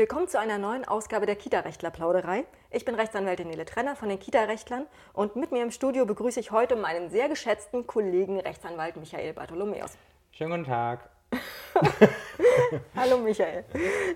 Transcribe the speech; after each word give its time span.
Willkommen 0.00 0.28
zu 0.28 0.40
einer 0.40 0.56
neuen 0.56 0.86
Ausgabe 0.86 1.26
der 1.26 1.36
Kita-Rechtler-Plauderei. 1.36 2.46
Ich 2.70 2.86
bin 2.86 2.94
Rechtsanwältin 2.94 3.48
Nele 3.48 3.66
Trenner 3.66 3.96
von 3.96 4.08
den 4.08 4.18
Kita-Rechtlern 4.18 4.86
und 5.12 5.36
mit 5.36 5.52
mir 5.52 5.62
im 5.62 5.70
Studio 5.70 6.06
begrüße 6.06 6.40
ich 6.40 6.52
heute 6.52 6.74
meinen 6.74 7.10
sehr 7.10 7.28
geschätzten 7.28 7.86
Kollegen 7.86 8.40
Rechtsanwalt 8.40 8.96
Michael 8.96 9.34
Bartholomäus. 9.34 9.98
Schönen 10.32 10.52
guten 10.52 10.64
Tag. 10.64 11.10
Hallo 12.96 13.18
Michael. 13.18 13.66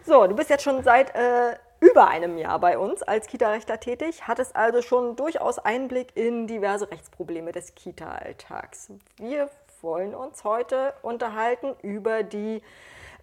So, 0.06 0.26
du 0.26 0.34
bist 0.34 0.48
jetzt 0.48 0.64
schon 0.64 0.82
seit 0.82 1.14
äh, 1.14 1.54
über 1.80 2.08
einem 2.08 2.38
Jahr 2.38 2.58
bei 2.60 2.78
uns 2.78 3.02
als 3.02 3.26
Kita-Rechtler 3.26 3.78
tätig, 3.78 4.26
hattest 4.26 4.56
also 4.56 4.80
schon 4.80 5.16
durchaus 5.16 5.58
Einblick 5.58 6.16
in 6.16 6.46
diverse 6.46 6.90
Rechtsprobleme 6.90 7.52
des 7.52 7.74
Kita-Alltags. 7.74 8.90
Wir 9.18 9.50
wollen 9.82 10.14
uns 10.14 10.44
heute 10.44 10.94
unterhalten 11.02 11.74
über 11.82 12.22
die 12.22 12.62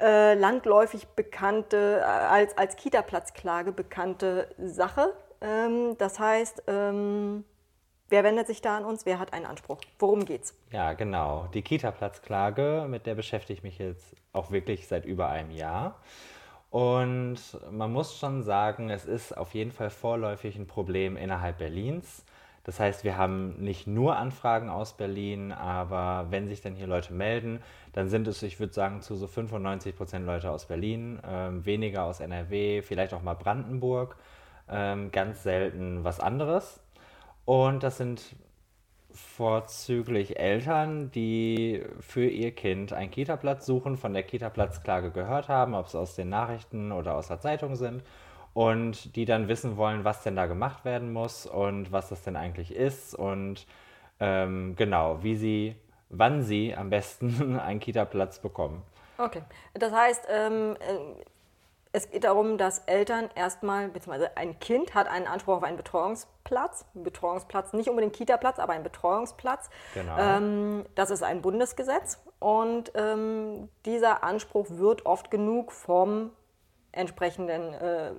äh, 0.02 0.34
landläufig 0.34 1.08
bekannte, 1.10 2.00
äh, 2.00 2.04
als, 2.04 2.58
als 2.58 2.76
Kita-Platzklage 2.76 3.72
bekannte 3.72 4.48
Sache. 4.58 5.14
Ähm, 5.42 5.96
das 5.98 6.20
heißt, 6.20 6.64
ähm, 6.68 7.44
wer 8.10 8.24
wendet 8.24 8.48
sich 8.48 8.62
da 8.62 8.78
an 8.78 8.86
uns? 8.86 9.06
Wer 9.06 9.20
hat 9.20 9.34
einen 9.34 9.46
Anspruch? 9.46 9.80
Worum 10.00 10.26
geht's? 10.26 10.56
Ja, 10.72 10.94
genau. 10.94 11.48
Die 11.54 11.62
Kita-Platzklage, 11.62 12.86
mit 12.90 13.06
der 13.06 13.16
beschäftige 13.16 13.58
ich 13.58 13.64
mich 13.64 13.78
jetzt 13.78 14.16
auch 14.34 14.52
wirklich 14.52 14.88
seit 14.88 15.06
über 15.06 15.30
einem 15.30 15.52
Jahr. 15.52 16.00
Und 16.72 17.40
man 17.70 17.92
muss 17.92 18.18
schon 18.18 18.44
sagen, 18.44 18.90
es 18.90 19.06
ist 19.06 19.38
auf 19.38 19.54
jeden 19.54 19.72
Fall 19.72 19.90
vorläufig 19.90 20.56
ein 20.56 20.68
Problem 20.68 21.18
innerhalb 21.18 21.58
Berlins. 21.58 22.24
Das 22.64 22.80
heißt, 22.80 23.04
wir 23.04 23.18
haben 23.18 23.56
nicht 23.64 23.88
nur 23.88 24.18
Anfragen 24.18 24.70
aus 24.70 24.94
Berlin, 24.94 25.52
aber 25.52 26.28
wenn 26.30 26.48
sich 26.48 26.62
dann 26.62 26.76
hier 26.76 26.88
Leute 26.88 27.14
melden, 27.14 27.62
dann 27.94 28.08
sind 28.08 28.28
es, 28.28 28.44
ich 28.44 28.60
würde 28.60 28.74
sagen, 28.74 29.02
zu 29.02 29.16
so 29.16 29.28
95 29.28 29.96
Prozent 29.96 30.26
Leute 30.26 30.52
aus 30.52 30.66
Berlin, 30.66 31.20
ähm, 31.28 31.66
weniger 31.66 32.04
aus 32.04 32.20
NRW, 32.20 32.82
vielleicht 32.84 33.14
auch 33.14 33.24
mal 33.24 33.34
Brandenburg, 33.34 34.16
ähm, 34.70 35.12
ganz 35.12 35.44
selten 35.44 36.04
was 36.04 36.20
anderes. 36.20 36.80
Und 37.46 37.82
das 37.82 37.98
sind 37.98 38.36
vorzüglich 39.14 40.40
Eltern, 40.40 41.12
die 41.12 41.84
für 42.00 42.26
ihr 42.26 42.52
Kind 42.52 42.94
einen 42.94 43.12
Kita-Platz 43.12 43.66
suchen, 43.66 43.98
von 43.98 44.14
der 44.14 44.24
Kita-Platzklage 44.24 45.12
gehört 45.12 45.50
haben, 45.50 45.74
ob 45.74 45.88
es 45.88 45.96
aus 45.96 46.16
den 46.16 46.30
Nachrichten 46.30 46.92
oder 46.92 47.16
aus 47.16 47.28
der 47.28 47.40
Zeitung 47.40 47.76
sind 47.76 48.04
und 48.54 49.16
die 49.16 49.26
dann 49.26 49.48
wissen 49.48 49.78
wollen, 49.78 50.04
was 50.04 50.24
denn 50.24 50.36
da 50.36 50.46
gemacht 50.46 50.86
werden 50.86 51.14
muss 51.14 51.46
und 51.46 51.92
was 51.92 52.10
das 52.10 52.22
denn 52.24 52.36
eigentlich 52.36 52.76
ist 52.76 53.16
und 53.16 53.66
ähm, 54.20 54.76
genau, 54.76 55.24
wie 55.24 55.36
sie, 55.36 55.76
wann 56.10 56.44
sie 56.44 56.76
am 56.76 56.90
besten 56.90 57.60
einen 57.60 57.80
Kita-Platz 57.80 58.40
bekommen. 58.40 58.84
Okay, 59.18 59.42
das 59.74 59.92
heißt, 59.92 60.28
ähm, 60.30 60.76
äh, 60.80 61.24
es 61.94 62.10
geht 62.10 62.24
darum, 62.24 62.58
dass 62.58 62.80
Eltern 62.80 63.30
erstmal, 63.36 63.90
beziehungsweise 63.90 64.38
ein 64.38 64.60
Kind 64.60 64.96
hat 64.96 65.08
einen 65.08 65.28
Anspruch 65.28 65.58
auf 65.58 65.64
einen 65.64 65.76
Betreuungsplatz. 65.76 66.86
Betreuungsplatz, 66.94 67.74
nicht 67.74 67.90
unbedingt 67.90 68.14
Kita-Platz, 68.14 68.60
aber 68.60 68.74
ein 68.74 68.84
Betreuungsplatz. 68.84 69.70
Genau. 69.94 70.18
Ähm, 70.18 70.86
das 70.96 71.12
ist 71.12 71.22
ein 71.22 71.42
Bundesgesetz 71.42 72.20
und 72.40 72.92
ähm, 72.96 73.68
dieser 73.86 74.24
Anspruch 74.24 74.68
wird 74.70 75.06
oft 75.06 75.32
genug 75.32 75.74
vom 75.74 76.32
entsprechenden 76.94 77.74
äh, 77.74 78.12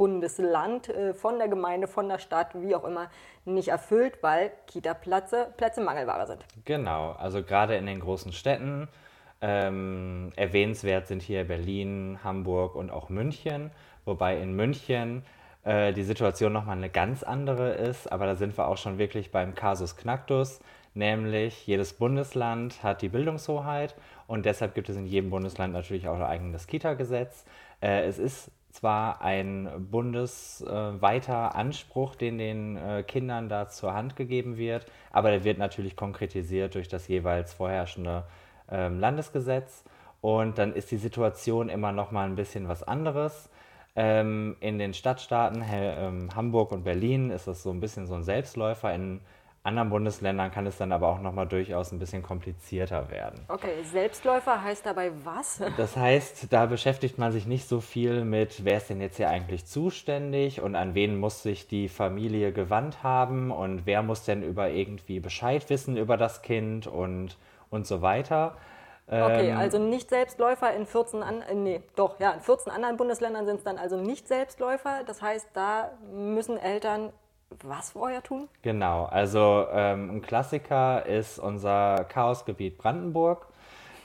Bundesland, 0.00 0.88
äh, 0.88 1.12
von 1.12 1.38
der 1.38 1.48
Gemeinde, 1.48 1.86
von 1.86 2.08
der 2.08 2.18
Stadt, 2.18 2.52
wie 2.54 2.74
auch 2.74 2.84
immer, 2.84 3.10
nicht 3.44 3.68
erfüllt, 3.68 4.22
weil 4.22 4.50
Kita-Plätze 4.66 5.52
Plätze 5.58 5.82
Mangelware 5.82 6.26
sind. 6.26 6.42
Genau, 6.64 7.10
also 7.18 7.42
gerade 7.42 7.76
in 7.76 7.84
den 7.84 8.00
großen 8.00 8.32
Städten. 8.32 8.88
Ähm, 9.42 10.32
erwähnenswert 10.36 11.06
sind 11.06 11.20
hier 11.20 11.44
Berlin, 11.44 12.18
Hamburg 12.24 12.76
und 12.76 12.90
auch 12.90 13.10
München, 13.10 13.72
wobei 14.06 14.38
in 14.38 14.56
München 14.56 15.22
äh, 15.64 15.92
die 15.92 16.04
Situation 16.04 16.54
nochmal 16.54 16.78
eine 16.78 16.88
ganz 16.88 17.22
andere 17.22 17.72
ist, 17.72 18.10
aber 18.10 18.24
da 18.24 18.36
sind 18.36 18.56
wir 18.56 18.68
auch 18.68 18.78
schon 18.78 18.96
wirklich 18.96 19.30
beim 19.30 19.54
Kasus 19.54 19.96
Knacktus, 19.96 20.60
nämlich 20.94 21.66
jedes 21.66 21.92
Bundesland 21.92 22.82
hat 22.82 23.02
die 23.02 23.10
Bildungshoheit 23.10 23.94
und 24.26 24.46
deshalb 24.46 24.74
gibt 24.74 24.88
es 24.88 24.96
in 24.96 25.04
jedem 25.04 25.28
Bundesland 25.28 25.74
natürlich 25.74 26.08
auch 26.08 26.16
ein 26.16 26.22
eigenes 26.22 26.66
Kita-Gesetz. 26.66 27.44
Äh, 27.82 28.06
es 28.06 28.18
ist 28.18 28.50
zwar 28.70 29.20
ein 29.20 29.68
bundesweiter 29.90 31.54
Anspruch, 31.54 32.14
den 32.14 32.38
den 32.38 32.76
äh, 32.76 33.02
Kindern 33.02 33.48
da 33.48 33.68
zur 33.68 33.94
Hand 33.94 34.16
gegeben 34.16 34.56
wird, 34.56 34.86
aber 35.10 35.30
der 35.30 35.44
wird 35.44 35.58
natürlich 35.58 35.96
konkretisiert 35.96 36.74
durch 36.74 36.88
das 36.88 37.08
jeweils 37.08 37.52
vorherrschende 37.54 38.24
ähm, 38.70 39.00
Landesgesetz. 39.00 39.84
Und 40.20 40.58
dann 40.58 40.74
ist 40.74 40.90
die 40.90 40.98
Situation 40.98 41.68
immer 41.68 41.92
noch 41.92 42.10
mal 42.10 42.26
ein 42.26 42.36
bisschen 42.36 42.68
was 42.68 42.82
anderes. 42.82 43.48
Ähm, 43.96 44.56
in 44.60 44.78
den 44.78 44.94
Stadtstaaten 44.94 45.64
ähm, 45.70 46.28
Hamburg 46.34 46.70
und 46.72 46.84
Berlin 46.84 47.30
ist 47.30 47.48
das 47.48 47.62
so 47.62 47.70
ein 47.70 47.80
bisschen 47.80 48.06
so 48.06 48.14
ein 48.14 48.22
Selbstläufer. 48.22 48.94
In 48.94 49.20
anderen 49.62 49.90
Bundesländern 49.90 50.50
kann 50.50 50.66
es 50.66 50.78
dann 50.78 50.90
aber 50.90 51.08
auch 51.08 51.20
nochmal 51.20 51.46
durchaus 51.46 51.92
ein 51.92 51.98
bisschen 51.98 52.22
komplizierter 52.22 53.10
werden. 53.10 53.44
Okay, 53.48 53.82
Selbstläufer 53.82 54.62
heißt 54.62 54.86
dabei 54.86 55.12
was? 55.24 55.60
Das 55.76 55.96
heißt, 55.96 56.52
da 56.52 56.66
beschäftigt 56.66 57.18
man 57.18 57.32
sich 57.32 57.46
nicht 57.46 57.68
so 57.68 57.80
viel 57.80 58.24
mit, 58.24 58.64
wer 58.64 58.78
ist 58.78 58.88
denn 58.88 59.00
jetzt 59.00 59.16
hier 59.16 59.28
eigentlich 59.28 59.66
zuständig 59.66 60.60
und 60.60 60.76
an 60.76 60.94
wen 60.94 61.18
muss 61.18 61.42
sich 61.42 61.68
die 61.68 61.88
Familie 61.88 62.52
gewandt 62.52 63.02
haben 63.02 63.50
und 63.50 63.86
wer 63.86 64.02
muss 64.02 64.24
denn 64.24 64.42
über 64.42 64.70
irgendwie 64.70 65.20
Bescheid 65.20 65.68
wissen 65.68 65.96
über 65.96 66.16
das 66.16 66.42
Kind 66.42 66.86
und, 66.86 67.36
und 67.70 67.86
so 67.86 68.02
weiter. 68.02 68.56
Okay, 69.06 69.50
ähm, 69.50 69.58
also 69.58 69.78
nicht 69.78 70.08
Selbstläufer 70.08 70.72
in 70.72 70.86
14 70.86 71.22
an, 71.22 71.42
äh, 71.42 71.54
nee, 71.54 71.82
doch, 71.96 72.20
ja, 72.20 72.30
in 72.30 72.40
14 72.40 72.72
anderen 72.72 72.96
Bundesländern 72.96 73.44
sind 73.44 73.56
es 73.56 73.64
dann 73.64 73.76
also 73.76 73.96
nicht 73.96 74.28
Selbstläufer. 74.28 75.02
Das 75.04 75.20
heißt, 75.20 75.48
da 75.52 75.90
müssen 76.12 76.56
Eltern 76.56 77.12
was 77.62 77.90
vorher 77.90 78.22
tun? 78.22 78.48
Genau, 78.62 79.04
also 79.04 79.66
ähm, 79.72 80.16
ein 80.16 80.22
Klassiker 80.22 81.04
ist 81.06 81.38
unser 81.38 82.04
Chaosgebiet 82.04 82.78
Brandenburg. 82.78 83.46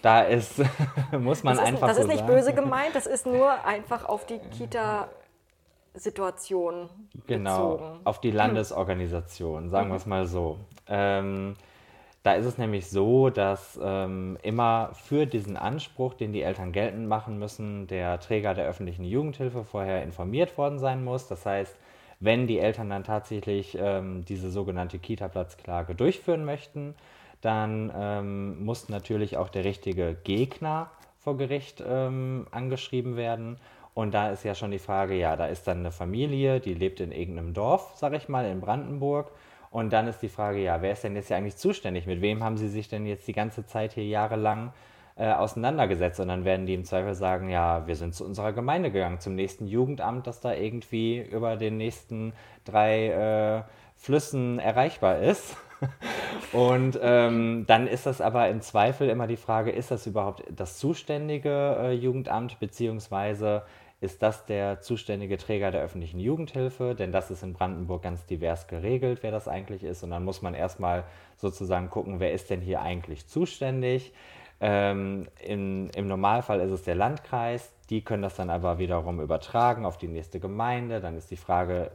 Da 0.02 0.22
ist, 0.22 0.62
muss 1.20 1.44
man 1.44 1.56
das 1.56 1.64
ist, 1.64 1.74
einfach. 1.74 1.88
Das 1.88 1.98
so 1.98 2.04
ist 2.04 2.10
nicht 2.10 2.20
sagen. 2.20 2.34
böse 2.34 2.54
gemeint, 2.54 2.96
das 2.96 3.08
ist 3.08 3.26
nur 3.26 3.52
einfach 3.66 4.06
auf 4.06 4.26
die 4.26 4.40
Kita. 4.40 5.10
Situation 5.98 6.90
genau, 7.26 7.78
bezogen. 7.78 8.00
auf 8.04 8.20
die 8.20 8.32
Landesorganisation, 8.32 9.70
sagen 9.70 9.90
wir 9.90 9.96
es 9.96 10.06
mal 10.06 10.26
so. 10.26 10.60
Ähm, 10.88 11.56
da 12.26 12.34
ist 12.34 12.46
es 12.46 12.58
nämlich 12.58 12.90
so, 12.90 13.30
dass 13.30 13.80
ähm, 13.82 14.38
immer 14.42 14.90
für 14.94 15.28
diesen 15.28 15.58
Anspruch, 15.58 16.16
den 16.16 16.34
die 16.34 16.42
Eltern 16.42 16.72
geltend 16.72 17.08
machen 17.08 17.38
müssen, 17.38 17.86
der 17.86 18.20
Träger 18.20 18.56
der 18.56 18.66
öffentlichen 18.66 19.06
Jugendhilfe 19.06 19.64
vorher 19.64 20.02
informiert 20.02 20.58
worden 20.58 20.80
sein 20.80 21.04
muss. 21.04 21.28
Das 21.28 21.46
heißt, 21.46 21.78
wenn 22.26 22.48
die 22.48 22.60
Eltern 22.60 22.90
dann 22.90 23.04
tatsächlich 23.04 23.78
ähm, 23.80 24.26
diese 24.26 24.52
sogenannte 24.52 25.00
Kita-Platzklage 25.00 25.96
durchführen 25.96 26.44
möchten, 26.44 26.96
dann 27.42 27.92
ähm, 27.96 28.66
muss 28.66 28.90
natürlich 28.90 29.38
auch 29.38 29.50
der 29.50 29.64
richtige 29.64 30.16
Gegner 30.24 30.90
vor 31.20 31.38
Gericht 31.38 31.84
ähm, 31.88 32.48
angeschrieben 32.52 33.16
werden. 33.16 33.58
Und 33.94 34.14
da 34.14 34.30
ist 34.30 34.44
ja 34.44 34.56
schon 34.56 34.72
die 34.72 34.80
Frage, 34.80 35.16
ja, 35.16 35.36
da 35.36 35.48
ist 35.48 35.68
dann 35.68 35.80
eine 35.80 35.92
Familie, 35.92 36.60
die 36.60 36.74
lebt 36.74 37.00
in 37.00 37.12
irgendeinem 37.12 37.54
Dorf, 37.54 37.94
sag 37.96 38.14
ich 38.14 38.28
mal, 38.28 38.46
in 38.46 38.60
Brandenburg. 38.60 39.32
Und 39.72 39.94
dann 39.94 40.08
ist 40.08 40.22
die 40.22 40.30
Frage, 40.30 40.62
ja, 40.62 40.82
wer 40.82 40.94
ist 40.94 41.04
denn 41.04 41.16
jetzt 41.16 41.28
hier 41.28 41.38
eigentlich 41.38 41.58
zuständig? 41.58 42.06
Mit 42.06 42.22
wem 42.22 42.44
haben 42.44 42.58
sie 42.58 42.70
sich 42.70 42.90
denn 42.90 43.06
jetzt 43.06 43.28
die 43.28 43.34
ganze 43.34 43.66
Zeit 43.66 43.94
hier 43.94 44.06
jahrelang 44.06 44.74
äh, 45.18 45.32
auseinandergesetzt 45.32 46.20
und 46.20 46.28
dann 46.28 46.44
werden 46.44 46.66
die 46.66 46.74
im 46.74 46.84
Zweifel 46.84 47.14
sagen, 47.14 47.50
ja, 47.50 47.88
wir 47.88 47.96
sind 47.96 48.14
zu 48.14 48.26
unserer 48.26 48.52
Gemeinde 48.52 48.92
gegangen, 48.92 49.20
zum 49.20 49.36
nächsten 49.36 49.66
Jugendamt, 49.66 50.28
das 50.28 50.42
da 50.42 50.54
irgendwie 50.54 51.22
über 51.22 51.56
den 51.56 51.78
nächsten 51.78 52.34
drei 52.66 53.08
äh, 53.08 53.64
Flüssen 53.96 54.60
erreichbar 54.60 55.20
ist. 55.20 55.56
Und 56.52 57.00
ähm, 57.02 57.66
dann 57.68 57.88
ist 57.88 58.06
das 58.06 58.22
aber 58.22 58.50
im 58.50 58.62
Zweifel 58.62 59.10
immer 59.10 59.28
die 59.28 59.38
Frage, 59.38 59.72
ist 59.72 59.92
das 59.92 60.08
überhaupt 60.08 60.44
das 60.50 60.78
zuständige 60.78 61.78
äh, 61.80 61.92
Jugendamt, 61.94 62.60
beziehungsweise 62.60 63.64
ist 64.02 64.22
das 64.22 64.46
der 64.46 64.82
zuständige 64.82 65.38
Träger 65.38 65.72
der 65.72 65.82
öffentlichen 65.82 66.20
Jugendhilfe? 66.20 66.96
Denn 66.96 67.12
das 67.12 67.32
ist 67.32 67.44
in 67.44 67.54
Brandenburg 67.54 68.04
ganz 68.04 68.26
divers 68.26 68.68
geregelt, 68.68 69.20
wer 69.22 69.32
das 69.32 69.48
eigentlich 69.48 69.84
ist. 69.84 70.04
Und 70.04 70.12
dann 70.12 70.26
muss 70.26 70.42
man 70.42 70.54
erstmal 70.54 71.06
sozusagen 71.38 71.90
gucken, 71.90 72.20
wer 72.20 72.34
ist 72.34 72.50
denn 72.50 72.62
hier 72.62 72.82
eigentlich 72.82 73.28
zuständig. 73.28 74.14
Ähm, 74.62 75.28
in, 75.42 75.90
Im 75.92 76.08
Normalfall 76.08 76.62
ist 76.62 76.72
es 76.72 76.84
der 76.84 76.96
Landkreis, 76.96 77.72
die 77.90 78.02
können 78.04 78.24
das 78.24 78.36
dann 78.36 78.50
aber 78.50 78.78
wiederum 78.80 79.20
übertragen 79.20 79.86
auf 79.86 79.98
die 79.98 80.08
nächste 80.08 80.40
Gemeinde. 80.40 81.02
Dann 81.02 81.18
ist 81.18 81.30
die 81.30 81.38
Frage, 81.38 81.92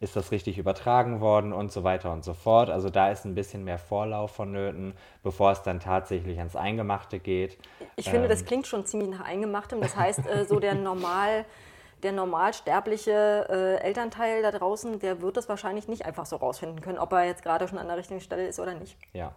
ist 0.00 0.16
das 0.16 0.30
richtig 0.30 0.58
übertragen 0.58 1.20
worden 1.20 1.52
und 1.52 1.72
so 1.72 1.84
weiter 1.84 2.12
und 2.12 2.24
so 2.24 2.34
fort. 2.34 2.70
Also 2.70 2.90
da 2.90 3.10
ist 3.10 3.24
ein 3.24 3.34
bisschen 3.34 3.64
mehr 3.64 3.78
Vorlauf 3.78 4.32
vonnöten, 4.32 4.94
bevor 5.22 5.52
es 5.52 5.62
dann 5.62 5.80
tatsächlich 5.80 6.38
ans 6.38 6.56
Eingemachte 6.56 7.18
geht. 7.18 7.58
Ich 7.96 8.06
ähm, 8.06 8.12
finde, 8.12 8.28
das 8.28 8.40
ähm, 8.40 8.46
klingt 8.46 8.66
schon 8.66 8.84
ziemlich 8.84 9.10
nach 9.10 9.24
Eingemachtem. 9.24 9.80
Das 9.80 9.96
heißt, 9.96 10.26
äh, 10.26 10.44
so 10.44 10.60
der 10.60 10.74
normal 10.74 11.44
der 12.02 12.12
normalsterbliche 12.12 13.46
äh, 13.48 13.86
Elternteil 13.86 14.42
da 14.42 14.50
draußen, 14.50 14.98
der 14.98 15.20
wird 15.22 15.36
das 15.36 15.48
wahrscheinlich 15.48 15.88
nicht 15.88 16.04
einfach 16.04 16.26
so 16.26 16.36
rausfinden 16.36 16.80
können, 16.80 16.98
ob 16.98 17.12
er 17.12 17.26
jetzt 17.26 17.42
gerade 17.42 17.68
schon 17.68 17.78
an 17.78 17.86
der 17.86 17.96
richtigen 17.96 18.20
Stelle 18.20 18.46
ist 18.46 18.58
oder 18.58 18.74
nicht. 18.74 18.96
Ja, 19.12 19.32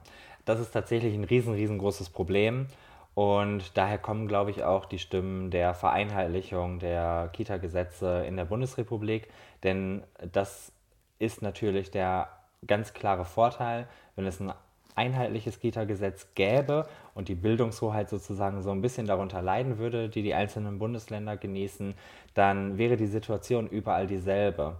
das 0.46 0.60
ist 0.60 0.72
tatsächlich 0.72 1.14
ein 1.14 1.24
riesen, 1.24 1.54
riesengroßes 1.54 2.10
Problem. 2.10 2.68
Und 3.16 3.78
daher 3.78 3.98
kommen, 3.98 4.28
glaube 4.28 4.52
ich, 4.52 4.64
auch 4.64 4.86
die 4.86 5.00
Stimmen 5.00 5.50
der 5.50 5.74
Vereinheitlichung 5.74 6.80
der 6.80 7.30
Kita-Gesetze 7.32 8.26
in 8.28 8.36
der 8.36 8.46
Bundesrepublik. 8.46 9.30
Denn 9.64 10.04
das 10.34 10.72
ist 11.18 11.42
natürlich 11.42 11.92
der 11.92 12.28
ganz 12.68 12.94
klare 12.94 13.26
Vorteil, 13.26 13.88
wenn 14.16 14.26
es 14.26 14.42
ein 14.42 14.54
einheitliches 14.96 15.60
Kita-Gesetz 15.60 16.28
gäbe 16.36 16.88
und 17.14 17.28
die 17.28 17.36
Bildungshoheit 17.36 18.10
sozusagen 18.10 18.62
so 18.62 18.72
ein 18.72 18.82
bisschen 18.82 19.08
darunter 19.08 19.42
leiden 19.42 19.78
würde, 19.78 20.10
die 20.10 20.24
die 20.24 20.34
einzelnen 20.34 20.80
Bundesländer 20.80 21.38
genießen, 21.38 21.94
dann 22.34 22.78
wäre 22.78 22.98
die 22.98 23.08
Situation 23.08 23.68
überall 23.68 24.08
dieselbe. 24.08 24.78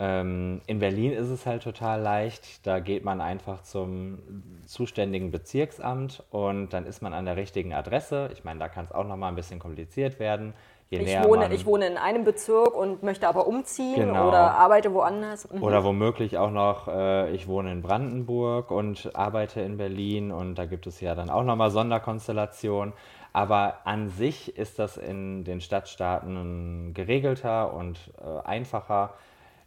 Ähm, 0.00 0.60
in 0.66 0.78
Berlin 0.78 1.12
ist 1.12 1.28
es 1.28 1.44
halt 1.44 1.62
total 1.62 2.00
leicht. 2.00 2.66
Da 2.66 2.78
geht 2.78 3.04
man 3.04 3.20
einfach 3.20 3.62
zum 3.62 4.18
zuständigen 4.66 5.30
Bezirksamt 5.32 6.22
und 6.30 6.72
dann 6.72 6.86
ist 6.86 7.02
man 7.02 7.12
an 7.12 7.24
der 7.24 7.36
richtigen 7.36 7.74
Adresse. 7.74 8.30
Ich 8.32 8.44
meine, 8.44 8.60
da 8.60 8.68
kann 8.68 8.84
es 8.84 8.92
auch 8.92 9.04
noch 9.04 9.16
mal 9.16 9.28
ein 9.28 9.34
bisschen 9.34 9.58
kompliziert 9.58 10.20
werden. 10.20 10.54
Je 10.90 11.00
ich, 11.00 11.22
wohne, 11.22 11.52
ich 11.52 11.66
wohne 11.66 11.86
in 11.86 11.98
einem 11.98 12.24
Bezirk 12.24 12.74
und 12.74 13.02
möchte 13.02 13.28
aber 13.28 13.46
umziehen 13.46 14.06
genau. 14.06 14.28
oder 14.28 14.52
arbeite 14.52 14.94
woanders. 14.94 15.52
Mhm. 15.52 15.62
Oder 15.62 15.84
womöglich 15.84 16.38
auch 16.38 16.50
noch, 16.50 16.88
äh, 16.88 17.30
ich 17.32 17.46
wohne 17.46 17.72
in 17.72 17.82
Brandenburg 17.82 18.70
und 18.70 19.14
arbeite 19.14 19.60
in 19.60 19.76
Berlin 19.76 20.32
und 20.32 20.54
da 20.54 20.64
gibt 20.64 20.86
es 20.86 21.02
ja 21.02 21.14
dann 21.14 21.28
auch 21.28 21.42
nochmal 21.44 21.70
Sonderkonstellationen. 21.70 22.94
Aber 23.34 23.80
an 23.84 24.08
sich 24.08 24.56
ist 24.56 24.78
das 24.78 24.96
in 24.96 25.44
den 25.44 25.60
Stadtstaaten 25.60 26.94
geregelter 26.94 27.74
und 27.74 27.98
äh, 28.18 28.46
einfacher. 28.46 29.12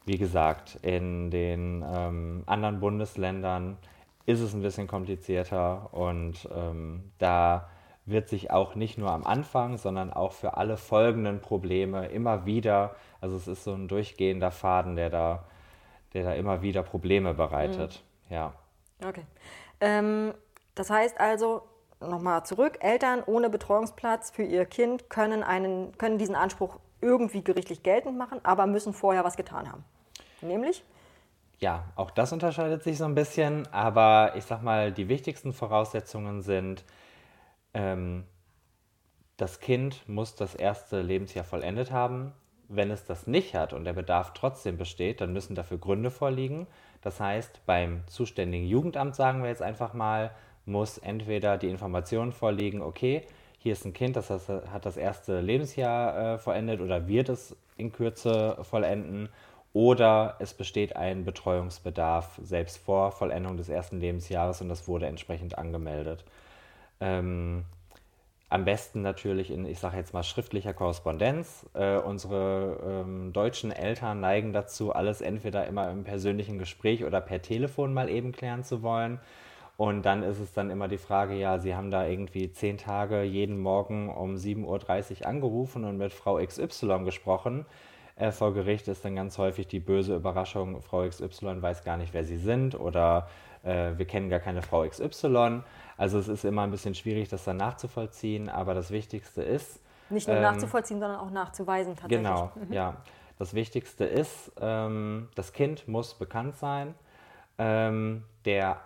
Wie 0.06 0.18
gesagt, 0.18 0.80
in 0.82 1.30
den 1.30 1.86
ähm, 1.88 2.44
anderen 2.48 2.80
Bundesländern 2.80 3.78
ist 4.26 4.40
es 4.40 4.54
ein 4.54 4.62
bisschen 4.62 4.88
komplizierter 4.88 5.94
und 5.94 6.48
ähm, 6.56 7.12
da 7.18 7.70
wird 8.06 8.30
sich 8.30 8.52
auch 8.52 8.76
nicht 8.76 8.98
nur 8.98 9.12
am 9.12 9.26
Anfang, 9.26 9.78
sondern 9.78 10.12
auch 10.12 10.32
für 10.32 10.58
alle 10.58 10.78
folgenden 10.78 11.40
Probleme 11.40 12.08
immer 12.08 12.46
wieder, 12.46 12.96
also 13.20 13.36
es 13.36 13.48
ist 13.48 13.64
so 13.64 13.74
ein 13.74 13.88
durchgehender 13.88 14.52
Faden, 14.52 14.96
der 14.96 15.10
da, 15.10 15.44
der 16.14 16.24
da 16.24 16.34
immer 16.34 16.62
wieder 16.62 16.82
Probleme 16.82 17.34
bereitet. 17.34 18.04
Mhm. 18.28 18.36
Ja. 18.36 18.54
Okay. 19.06 19.26
Ähm, 19.80 20.34
das 20.76 20.90
heißt 20.90 21.20
also, 21.20 21.62
nochmal 22.00 22.44
zurück, 22.46 22.78
Eltern 22.80 23.24
ohne 23.26 23.50
Betreuungsplatz 23.50 24.32
für 24.32 24.44
ihr 24.44 24.66
Kind 24.66 25.10
können, 25.10 25.44
einen, 25.44 25.98
können 25.98 26.18
diesen 26.18 26.36
Anspruch 26.36 26.80
irgendwie 27.02 27.44
gerichtlich 27.44 27.84
geltend 27.84 28.18
machen, 28.18 28.40
aber 28.44 28.68
müssen 28.68 28.94
vorher 28.94 29.24
was 29.24 29.38
getan 29.38 29.72
haben. 29.72 29.84
Nämlich? 30.42 30.84
Ja, 31.60 31.86
auch 31.96 32.10
das 32.10 32.34
unterscheidet 32.34 32.84
sich 32.84 32.98
so 32.98 33.06
ein 33.06 33.14
bisschen, 33.14 33.68
aber 33.72 34.34
ich 34.36 34.46
sag 34.46 34.64
mal, 34.64 34.92
die 34.92 35.10
wichtigsten 35.10 35.54
Voraussetzungen 35.54 36.42
sind, 36.42 36.84
ähm, 37.74 38.26
das 39.38 39.60
Kind 39.60 40.08
muss 40.08 40.36
das 40.36 40.56
erste 40.56 41.02
Lebensjahr 41.02 41.46
vollendet 41.46 41.92
haben. 41.92 42.34
Wenn 42.68 42.90
es 42.90 43.06
das 43.06 43.28
nicht 43.28 43.54
hat 43.54 43.74
und 43.74 43.86
der 43.86 43.94
Bedarf 43.94 44.34
trotzdem 44.34 44.78
besteht, 44.78 45.22
dann 45.22 45.34
müssen 45.34 45.56
dafür 45.56 45.78
Gründe 45.78 46.10
vorliegen. 46.10 46.68
Das 47.02 47.20
heißt, 47.20 47.66
beim 47.66 48.04
zuständigen 48.08 48.66
Jugendamt, 48.66 49.16
sagen 49.16 49.42
wir 49.44 49.50
jetzt 49.50 49.62
einfach 49.62 49.94
mal, 49.94 50.32
muss 50.66 50.98
entweder 50.98 51.58
die 51.58 51.70
Information 51.70 52.32
vorliegen, 52.32 52.82
okay, 52.82 53.26
hier 53.62 53.74
ist 53.74 53.86
ein 53.86 53.94
Kind, 53.94 54.16
das 54.16 54.30
hat 54.30 54.86
das 54.86 54.98
erste 54.98 55.40
Lebensjahr 55.40 56.34
äh, 56.34 56.38
vollendet 56.40 56.82
oder 56.82 57.08
wird 57.08 57.30
es 57.30 57.56
in 57.78 57.92
Kürze 57.92 58.58
vollenden 58.64 59.30
oder 59.72 60.36
es 60.40 60.56
besteht 60.56 60.96
ein 60.96 61.26
Betreuungsbedarf 61.26 62.40
selbst 62.44 62.80
vor 62.80 63.12
Vollendung 63.12 63.58
des 63.58 63.70
ersten 63.70 64.00
Lebensjahres 64.00 64.62
und 64.62 64.70
das 64.70 64.88
wurde 64.88 65.06
entsprechend 65.06 65.60
angemeldet. 65.60 66.26
Ähm, 67.00 67.66
am 68.50 68.66
besten 68.66 69.04
natürlich 69.04 69.52
in, 69.52 69.66
ich 69.66 69.80
sage 69.80 69.96
jetzt 69.96 70.14
mal, 70.14 70.24
schriftlicher 70.24 70.74
Korrespondenz. 70.74 71.68
Äh, 71.74 71.98
unsere 71.98 73.04
ähm, 73.06 73.32
deutschen 73.32 73.72
Eltern 73.72 74.20
neigen 74.22 74.54
dazu, 74.54 74.92
alles 74.92 75.22
entweder 75.22 75.68
immer 75.68 75.90
im 75.92 76.04
persönlichen 76.04 76.58
Gespräch 76.58 77.06
oder 77.06 77.22
per 77.22 77.44
Telefon 77.44 77.94
mal 77.94 78.10
eben 78.10 78.32
klären 78.32 78.64
zu 78.64 78.82
wollen. 78.82 79.20
Und 79.78 80.04
dann 80.04 80.22
ist 80.22 80.40
es 80.40 80.54
dann 80.54 80.70
immer 80.70 80.88
die 80.88 80.98
Frage, 80.98 81.34
ja, 81.34 81.58
Sie 81.58 81.76
haben 81.76 81.90
da 81.90 82.06
irgendwie 82.06 82.52
zehn 82.52 82.78
Tage 82.78 83.24
jeden 83.24 83.58
Morgen 83.60 84.10
um 84.10 84.36
7.30 84.36 85.22
Uhr 85.22 85.28
angerufen 85.28 85.86
und 85.86 85.98
mit 85.98 86.14
Frau 86.14 86.38
XY 86.38 87.04
gesprochen. 87.04 87.66
Äh, 88.16 88.32
vor 88.32 88.54
Gericht 88.54 88.88
ist 88.88 89.04
dann 89.04 89.16
ganz 89.16 89.38
häufig 89.38 89.68
die 89.68 89.80
böse 89.80 90.16
Überraschung, 90.16 90.82
Frau 90.82 91.08
XY 91.08 91.62
weiß 91.62 91.84
gar 91.84 91.98
nicht, 91.98 92.14
wer 92.14 92.24
Sie 92.24 92.38
sind 92.38 92.80
oder 92.80 93.28
äh, 93.64 93.94
wir 93.98 94.06
kennen 94.06 94.30
gar 94.30 94.40
keine 94.40 94.62
Frau 94.62 94.88
XY. 94.88 95.64
Also 95.98 96.20
es 96.20 96.28
ist 96.28 96.46
immer 96.46 96.64
ein 96.64 96.72
bisschen 96.72 96.94
schwierig, 96.94 97.30
das 97.30 97.44
dann 97.46 97.58
nachzuvollziehen, 97.58 98.50
aber 98.50 98.74
das 98.74 98.92
Wichtigste 98.92 99.42
ist... 99.42 99.82
Nicht 100.10 100.28
nur 100.28 100.38
ähm, 100.38 100.44
nachzuvollziehen, 100.44 101.00
sondern 101.00 101.20
auch 101.20 101.32
nachzuweisen 101.32 101.96
tatsächlich. 101.96 102.28
Genau, 102.28 102.52
mhm. 102.56 102.74
ja. 102.74 102.98
Das 103.40 103.56
Wichtigste 103.56 104.06
ist, 104.06 104.52
ähm, 104.62 105.30
das 105.34 105.52
Kind 105.52 105.88
muss 105.88 106.14
bekannt 106.14 106.58
sein, 106.58 106.94
ähm, 107.58 108.24
der 108.46 108.80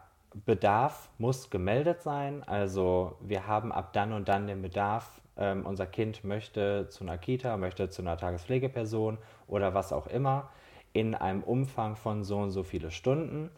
Bedarf 0.45 1.09
muss 1.17 1.49
gemeldet 1.49 2.01
sein. 2.01 2.43
Also 2.43 3.15
wir 3.21 3.47
haben 3.47 3.71
ab 3.71 3.93
dann 3.93 4.11
und 4.11 4.27
dann 4.27 4.47
den 4.47 4.61
Bedarf, 4.61 5.21
ähm, 5.37 5.65
unser 5.65 5.85
Kind 5.85 6.23
möchte 6.23 6.87
zu 6.89 7.03
einer 7.03 7.17
Kita, 7.17 7.55
möchte 7.57 7.89
zu 7.89 8.01
einer 8.01 8.17
Tagespflegeperson 8.17 9.17
oder 9.47 9.73
was 9.73 9.93
auch 9.93 10.07
immer 10.07 10.49
in 10.91 11.15
einem 11.15 11.43
Umfang 11.43 11.95
von 11.95 12.23
so 12.23 12.37
und 12.37 12.51
so 12.51 12.63
viele 12.63 12.91
Stunden. 12.91 13.49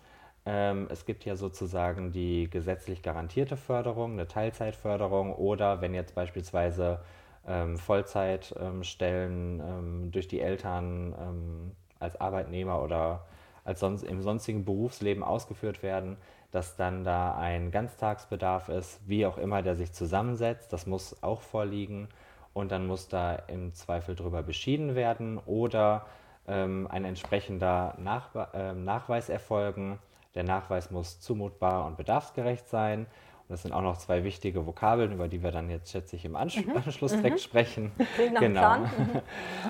Ähm, 0.45 0.87
es 0.91 1.05
gibt 1.05 1.25
ja 1.25 1.35
sozusagen 1.35 2.11
die 2.11 2.49
gesetzlich 2.49 3.01
garantierte 3.01 3.57
Förderung, 3.57 4.13
eine 4.13 4.27
Teilzeitförderung 4.27 5.33
oder 5.33 5.81
wenn 5.81 5.93
jetzt 5.93 6.13
beispielsweise 6.15 6.99
ähm, 7.47 7.77
Vollzeitstellen 7.77 9.59
ähm, 9.59 10.11
durch 10.11 10.27
die 10.27 10.41
Eltern 10.41 11.15
ähm, 11.19 11.71
als 11.99 12.19
Arbeitnehmer 12.19 12.81
oder 12.83 13.25
als 13.67 13.79
sonst, 13.79 14.03
im 14.03 14.21
sonstigen 14.21 14.65
Berufsleben 14.65 15.23
ausgeführt 15.23 15.83
werden, 15.83 16.17
dass 16.51 16.75
dann 16.75 17.03
da 17.03 17.35
ein 17.37 17.71
Ganztagsbedarf 17.71 18.69
ist, 18.69 18.99
wie 19.07 19.25
auch 19.25 19.37
immer 19.37 19.61
der 19.61 19.75
sich 19.75 19.91
zusammensetzt. 19.91 20.73
Das 20.73 20.87
muss 20.87 21.21
auch 21.21 21.41
vorliegen 21.41 22.07
und 22.53 22.71
dann 22.71 22.87
muss 22.87 23.07
da 23.07 23.35
im 23.35 23.73
Zweifel 23.73 24.15
drüber 24.15 24.41
beschieden 24.43 24.95
werden 24.95 25.37
oder 25.45 26.05
ähm, 26.47 26.87
ein 26.89 27.05
entsprechender 27.05 27.95
Nach 27.99 28.29
äh, 28.53 28.73
Nachweis 28.73 29.29
erfolgen 29.29 29.99
der 30.37 30.43
Nachweis 30.43 30.91
muss 30.91 31.19
zumutbar 31.19 31.87
und 31.87 31.97
bedarfsgerecht 31.97 32.69
sein. 32.69 32.99
Und 32.99 33.49
das 33.49 33.63
sind 33.63 33.73
auch 33.73 33.81
noch 33.81 33.97
zwei 33.97 34.23
wichtige 34.23 34.67
Vokabeln, 34.67 35.11
über 35.11 35.27
die 35.27 35.41
wir 35.41 35.51
dann 35.51 35.67
jetzt, 35.71 35.91
schätze 35.91 36.15
ich, 36.15 36.25
im 36.25 36.35
Ansch 36.35 36.63
mhm. 36.63 36.77
Anschlusstext 36.77 37.23
mhm. 37.23 37.37
sprechen. 37.39 37.91
Klingt 38.13 38.37
genau. 38.39 38.77
Mhm. 38.77 39.21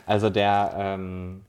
Also 0.06 0.30
der, 0.30 0.74
ähm, 0.78 1.46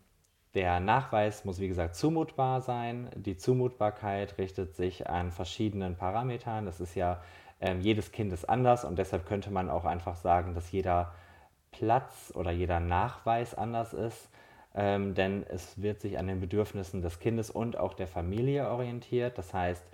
der 0.55 0.81
Nachweis 0.81 1.45
muss, 1.45 1.61
wie 1.61 1.69
gesagt, 1.69 1.95
zumutbar 1.95 2.61
sein. 2.61 3.11
Die 3.15 3.37
Zumutbarkeit 3.37 4.39
richtet 4.39 4.75
sich 4.75 5.09
an 5.09 5.31
verschiedenen 5.31 5.97
Parametern. 5.97 6.65
Das 6.65 6.81
ist 6.81 6.95
ja, 6.95 7.21
ähm, 7.61 7.81
jedes 7.81 8.13
Kind 8.13 8.33
ist 8.33 8.49
anders 8.49 8.85
und 8.85 8.99
deshalb 8.99 9.27
könnte 9.27 9.51
man 9.51 9.69
auch 9.69 9.85
einfach 9.85 10.17
sagen, 10.17 10.55
dass 10.55 10.73
jeder 10.73 11.13
Platz 11.71 12.33
oder 12.35 12.51
jeder 12.51 12.81
Nachweis 12.81 13.55
anders 13.55 13.93
ist 13.93 14.29
ähm, 14.75 15.15
denn 15.15 15.45
es 15.49 15.83
wird 15.83 16.01
sich 16.01 16.19
an 16.19 16.29
den 16.29 16.41
Bedürfnissen 16.41 17.03
des 17.03 17.19
Kindes 17.19 17.51
und 17.51 17.77
auch 17.77 17.95
der 17.95 18.07
Familie 18.07 18.69
orientiert. 18.69 19.37
Das 19.37 19.53
heißt, 19.53 19.85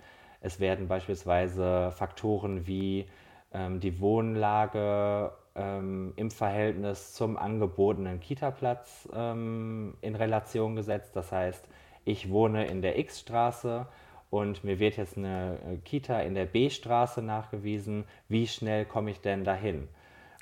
es 0.41 0.59
werden 0.59 0.87
beispielsweise 0.87 1.91
Faktoren 1.91 2.67
wie 2.67 3.07
ähm, 3.51 3.79
die 3.79 3.99
Wohnlage 3.99 5.31
ähm, 5.55 6.13
im 6.15 6.31
Verhältnis 6.31 7.13
zum 7.13 7.37
angebotenen 7.37 8.19
Kita-Platz 8.19 9.07
ähm, 9.13 9.95
in 10.01 10.15
Relation 10.15 10.75
gesetzt. 10.75 11.15
Das 11.15 11.31
heißt, 11.31 11.67
ich 12.03 12.29
wohne 12.29 12.67
in 12.67 12.81
der 12.81 12.99
X-Straße 12.99 13.87
und 14.29 14.63
mir 14.63 14.79
wird 14.79 14.97
jetzt 14.97 15.17
eine 15.17 15.57
äh, 15.65 15.77
Kita 15.77 16.19
in 16.19 16.35
der 16.35 16.45
B-Straße 16.45 17.21
nachgewiesen. 17.21 18.05
Wie 18.27 18.47
schnell 18.47 18.85
komme 18.85 19.11
ich 19.11 19.21
denn 19.21 19.43
dahin? 19.43 19.87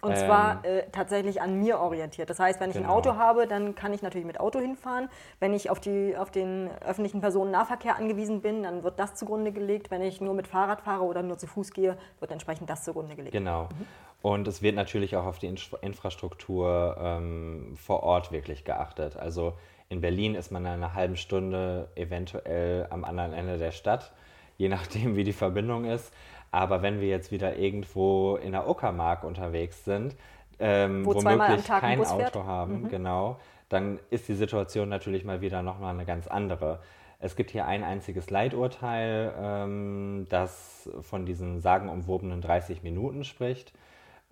Und 0.03 0.11
ähm, 0.11 0.17
zwar 0.17 0.65
äh, 0.65 0.83
tatsächlich 0.91 1.41
an 1.41 1.59
mir 1.59 1.79
orientiert. 1.79 2.29
Das 2.29 2.37
heißt, 2.37 2.59
wenn 2.59 2.69
ich 2.69 2.75
genau. 2.75 2.89
ein 2.89 2.93
Auto 2.93 3.15
habe, 3.15 3.47
dann 3.47 3.73
kann 3.73 3.93
ich 3.93 4.01
natürlich 4.01 4.27
mit 4.27 4.37
Auto 4.37 4.59
hinfahren. 4.59 5.07
Wenn 5.39 5.53
ich 5.53 5.69
auf, 5.69 5.79
die, 5.79 6.17
auf 6.17 6.29
den 6.29 6.69
öffentlichen 6.85 7.21
Personennahverkehr 7.21 7.95
angewiesen 7.95 8.41
bin, 8.41 8.63
dann 8.63 8.83
wird 8.83 8.99
das 8.99 9.15
zugrunde 9.15 9.53
gelegt. 9.53 9.91
Wenn 9.91 10.01
ich 10.01 10.19
nur 10.19 10.33
mit 10.33 10.47
Fahrrad 10.47 10.81
fahre 10.81 11.03
oder 11.03 11.23
nur 11.23 11.37
zu 11.37 11.47
Fuß 11.47 11.71
gehe, 11.71 11.97
wird 12.19 12.31
entsprechend 12.31 12.69
das 12.69 12.83
zugrunde 12.83 13.15
gelegt. 13.15 13.31
Genau. 13.31 13.63
Mhm. 13.63 13.87
Und 14.23 14.47
es 14.47 14.61
wird 14.61 14.77
natürlich 14.77 15.17
auch 15.17 15.25
auf 15.25 15.37
die 15.37 15.47
Infrastruktur 15.47 16.95
ähm, 16.97 17.73
vor 17.75 18.03
Ort 18.03 18.31
wirklich 18.31 18.63
geachtet. 18.63 19.17
Also 19.17 19.51
in 19.89 19.99
Berlin 19.99 20.35
ist 20.35 20.49
man 20.49 20.63
in 20.63 20.71
einer 20.71 20.93
halben 20.93 21.17
Stunde 21.17 21.89
eventuell 21.95 22.87
am 22.89 23.03
anderen 23.03 23.33
Ende 23.33 23.57
der 23.57 23.71
Stadt, 23.71 24.13
je 24.57 24.69
nachdem, 24.69 25.17
wie 25.17 25.25
die 25.25 25.33
Verbindung 25.33 25.83
ist. 25.83 26.13
Aber 26.51 26.81
wenn 26.81 27.01
wir 27.01 27.09
jetzt 27.09 27.33
wieder 27.33 27.57
irgendwo 27.57 28.37
in 28.37 28.53
der 28.53 28.69
Uckermark 28.69 29.25
unterwegs 29.25 29.83
sind, 29.83 30.15
ähm, 30.57 31.05
Wo 31.05 31.15
womöglich 31.15 31.65
kein 31.65 31.99
Auto 31.99 32.15
fährt. 32.15 32.35
haben, 32.35 32.83
mhm. 32.83 32.87
genau, 32.87 33.39
dann 33.67 33.99
ist 34.09 34.29
die 34.29 34.35
Situation 34.35 34.87
natürlich 34.87 35.25
mal 35.25 35.41
wieder 35.41 35.61
nochmal 35.63 35.93
eine 35.93 36.05
ganz 36.05 36.27
andere. 36.27 36.79
Es 37.19 37.35
gibt 37.35 37.51
hier 37.51 37.65
ein 37.65 37.83
einziges 37.83 38.29
Leiturteil, 38.29 39.33
ähm, 39.37 40.27
das 40.29 40.89
von 41.01 41.25
diesen 41.25 41.59
sagenumwobenen 41.59 42.39
30 42.39 42.83
Minuten 42.83 43.25
spricht. 43.25 43.73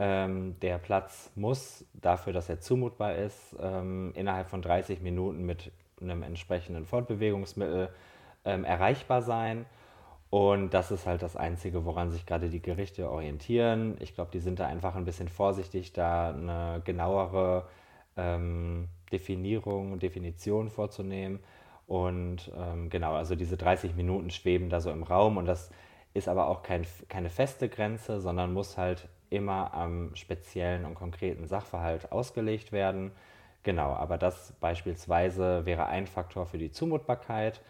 Ähm, 0.04 0.60
der 0.62 0.80
Platz 0.80 1.30
muss 1.36 1.86
dafür, 1.94 2.34
dass 2.34 2.50
er 2.50 2.60
zumutbar 2.60 3.14
ist, 3.14 3.56
ähm, 3.62 4.14
innerhalb 4.16 4.50
von 4.50 4.64
30 4.64 5.00
Minuten 5.02 5.46
mit 5.46 5.72
einem 6.02 6.24
entsprechenden 6.24 6.88
Fortbewegungsmittel 6.88 7.90
ähm, 8.44 8.64
erreichbar 8.64 9.22
sein. 9.22 9.68
Und 10.32 10.74
das 10.74 10.90
ist 10.90 11.06
halt 11.06 11.22
das 11.22 11.36
Einzige, 11.36 11.86
woran 11.86 12.10
sich 12.10 12.26
gerade 12.26 12.50
die 12.50 12.64
Gerichte 12.64 13.12
orientieren. 13.12 13.96
Ich 14.00 14.16
glaube, 14.16 14.32
die 14.34 14.40
sind 14.40 14.60
da 14.60 14.66
einfach 14.66 14.96
ein 14.96 15.06
bisschen 15.06 15.28
vorsichtig, 15.28 15.94
da 15.94 16.30
eine 16.30 16.82
genauere 16.84 17.68
ähm, 18.18 18.88
Definierung, 19.12 20.00
Definition 20.00 20.72
vorzunehmen. 20.72 21.42
Und 21.86 22.52
ähm, 22.58 22.90
genau, 22.90 23.14
also 23.14 23.36
diese 23.36 23.56
30 23.56 23.96
Minuten 23.96 24.32
schweben 24.32 24.70
da 24.70 24.82
so 24.82 24.90
im 24.90 25.04
Raum 25.04 25.38
und 25.38 25.46
das 25.46 25.70
ist 26.16 26.28
aber 26.28 26.48
auch 26.48 26.64
kein, 26.64 26.88
keine 27.08 27.30
feste 27.30 27.70
Grenze, 27.70 28.20
sondern 28.20 28.52
muss 28.52 28.80
halt 28.80 29.08
immer 29.32 29.74
am 29.74 30.16
speziellen 30.16 30.86
und 30.86 30.94
konkreten 30.94 31.48
Sachverhalt 31.48 32.12
ausgelegt 32.12 32.72
werden. 32.72 33.12
Genau, 33.64 33.94
aber 33.94 34.18
das 34.18 34.54
beispielsweise 34.60 35.66
wäre 35.66 35.88
ein 35.88 36.06
Faktor 36.06 36.46
für 36.46 36.58
die 36.58 36.72
Zumutbarkeit. 36.72 37.62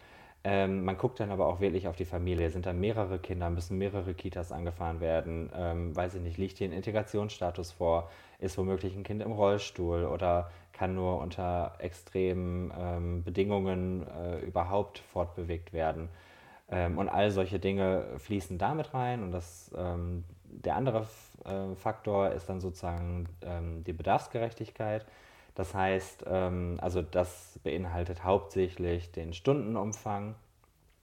Ähm, 0.44 0.84
man 0.84 0.96
guckt 0.98 1.20
dann 1.20 1.30
aber 1.30 1.46
auch 1.46 1.60
wirklich 1.60 1.86
auf 1.86 1.94
die 1.94 2.04
Familie. 2.04 2.50
Sind 2.50 2.66
da 2.66 2.72
mehrere 2.72 3.18
Kinder? 3.18 3.48
Müssen 3.48 3.78
mehrere 3.78 4.12
Kitas 4.14 4.50
angefahren 4.50 5.00
werden? 5.00 5.50
Ähm, 5.54 5.94
weiß 5.94 6.16
ich 6.16 6.22
nicht, 6.22 6.38
liegt 6.38 6.58
hier 6.58 6.68
ein 6.68 6.72
Integrationsstatus 6.72 7.72
vor? 7.72 8.10
Ist 8.40 8.58
womöglich 8.58 8.96
ein 8.96 9.04
Kind 9.04 9.22
im 9.22 9.32
Rollstuhl 9.32 10.04
oder 10.04 10.50
kann 10.72 10.94
nur 10.94 11.18
unter 11.18 11.74
extremen 11.78 12.72
ähm, 12.76 13.22
Bedingungen 13.22 14.04
äh, 14.08 14.40
überhaupt 14.40 14.98
fortbewegt 14.98 15.72
werden? 15.72 16.08
Ähm, 16.70 16.98
und 16.98 17.08
all 17.08 17.30
solche 17.30 17.60
Dinge 17.60 18.06
fließen 18.18 18.58
damit 18.58 18.94
rein. 18.94 19.22
Und 19.22 19.30
das, 19.30 19.70
ähm, 19.76 20.24
der 20.44 20.74
andere 20.74 21.06
Faktor 21.76 22.30
ist 22.30 22.48
dann 22.48 22.60
sozusagen 22.60 23.28
ähm, 23.42 23.84
die 23.84 23.92
Bedarfsgerechtigkeit. 23.92 25.06
Das 25.54 25.74
heißt, 25.74 26.24
ähm, 26.26 26.78
also 26.80 27.02
das 27.02 27.58
beinhaltet 27.62 28.24
hauptsächlich 28.24 29.12
den 29.12 29.34
Stundenumfang, 29.34 30.34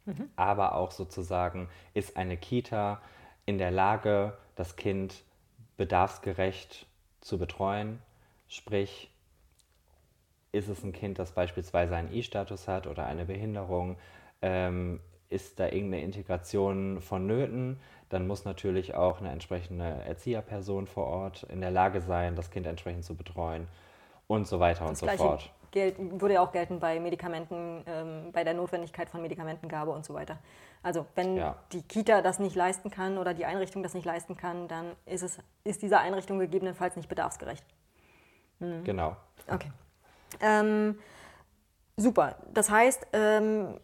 mhm. 0.05 0.29
aber 0.35 0.75
auch 0.75 0.91
sozusagen 0.91 1.69
ist 1.93 2.17
eine 2.17 2.37
Kita 2.37 3.01
in 3.45 3.57
der 3.57 3.71
Lage, 3.71 4.37
das 4.55 4.75
Kind 4.75 5.23
bedarfsgerecht 5.77 6.87
zu 7.21 7.37
betreuen. 7.37 8.01
Sprich, 8.47 9.11
ist 10.51 10.67
es 10.67 10.83
ein 10.83 10.93
Kind, 10.93 11.19
das 11.19 11.31
beispielsweise 11.31 11.95
einen 11.95 12.11
I-Status 12.11 12.67
hat 12.67 12.87
oder 12.87 13.05
eine 13.05 13.25
Behinderung, 13.25 13.97
ähm, 14.41 14.99
ist 15.29 15.59
da 15.59 15.65
irgendeine 15.65 16.03
Integration 16.03 17.01
vonnöten, 17.01 17.79
dann 18.09 18.27
muss 18.27 18.43
natürlich 18.43 18.95
auch 18.95 19.19
eine 19.19 19.31
entsprechende 19.31 19.83
Erzieherperson 19.83 20.87
vor 20.87 21.07
Ort 21.07 21.43
in 21.43 21.61
der 21.61 21.71
Lage 21.71 22.01
sein, 22.01 22.35
das 22.35 22.49
Kind 22.51 22.65
entsprechend 22.65 23.05
zu 23.05 23.15
betreuen 23.15 23.67
und 24.27 24.47
so 24.47 24.59
weiter 24.59 24.81
das 24.81 24.89
und 25.01 25.09
so 25.09 25.17
fort. 25.17 25.51
Geld, 25.71 25.97
würde 25.99 26.35
ja 26.35 26.41
auch 26.41 26.51
gelten 26.51 26.79
bei 26.79 26.99
Medikamenten, 26.99 27.83
ähm, 27.85 28.31
bei 28.31 28.43
der 28.43 28.55
Notwendigkeit 28.55 29.07
von 29.07 29.21
Medikamentengabe 29.21 29.91
und 29.91 30.03
so 30.03 30.15
weiter. 30.15 30.39
Also 30.81 31.05
wenn 31.13 31.37
ja. 31.37 31.55
die 31.71 31.83
Kita 31.83 32.23
das 32.23 32.39
nicht 32.39 32.55
leisten 32.55 32.89
kann 32.89 33.19
oder 33.19 33.35
die 33.35 33.45
Einrichtung 33.45 33.83
das 33.83 33.93
nicht 33.93 34.05
leisten 34.05 34.35
kann, 34.35 34.67
dann 34.67 34.93
ist, 35.05 35.21
es, 35.21 35.37
ist 35.63 35.83
diese 35.83 35.99
Einrichtung 35.99 36.39
gegebenenfalls 36.39 36.95
nicht 36.95 37.07
bedarfsgerecht. 37.07 37.63
Mhm. 38.59 38.83
Genau. 38.83 39.15
Okay. 39.47 39.71
Ähm, 40.41 40.97
super. 41.97 42.37
Das 42.53 42.71
heißt, 42.71 43.07
ähm, 43.13 43.77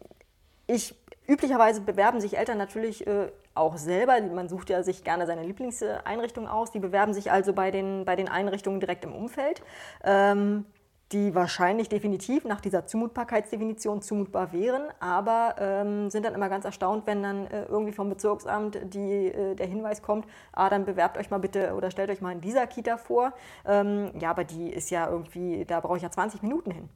ich 0.66 0.94
üblicherweise 1.28 1.80
bewerben 1.80 2.20
sich 2.20 2.36
Eltern 2.36 2.58
natürlich 2.58 3.06
äh, 3.06 3.30
auch 3.56 3.76
selber. 3.76 4.20
Man 4.20 4.48
sucht 4.48 4.70
ja 4.70 4.82
sich 4.82 5.04
gerne 5.04 5.26
seine 5.26 5.42
Lieblingseinrichtung 5.42 6.48
aus. 6.48 6.70
Die 6.70 6.80
bewerben 6.80 7.14
sich 7.14 7.30
also 7.30 7.52
bei 7.52 7.70
den, 7.70 8.04
bei 8.04 8.16
den 8.16 8.28
Einrichtungen 8.28 8.80
direkt 8.80 9.04
im 9.04 9.14
Umfeld. 9.14 9.62
Ähm, 10.04 10.66
die 11.12 11.34
wahrscheinlich 11.34 11.88
definitiv 11.88 12.44
nach 12.44 12.60
dieser 12.60 12.86
Zumutbarkeitsdefinition 12.86 14.02
zumutbar 14.02 14.52
wären, 14.52 14.88
aber 14.98 15.54
ähm, 15.58 16.10
sind 16.10 16.26
dann 16.26 16.34
immer 16.34 16.48
ganz 16.48 16.64
erstaunt, 16.64 17.06
wenn 17.06 17.22
dann 17.22 17.46
äh, 17.46 17.64
irgendwie 17.66 17.92
vom 17.92 18.08
Bezirksamt 18.08 18.78
die, 18.92 19.26
äh, 19.26 19.54
der 19.54 19.66
Hinweis 19.66 20.02
kommt, 20.02 20.26
ah, 20.52 20.68
dann 20.68 20.84
bewerbt 20.84 21.16
euch 21.16 21.30
mal 21.30 21.38
bitte 21.38 21.74
oder 21.74 21.92
stellt 21.92 22.10
euch 22.10 22.20
mal 22.20 22.32
in 22.32 22.40
dieser 22.40 22.66
Kita 22.66 22.96
vor. 22.96 23.32
Ähm, 23.64 24.10
ja, 24.18 24.30
aber 24.30 24.42
die 24.42 24.68
ist 24.68 24.90
ja 24.90 25.08
irgendwie, 25.08 25.64
da 25.64 25.78
brauche 25.78 25.96
ich 25.96 26.02
ja 26.02 26.10
20 26.10 26.42
Minuten 26.42 26.72
hin. 26.72 26.88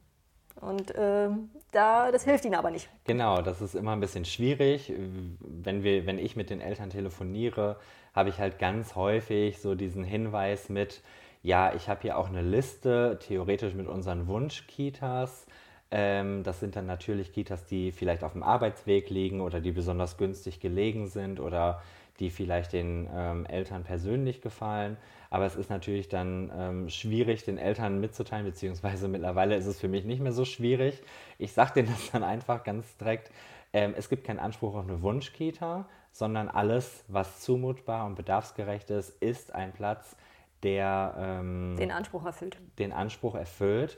Und 0.61 0.93
äh, 0.95 1.29
da, 1.71 2.11
das 2.11 2.23
hilft 2.23 2.45
ihnen 2.45 2.55
aber 2.55 2.69
nicht. 2.69 2.87
Genau, 3.05 3.41
das 3.41 3.61
ist 3.61 3.75
immer 3.75 3.93
ein 3.93 3.99
bisschen 3.99 4.25
schwierig. 4.25 4.93
Wenn, 5.39 5.83
wir, 5.83 6.05
wenn 6.05 6.19
ich 6.19 6.35
mit 6.35 6.49
den 6.49 6.61
Eltern 6.61 6.91
telefoniere, 6.91 7.77
habe 8.13 8.29
ich 8.29 8.39
halt 8.39 8.59
ganz 8.59 8.95
häufig 8.95 9.59
so 9.59 9.73
diesen 9.73 10.03
Hinweis 10.03 10.69
mit, 10.69 11.01
ja, 11.41 11.73
ich 11.73 11.89
habe 11.89 12.01
hier 12.03 12.17
auch 12.17 12.29
eine 12.29 12.43
Liste, 12.43 13.19
theoretisch 13.25 13.73
mit 13.73 13.87
unseren 13.87 14.27
Wunschkitas. 14.27 15.47
Ähm, 15.89 16.43
das 16.43 16.59
sind 16.59 16.75
dann 16.75 16.85
natürlich 16.85 17.33
Kitas, 17.33 17.65
die 17.65 17.91
vielleicht 17.91 18.23
auf 18.23 18.33
dem 18.33 18.43
Arbeitsweg 18.43 19.09
liegen 19.09 19.41
oder 19.41 19.59
die 19.61 19.71
besonders 19.71 20.17
günstig 20.17 20.59
gelegen 20.59 21.07
sind 21.07 21.39
oder 21.39 21.81
die 22.19 22.29
vielleicht 22.29 22.73
den 22.73 23.09
ähm, 23.13 23.45
Eltern 23.47 23.83
persönlich 23.83 24.41
gefallen. 24.41 24.97
Aber 25.31 25.45
es 25.45 25.55
ist 25.55 25.69
natürlich 25.69 26.09
dann 26.09 26.51
ähm, 26.53 26.89
schwierig, 26.89 27.45
den 27.45 27.57
Eltern 27.57 28.01
mitzuteilen, 28.01 28.45
beziehungsweise 28.45 29.07
mittlerweile 29.07 29.55
ist 29.55 29.65
es 29.65 29.79
für 29.79 29.87
mich 29.87 30.03
nicht 30.03 30.21
mehr 30.21 30.33
so 30.33 30.43
schwierig. 30.43 31.01
Ich 31.37 31.53
sage 31.53 31.71
denen 31.75 31.87
das 31.87 32.11
dann 32.11 32.23
einfach 32.23 32.63
ganz 32.63 32.97
direkt. 32.97 33.31
Ähm, 33.71 33.93
es 33.97 34.09
gibt 34.09 34.25
keinen 34.25 34.39
Anspruch 34.39 34.75
auf 34.75 34.87
eine 34.87 35.01
Wunschkita, 35.01 35.87
sondern 36.11 36.49
alles, 36.49 37.05
was 37.07 37.39
zumutbar 37.39 38.05
und 38.05 38.15
bedarfsgerecht 38.15 38.89
ist, 38.89 39.09
ist 39.21 39.55
ein 39.55 39.71
Platz, 39.71 40.17
der 40.63 41.15
ähm, 41.17 41.77
den 41.77 41.91
Anspruch 41.91 42.25
erfüllt. 42.25 42.59
Den 42.77 42.91
Anspruch 42.91 43.35
erfüllt. 43.35 43.97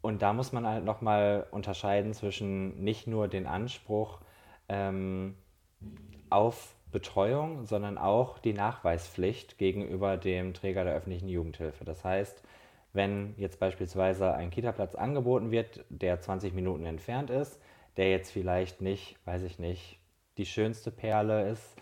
Und 0.00 0.22
da 0.22 0.32
muss 0.32 0.52
man 0.52 0.66
halt 0.66 0.86
nochmal 0.86 1.46
unterscheiden 1.50 2.14
zwischen 2.14 2.82
nicht 2.82 3.06
nur 3.06 3.28
den 3.28 3.46
Anspruch 3.46 4.20
ähm, 4.70 5.36
auf 6.30 6.75
Betreuung, 6.96 7.66
sondern 7.66 7.98
auch 7.98 8.38
die 8.38 8.54
Nachweispflicht 8.54 9.58
gegenüber 9.58 10.16
dem 10.16 10.54
Träger 10.54 10.82
der 10.82 10.94
öffentlichen 10.94 11.28
Jugendhilfe. 11.28 11.84
Das 11.84 12.02
heißt, 12.06 12.42
wenn 12.94 13.34
jetzt 13.36 13.60
beispielsweise 13.60 14.32
ein 14.32 14.48
Kitaplatz 14.48 14.94
angeboten 14.94 15.50
wird, 15.50 15.84
der 15.90 16.22
20 16.22 16.54
Minuten 16.54 16.86
entfernt 16.86 17.28
ist, 17.28 17.60
der 17.98 18.10
jetzt 18.10 18.30
vielleicht 18.30 18.80
nicht, 18.80 19.18
weiß 19.26 19.42
ich 19.42 19.58
nicht, 19.58 19.98
die 20.38 20.46
schönste 20.46 20.90
Perle 20.90 21.50
ist, 21.50 21.76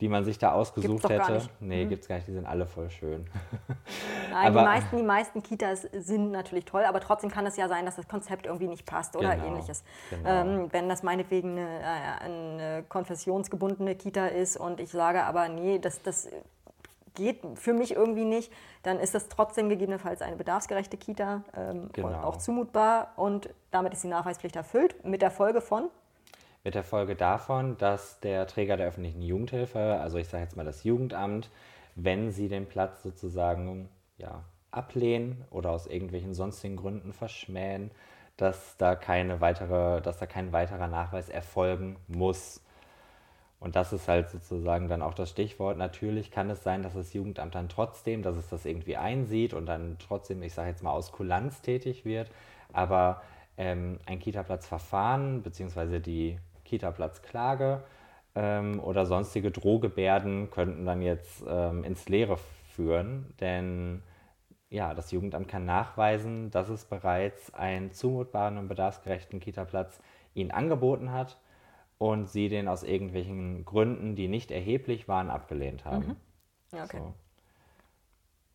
die 0.00 0.08
man 0.08 0.24
sich 0.24 0.38
da 0.38 0.52
ausgesucht 0.52 1.08
gibt's 1.08 1.08
hätte. 1.08 1.38
Gar 1.38 1.42
Nee, 1.60 1.84
mhm. 1.84 1.88
gibt 1.88 2.02
es 2.02 2.08
gar 2.08 2.16
nicht, 2.16 2.28
die 2.28 2.32
sind 2.32 2.46
alle 2.46 2.66
voll 2.66 2.88
schön. 2.90 3.26
Nein, 4.30 4.46
aber, 4.46 4.60
die, 4.60 4.66
meisten, 4.66 4.96
die 4.96 5.02
meisten 5.02 5.42
Kitas 5.42 5.82
sind 5.92 6.30
natürlich 6.30 6.64
toll, 6.64 6.84
aber 6.84 7.00
trotzdem 7.00 7.30
kann 7.30 7.46
es 7.46 7.56
ja 7.56 7.68
sein, 7.68 7.84
dass 7.84 7.96
das 7.96 8.06
Konzept 8.06 8.46
irgendwie 8.46 8.68
nicht 8.68 8.86
passt 8.86 9.16
oder 9.16 9.34
genau, 9.34 9.48
ähnliches. 9.48 9.82
Genau. 10.10 10.28
Ähm, 10.28 10.68
wenn 10.70 10.88
das 10.88 11.02
meinetwegen 11.02 11.58
eine, 11.58 11.80
äh, 11.80 12.24
eine, 12.24 12.84
konfessionsgebundene 12.88 13.96
Kita 13.96 14.26
ist 14.26 14.56
und 14.56 14.78
ich 14.78 14.90
sage 14.90 15.24
aber, 15.24 15.48
nee, 15.48 15.80
das, 15.80 16.00
das 16.02 16.28
geht 17.14 17.40
für 17.54 17.72
mich 17.72 17.96
irgendwie 17.96 18.24
nicht, 18.24 18.52
dann 18.84 19.00
ist 19.00 19.14
das 19.14 19.28
trotzdem 19.28 19.68
gegebenenfalls 19.68 20.22
eine 20.22 20.36
bedarfsgerechte 20.36 20.96
Kita 20.96 21.42
ähm, 21.56 21.90
genau. 21.92 22.08
und 22.08 22.14
auch 22.14 22.36
zumutbar 22.36 23.12
und 23.16 23.50
damit 23.72 23.92
ist 23.92 24.04
die 24.04 24.08
Nachweispflicht 24.08 24.54
erfüllt 24.54 25.04
mit 25.04 25.22
der 25.22 25.32
Folge 25.32 25.60
von 25.60 25.90
mit 26.64 26.74
der 26.74 26.84
Folge 26.84 27.14
davon, 27.16 27.76
dass 27.78 28.20
der 28.20 28.46
Träger 28.46 28.76
der 28.76 28.88
öffentlichen 28.88 29.22
Jugendhilfe, 29.22 29.98
also 30.00 30.18
ich 30.18 30.28
sage 30.28 30.44
jetzt 30.44 30.56
mal 30.56 30.64
das 30.64 30.84
Jugendamt, 30.84 31.50
wenn 31.94 32.30
sie 32.30 32.48
den 32.48 32.66
Platz 32.66 33.02
sozusagen 33.02 33.88
ja, 34.18 34.44
ablehnen 34.70 35.44
oder 35.50 35.70
aus 35.70 35.86
irgendwelchen 35.86 36.34
sonstigen 36.34 36.76
Gründen 36.76 37.12
verschmähen, 37.12 37.90
dass 38.36 38.76
da 38.76 38.94
keine 38.94 39.40
weitere, 39.40 40.00
dass 40.00 40.18
da 40.18 40.26
kein 40.26 40.52
weiterer 40.52 40.88
Nachweis 40.88 41.28
erfolgen 41.28 41.96
muss. 42.06 42.62
Und 43.60 43.74
das 43.74 43.92
ist 43.92 44.06
halt 44.06 44.30
sozusagen 44.30 44.88
dann 44.88 45.02
auch 45.02 45.14
das 45.14 45.30
Stichwort. 45.30 45.76
Natürlich 45.76 46.30
kann 46.30 46.48
es 46.48 46.62
sein, 46.62 46.84
dass 46.84 46.94
das 46.94 47.12
Jugendamt 47.12 47.56
dann 47.56 47.68
trotzdem, 47.68 48.22
dass 48.22 48.36
es 48.36 48.48
das 48.48 48.64
irgendwie 48.64 48.96
einsieht 48.96 49.52
und 49.52 49.66
dann 49.66 49.96
trotzdem, 49.98 50.42
ich 50.42 50.54
sage 50.54 50.68
jetzt 50.68 50.84
mal, 50.84 50.92
aus 50.92 51.10
Kulanz 51.10 51.60
tätig 51.60 52.04
wird. 52.04 52.30
Aber 52.72 53.22
ähm, 53.56 53.98
ein 54.06 54.20
Kita-Platzverfahren 54.20 55.42
bzw. 55.42 55.98
die 55.98 56.38
Kita-Platzklage 56.68 57.82
ähm, 58.34 58.80
oder 58.80 59.06
sonstige 59.06 59.50
Drohgebärden 59.50 60.50
könnten 60.50 60.86
dann 60.86 61.02
jetzt 61.02 61.42
ähm, 61.48 61.82
ins 61.84 62.08
Leere 62.08 62.38
führen, 62.74 63.34
denn 63.40 64.02
ja, 64.70 64.94
das 64.94 65.10
Jugendamt 65.10 65.48
kann 65.48 65.64
nachweisen, 65.64 66.50
dass 66.50 66.68
es 66.68 66.84
bereits 66.84 67.54
einen 67.54 67.92
zumutbaren 67.92 68.58
und 68.58 68.68
bedarfsgerechten 68.68 69.40
Kita-Platz 69.40 70.00
ihnen 70.34 70.50
angeboten 70.50 71.10
hat 71.10 71.38
und 71.96 72.28
sie 72.28 72.48
den 72.48 72.68
aus 72.68 72.82
irgendwelchen 72.82 73.64
Gründen, 73.64 74.14
die 74.14 74.28
nicht 74.28 74.50
erheblich 74.50 75.08
waren, 75.08 75.30
abgelehnt 75.30 75.84
haben. 75.84 76.18
Mhm. 76.72 76.78
Okay. 76.78 76.98
So. 76.98 77.14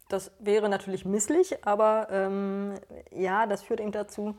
Das 0.07 0.31
wäre 0.39 0.69
natürlich 0.69 1.05
misslich, 1.05 1.65
aber 1.65 2.07
ähm, 2.11 2.75
ja, 3.11 3.47
das 3.47 3.63
führt 3.63 3.79
eben 3.79 3.91
dazu, 3.91 4.35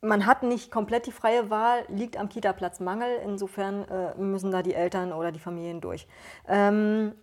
man 0.00 0.26
hat 0.26 0.42
nicht 0.42 0.70
komplett 0.70 1.06
die 1.06 1.12
freie 1.12 1.50
Wahl, 1.50 1.84
liegt 1.88 2.16
am 2.16 2.28
Kita-Platzmangel. 2.28 3.20
Insofern 3.24 3.84
äh, 3.84 4.14
müssen 4.16 4.50
da 4.50 4.62
die 4.62 4.74
Eltern 4.74 5.12
oder 5.12 5.32
die 5.32 5.40
Familien 5.40 5.80
durch. 5.80 6.06
Ähm, 6.46 7.14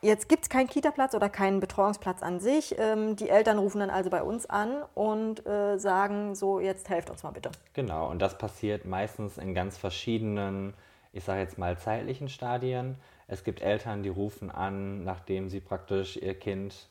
jetzt 0.00 0.28
gibt 0.28 0.44
es 0.44 0.48
keinen 0.48 0.68
Kita-Platz 0.68 1.14
oder 1.14 1.28
keinen 1.28 1.58
Betreuungsplatz 1.58 2.22
an 2.22 2.38
sich. 2.38 2.76
Ähm, 2.78 3.16
die 3.16 3.28
Eltern 3.28 3.58
rufen 3.58 3.80
dann 3.80 3.90
also 3.90 4.10
bei 4.10 4.22
uns 4.22 4.46
an 4.46 4.82
und 4.94 5.44
äh, 5.46 5.78
sagen 5.78 6.34
so, 6.34 6.60
jetzt 6.60 6.88
helft 6.88 7.10
uns 7.10 7.24
mal 7.24 7.32
bitte. 7.32 7.50
Genau, 7.72 8.08
und 8.10 8.20
das 8.20 8.38
passiert 8.38 8.84
meistens 8.84 9.36
in 9.36 9.52
ganz 9.52 9.76
verschiedenen, 9.76 10.74
ich 11.12 11.24
sage 11.24 11.40
jetzt 11.40 11.58
mal 11.58 11.76
zeitlichen 11.78 12.28
Stadien. 12.28 12.96
Es 13.26 13.42
gibt 13.42 13.60
Eltern, 13.60 14.04
die 14.04 14.08
rufen 14.08 14.52
an, 14.52 15.02
nachdem 15.02 15.48
sie 15.48 15.58
praktisch 15.58 16.16
ihr 16.16 16.38
Kind 16.38 16.88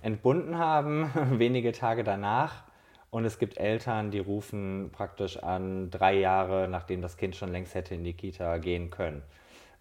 entbunden 0.00 0.58
haben, 0.58 1.10
wenige 1.40 1.72
Tage 1.72 2.04
danach 2.04 2.65
und 3.10 3.24
es 3.24 3.38
gibt 3.38 3.58
Eltern, 3.58 4.10
die 4.10 4.18
rufen 4.18 4.90
praktisch 4.92 5.42
an 5.42 5.90
drei 5.90 6.14
Jahre, 6.14 6.68
nachdem 6.68 7.02
das 7.02 7.16
Kind 7.16 7.36
schon 7.36 7.52
längst 7.52 7.74
hätte 7.74 7.94
in 7.94 8.04
die 8.04 8.14
Kita 8.14 8.58
gehen 8.58 8.90
können. 8.90 9.22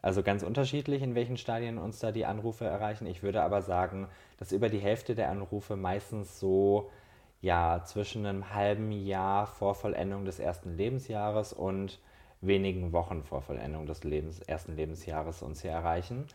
Also 0.01 0.21
ganz 0.21 0.43
unterschiedlich, 0.43 1.01
in 1.01 1.15
welchen 1.15 1.35
Stadien 1.35 1.79
uns 1.79 1.99
da 1.99 2.11
die 2.11 2.25
Anrufe 2.25 2.65
erreichen. 2.65 3.07
Ich 3.07 3.23
würde 3.23 3.41
aber 3.41 3.63
sagen, 3.63 4.07
dass 4.37 4.51
über 4.51 4.69
die 4.69 4.79
Hälfte 4.79 5.15
der 5.15 5.31
Anrufe 5.31 5.75
meistens 5.75 6.39
so 6.39 6.91
ja, 7.41 7.83
zwischen 7.85 8.25
einem 8.25 8.53
halben 8.53 8.91
Jahr 8.91 9.47
vor 9.47 9.75
Vollendung 9.75 10.25
des 10.25 10.39
ersten 10.39 10.77
Lebensjahres 10.77 11.53
und 11.53 11.99
wenigen 12.41 12.91
Wochen 12.91 13.23
vor 13.23 13.41
Vollendung 13.41 13.85
des 13.85 14.03
Lebens, 14.03 14.39
ersten 14.39 14.75
Lebensjahres 14.75 15.41
uns 15.41 15.61
hier 15.61 15.71
erreichen. 15.71 16.27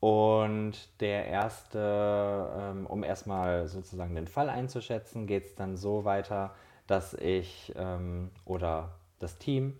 Und 0.00 1.00
der 1.00 1.26
erste, 1.26 2.50
ähm, 2.58 2.86
um 2.86 3.02
erstmal 3.02 3.66
sozusagen 3.66 4.14
den 4.14 4.26
Fall 4.26 4.48
einzuschätzen, 4.48 5.26
geht 5.26 5.46
es 5.46 5.54
dann 5.54 5.76
so 5.76 6.04
weiter, 6.04 6.54
dass 6.86 7.14
ich 7.14 7.72
ähm, 7.76 8.30
oder 8.44 8.90
das 9.18 9.38
Team 9.38 9.78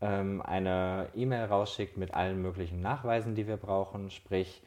ähm, 0.00 0.42
eine 0.42 1.08
E-Mail 1.14 1.46
rausschickt 1.46 1.96
mit 1.96 2.14
allen 2.14 2.42
möglichen 2.42 2.80
Nachweisen, 2.80 3.34
die 3.34 3.46
wir 3.46 3.56
brauchen. 3.56 4.10
Sprich, 4.10 4.62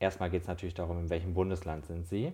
erstmal 0.00 0.30
geht 0.30 0.40
es 0.40 0.48
natürlich 0.48 0.72
darum, 0.72 1.00
in 1.00 1.10
welchem 1.10 1.34
Bundesland 1.34 1.84
sind 1.84 2.06
Sie. 2.06 2.32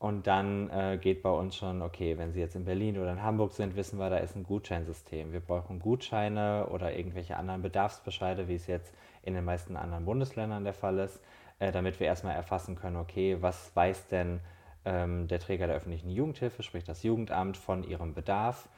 Und 0.00 0.26
dann 0.26 0.70
äh, 0.70 0.98
geht 0.98 1.22
bei 1.22 1.30
uns 1.30 1.56
schon, 1.56 1.82
okay, 1.82 2.16
wenn 2.16 2.32
Sie 2.32 2.40
jetzt 2.40 2.56
in 2.56 2.64
Berlin 2.64 2.98
oder 2.98 3.12
in 3.12 3.22
Hamburg 3.22 3.52
sind, 3.52 3.76
wissen 3.76 3.98
wir, 3.98 4.08
da 4.08 4.16
ist 4.16 4.34
ein 4.34 4.44
Gutscheinsystem. 4.44 5.30
Wir 5.30 5.40
brauchen 5.40 5.78
Gutscheine 5.78 6.68
oder 6.70 6.96
irgendwelche 6.96 7.36
anderen 7.36 7.60
Bedarfsbescheide, 7.60 8.48
wie 8.48 8.54
es 8.54 8.66
jetzt 8.66 8.94
in 9.22 9.34
den 9.34 9.44
meisten 9.44 9.76
anderen 9.76 10.04
Bundesländern 10.04 10.64
der 10.64 10.74
Fall 10.74 10.98
ist, 10.98 11.20
äh, 11.58 11.72
damit 11.72 12.00
wir 12.00 12.06
erstmal 12.06 12.34
erfassen 12.34 12.76
können, 12.76 12.96
okay, 12.96 13.36
was 13.40 13.74
weiß 13.74 14.08
denn 14.08 14.40
ähm, 14.84 15.28
der 15.28 15.40
Träger 15.40 15.66
der 15.66 15.76
öffentlichen 15.76 16.10
Jugendhilfe, 16.10 16.62
sprich 16.62 16.84
das 16.84 17.02
Jugendamt, 17.02 17.56
von 17.56 17.84
ihrem 17.84 18.14
Bedarf, 18.14 18.68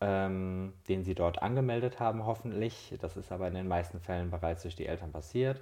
ähm, 0.00 0.72
den 0.88 1.04
sie 1.04 1.14
dort 1.14 1.42
angemeldet 1.42 1.98
haben, 2.00 2.24
hoffentlich. 2.24 2.94
Das 3.00 3.16
ist 3.16 3.32
aber 3.32 3.48
in 3.48 3.54
den 3.54 3.68
meisten 3.68 4.00
Fällen 4.00 4.30
bereits 4.30 4.62
durch 4.62 4.76
die 4.76 4.86
Eltern 4.86 5.12
passiert. 5.12 5.60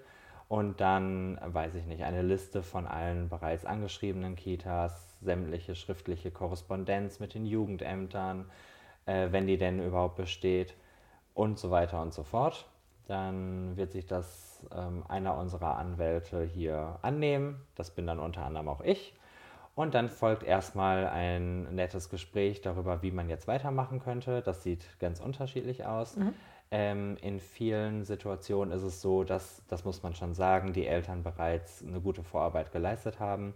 Und 0.48 0.80
dann, 0.80 1.40
weiß 1.42 1.74
ich 1.74 1.86
nicht, 1.86 2.04
eine 2.04 2.22
Liste 2.22 2.62
von 2.62 2.86
allen 2.86 3.28
bereits 3.28 3.64
angeschriebenen 3.64 4.36
Kitas, 4.36 5.18
sämtliche 5.20 5.74
schriftliche 5.74 6.30
Korrespondenz 6.30 7.18
mit 7.18 7.34
den 7.34 7.46
Jugendämtern, 7.46 8.48
äh, 9.06 9.28
wenn 9.32 9.46
die 9.46 9.58
denn 9.58 9.84
überhaupt 9.84 10.16
besteht 10.16 10.74
und 11.34 11.58
so 11.58 11.70
weiter 11.70 12.00
und 12.00 12.14
so 12.14 12.22
fort. 12.22 12.68
Dann 13.06 13.76
wird 13.76 13.92
sich 13.92 14.06
das 14.06 14.64
ähm, 14.74 15.04
einer 15.08 15.36
unserer 15.36 15.76
Anwälte 15.76 16.42
hier 16.42 16.98
annehmen. 17.02 17.60
Das 17.74 17.90
bin 17.90 18.06
dann 18.06 18.18
unter 18.18 18.44
anderem 18.44 18.68
auch 18.68 18.80
ich. 18.80 19.14
Und 19.74 19.94
dann 19.94 20.08
folgt 20.08 20.42
erstmal 20.42 21.06
ein 21.06 21.74
nettes 21.74 22.08
Gespräch 22.08 22.62
darüber, 22.62 23.02
wie 23.02 23.10
man 23.10 23.28
jetzt 23.28 23.46
weitermachen 23.46 24.00
könnte. 24.00 24.40
Das 24.40 24.62
sieht 24.62 24.98
ganz 24.98 25.20
unterschiedlich 25.20 25.84
aus. 25.84 26.16
Mhm. 26.16 26.32
Ähm, 26.70 27.16
in 27.20 27.38
vielen 27.38 28.04
Situationen 28.04 28.74
ist 28.74 28.82
es 28.82 29.00
so, 29.00 29.22
dass, 29.22 29.62
das 29.68 29.84
muss 29.84 30.02
man 30.02 30.14
schon 30.14 30.34
sagen, 30.34 30.72
die 30.72 30.86
Eltern 30.86 31.22
bereits 31.22 31.84
eine 31.86 32.00
gute 32.00 32.24
Vorarbeit 32.24 32.72
geleistet 32.72 33.20
haben 33.20 33.54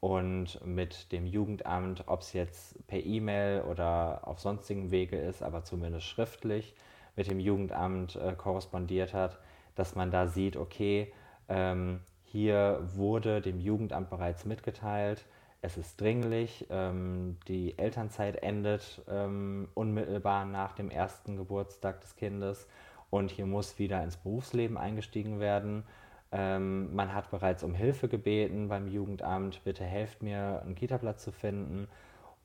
und 0.00 0.64
mit 0.66 1.12
dem 1.12 1.26
Jugendamt, 1.26 2.04
ob 2.06 2.20
es 2.20 2.32
jetzt 2.32 2.86
per 2.86 2.98
E-Mail 2.98 3.62
oder 3.62 4.26
auf 4.26 4.40
sonstigen 4.40 4.90
Wege 4.90 5.18
ist, 5.18 5.42
aber 5.42 5.62
zumindest 5.64 6.06
schriftlich, 6.06 6.74
mit 7.16 7.30
dem 7.30 7.40
Jugendamt 7.40 8.16
äh, 8.16 8.32
korrespondiert 8.32 9.14
hat, 9.14 9.38
dass 9.74 9.94
man 9.94 10.10
da 10.10 10.26
sieht, 10.26 10.56
okay, 10.56 11.12
ähm, 11.48 12.00
hier 12.24 12.80
wurde 12.94 13.40
dem 13.40 13.58
Jugendamt 13.60 14.10
bereits 14.10 14.44
mitgeteilt, 14.44 15.24
es 15.62 15.76
ist 15.76 16.00
dringlich, 16.00 16.66
ähm, 16.70 17.36
die 17.46 17.78
Elternzeit 17.78 18.42
endet 18.42 19.02
ähm, 19.08 19.68
unmittelbar 19.74 20.46
nach 20.46 20.72
dem 20.72 20.90
ersten 20.90 21.36
Geburtstag 21.36 22.00
des 22.00 22.16
Kindes 22.16 22.66
und 23.10 23.30
hier 23.30 23.44
muss 23.44 23.78
wieder 23.78 24.02
ins 24.02 24.16
Berufsleben 24.16 24.78
eingestiegen 24.78 25.38
werden. 25.38 25.84
Ähm, 26.32 26.94
man 26.94 27.12
hat 27.14 27.30
bereits 27.30 27.62
um 27.62 27.74
Hilfe 27.74 28.08
gebeten 28.08 28.68
beim 28.68 28.88
Jugendamt, 28.88 29.62
bitte 29.64 29.84
helft 29.84 30.22
mir, 30.22 30.62
einen 30.62 30.76
Kitaplatz 30.76 31.24
zu 31.24 31.32
finden. 31.32 31.88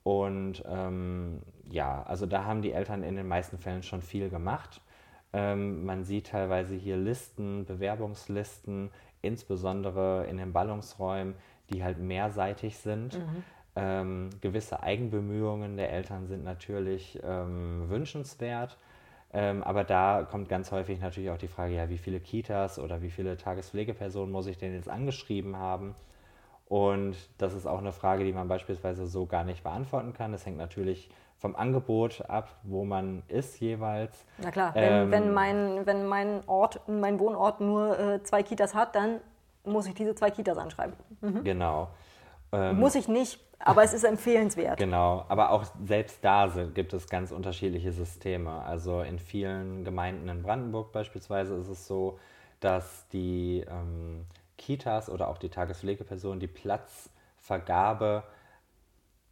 Und 0.06 0.63
ähm, 0.68 1.41
ja, 1.68 2.04
also 2.04 2.28
da 2.28 2.46
haben 2.46 2.62
die 2.62 2.74
Eltern 2.74 3.02
in 3.02 3.15
den 3.15 3.28
meisten 3.28 3.58
Fällen 3.58 3.82
schon 3.82 4.04
viel 4.04 4.30
gemacht. 4.30 4.80
Ähm, 5.34 5.84
man 5.84 6.04
sieht 6.04 6.28
teilweise 6.28 6.76
hier 6.76 6.96
Listen, 6.96 7.65
Bewerbungslisten, 7.65 8.91
insbesondere 9.24 10.28
in 10.28 10.38
den 10.38 10.54
Ballungsräumen, 10.54 11.34
die 11.72 11.84
halt 11.84 11.98
mehrseitig 11.98 12.78
sind. 12.78 13.18
Mhm. 13.18 13.44
Ähm, 13.76 14.30
gewisse 14.41 14.84
Eigenbemühungen 14.84 15.76
der 15.76 15.91
Eltern 15.91 16.28
sind 16.28 16.44
natürlich 16.44 17.20
ähm, 17.24 17.89
wünschenswert. 17.89 18.78
Ähm, 19.34 19.63
aber 19.63 19.84
da 19.84 20.22
kommt 20.30 20.50
ganz 20.50 20.72
häufig 20.72 21.02
natürlich 21.02 21.32
auch 21.32 21.39
die 21.39 21.48
Frage, 21.48 21.74
ja, 21.74 21.89
wie 21.89 21.98
viele 21.98 22.20
Kitas 22.20 22.78
oder 22.78 23.02
wie 23.02 23.10
viele 23.10 23.38
Tagespflegepersonen 23.38 24.32
muss 24.32 24.46
ich 24.46 24.60
denn 24.60 24.76
jetzt 24.76 24.88
angeschrieben 24.88 25.58
haben? 25.58 25.96
Und 26.67 27.15
das 27.38 27.54
ist 27.54 27.67
auch 27.67 27.80
eine 27.80 27.91
Frage, 27.91 28.23
die 28.23 28.34
man 28.34 28.47
beispielsweise 28.47 29.06
so 29.06 29.25
gar 29.25 29.43
nicht 29.43 29.63
beantworten 29.63 30.13
kann. 30.13 30.32
Das 30.32 30.45
hängt 30.45 30.58
natürlich 30.58 31.10
vom 31.38 31.56
Angebot 31.56 32.23
ab, 32.28 32.49
wo 32.63 32.86
man 32.86 33.21
ist 33.28 33.60
jeweils. 33.60 34.25
Na 34.39 34.51
klar, 34.51 34.73
wenn, 34.73 34.93
ähm, 34.93 35.12
wenn, 35.12 35.34
mein, 35.34 35.86
wenn 35.86 36.08
mein 36.08 36.41
Ort, 36.47 36.82
mein 36.88 37.19
Wohnort 37.19 37.62
nur 37.62 37.99
äh, 37.99 38.23
zwei 38.23 38.41
Kitas 38.41 38.73
hat, 38.73 38.95
dann 38.95 39.19
muss 39.63 39.88
ich 39.88 39.93
diese 39.93 40.15
zwei 40.15 40.32
Kitas 40.32 40.58
anschreiben. 40.58 40.95
Mhm. 41.21 41.43
Genau. 41.43 41.89
Ähm, 42.51 42.80
muss 42.80 42.95
ich 42.95 43.08
nicht, 43.08 43.39
aber 43.60 43.84
es 43.84 43.93
ist 43.93 44.04
empfehlenswert. 44.04 44.78
Genau, 44.78 45.25
aber 45.28 45.51
auch 45.51 45.65
selbst 45.84 46.23
da 46.23 46.47
gibt 46.73 46.93
es 46.93 47.10
ganz 47.10 47.32
unterschiedliche 47.32 47.91
Systeme. 47.91 48.62
Also 48.63 49.01
in 49.01 49.19
vielen 49.19 49.84
Gemeinden 49.84 50.30
in 50.30 50.41
Brandenburg 50.41 50.91
beispielsweise 50.91 51.56
ist 51.56 51.67
es 51.67 51.86
so, 51.86 52.17
dass 52.60 53.08
die 53.10 53.65
ähm, 53.69 54.25
Kitas 54.58 55.10
oder 55.10 55.28
auch 55.28 55.38
die 55.38 55.50
Tagespflegeperson 55.50 56.39
die 56.39 56.48
Platzvergabe 56.48 58.24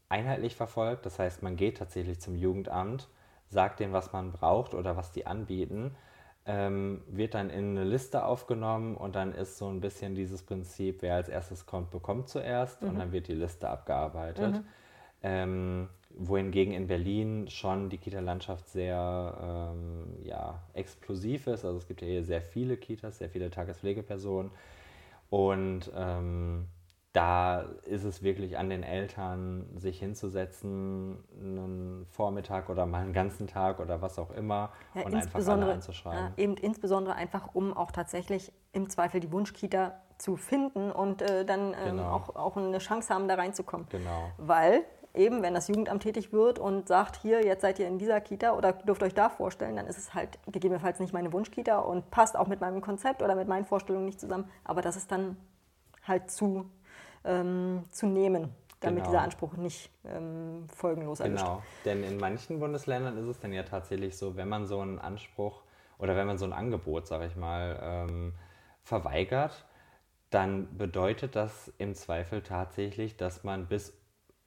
einheitlich 0.10 0.56
verfolgt. 0.56 1.06
Das 1.06 1.20
heißt, 1.20 1.44
man 1.44 1.56
geht 1.56 1.78
tatsächlich 1.78 2.20
zum 2.20 2.36
Jugendamt, 2.36 3.08
sagt 3.50 3.80
denen, 3.80 3.94
was 3.94 4.14
man 4.14 4.32
braucht 4.32 4.74
oder 4.74 4.96
was 4.96 5.12
die 5.12 5.26
anbieten, 5.26 5.96
ähm, 6.46 7.02
wird 7.08 7.36
dann 7.36 7.50
in 7.50 7.78
eine 7.78 7.86
Liste 7.86 8.26
aufgenommen 8.26 8.98
und 8.98 9.16
dann 9.16 9.34
ist 9.34 9.58
so 9.58 9.68
ein 9.70 9.80
bisschen 9.80 10.14
dieses 10.14 10.44
Prinzip, 10.44 11.02
wer 11.02 11.16
als 11.16 11.30
erstes 11.30 11.66
kommt, 11.66 11.90
bekommt 11.92 12.28
zuerst 12.28 12.82
mhm. 12.82 12.90
und 12.90 13.00
dann 13.00 13.12
wird 13.12 13.28
die 13.28 13.34
Liste 13.34 13.70
abgearbeitet. 13.70 14.56
Mhm. 14.56 14.66
Ähm, 15.26 15.90
wohingegen 16.16 16.74
in 16.74 16.88
Berlin 16.88 17.48
schon 17.50 17.90
die 17.90 17.98
Kita-Landschaft 17.98 18.70
sehr 18.70 19.72
ähm, 19.74 20.18
ja, 20.24 20.62
explosiv 20.74 21.48
ist. 21.48 21.66
Also 21.66 21.78
es 21.78 21.88
gibt 21.88 22.02
ja 22.02 22.08
hier 22.08 22.24
sehr 22.24 22.42
viele 22.42 22.78
Kitas, 22.78 23.18
sehr 23.18 23.30
viele 23.30 23.50
Tagespflegepersonen. 23.50 24.52
Und 25.34 25.92
ähm, 25.96 26.68
da 27.12 27.62
ist 27.88 28.04
es 28.04 28.22
wirklich 28.22 28.60
an 28.60 28.70
den 28.70 28.84
Eltern, 28.84 29.66
sich 29.78 29.98
hinzusetzen, 29.98 31.24
einen 31.36 32.06
Vormittag 32.12 32.70
oder 32.70 32.86
mal 32.86 33.02
einen 33.02 33.14
ganzen 33.14 33.48
Tag 33.48 33.80
oder 33.80 34.00
was 34.04 34.20
auch 34.20 34.30
immer 34.30 34.70
ja, 34.94 35.02
und 35.02 35.16
einfach 35.16 35.48
alle 35.48 35.74
anzuschreiben. 35.74 36.34
Ja, 36.38 36.44
eben 36.44 36.56
insbesondere 36.56 37.16
einfach, 37.16 37.50
um 37.56 37.76
auch 37.76 37.92
tatsächlich 37.92 38.54
im 38.74 38.92
Zweifel 38.92 39.22
die 39.22 39.32
Wunschkita 39.32 39.96
zu 40.20 40.36
finden 40.36 40.92
und 40.92 41.24
äh, 41.24 41.46
dann 41.46 41.74
ähm, 41.74 41.98
genau. 41.98 42.12
auch, 42.12 42.36
auch 42.36 42.56
eine 42.56 42.78
Chance 42.78 43.12
haben, 43.12 43.28
da 43.28 43.34
reinzukommen. 43.34 43.88
Genau. 43.90 44.30
Weil 44.38 44.84
eben, 45.14 45.44
wenn 45.44 45.54
das 45.54 45.68
Jugendamt 45.68 46.04
tätig 46.04 46.34
wird 46.34 46.60
und 46.60 46.88
sagt, 46.88 47.22
hier, 47.22 47.46
jetzt 47.46 47.62
seid 47.62 47.80
ihr 47.80 47.88
in 47.88 48.00
dieser 48.00 48.20
Kita 48.20 48.54
oder 48.54 48.74
dürft 48.74 49.04
euch 49.04 49.14
da 49.14 49.30
vorstellen, 49.30 49.76
dann 49.76 49.88
ist 49.88 49.98
es 49.98 50.14
halt 50.14 50.40
gegebenenfalls 50.52 51.00
nicht 51.00 51.14
meine 51.14 51.32
Wunschkita 51.32 51.80
und 51.80 52.10
passt 52.10 52.36
auch 52.36 52.48
mit 52.48 52.62
meinem 52.62 52.82
Konzept 52.82 53.22
oder 53.22 53.36
mit 53.36 53.48
meinen 53.48 53.66
Vorstellungen 53.66 54.06
nicht 54.06 54.20
zusammen. 54.20 54.50
Aber 54.64 54.82
das 54.82 54.96
ist 54.96 55.12
dann 55.12 55.38
halt 56.08 56.32
zu, 56.32 56.70
ähm, 57.24 57.84
zu 57.92 58.08
nehmen, 58.08 58.50
damit 58.80 59.04
genau. 59.04 59.12
dieser 59.12 59.22
Anspruch 59.22 59.54
nicht 59.54 59.92
ähm, 60.06 60.66
folgenlos 60.76 61.20
erlischt. 61.20 61.46
Genau, 61.46 61.62
denn 61.86 62.04
in 62.04 62.18
manchen 62.18 62.60
Bundesländern 62.60 63.18
ist 63.18 63.28
es 63.28 63.40
dann 63.40 63.54
ja 63.54 63.64
tatsächlich 63.64 64.18
so, 64.18 64.36
wenn 64.36 64.50
man 64.50 64.66
so 64.66 64.80
einen 64.80 64.98
Anspruch 64.98 65.62
oder 66.00 66.16
wenn 66.16 66.26
man 66.26 66.40
so 66.40 66.46
ein 66.46 66.54
Angebot, 66.54 67.08
sage 67.08 67.28
ich 67.28 67.36
mal, 67.36 67.80
ähm, 67.82 68.34
verweigert, 68.82 69.66
dann 70.32 70.76
bedeutet 70.76 71.36
das 71.36 71.72
im 71.78 71.94
Zweifel 71.94 72.42
tatsächlich, 72.42 73.16
dass 73.16 73.44
man 73.44 73.68
bis 73.68 73.94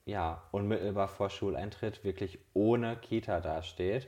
ja, 0.07 0.41
unmittelbar 0.51 1.09
vor 1.09 1.29
Schuleintritt 1.29 2.03
wirklich 2.03 2.39
ohne 2.53 2.95
Kita 2.95 3.41
dasteht 3.41 4.07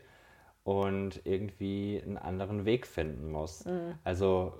und 0.63 1.21
irgendwie 1.25 2.01
einen 2.03 2.17
anderen 2.17 2.63
Weg 2.65 2.87
finden 2.87 3.29
muss. 3.29 3.65
Mhm. 3.65 3.95
Also 4.05 4.53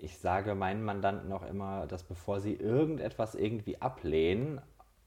ich 0.00 0.18
sage 0.18 0.54
meinen 0.54 0.82
Mandanten 0.82 1.30
auch 1.32 1.46
immer, 1.46 1.86
dass 1.86 2.04
bevor 2.04 2.40
sie 2.40 2.54
irgendetwas 2.54 3.34
irgendwie 3.34 3.80
ablehnen, 3.82 4.60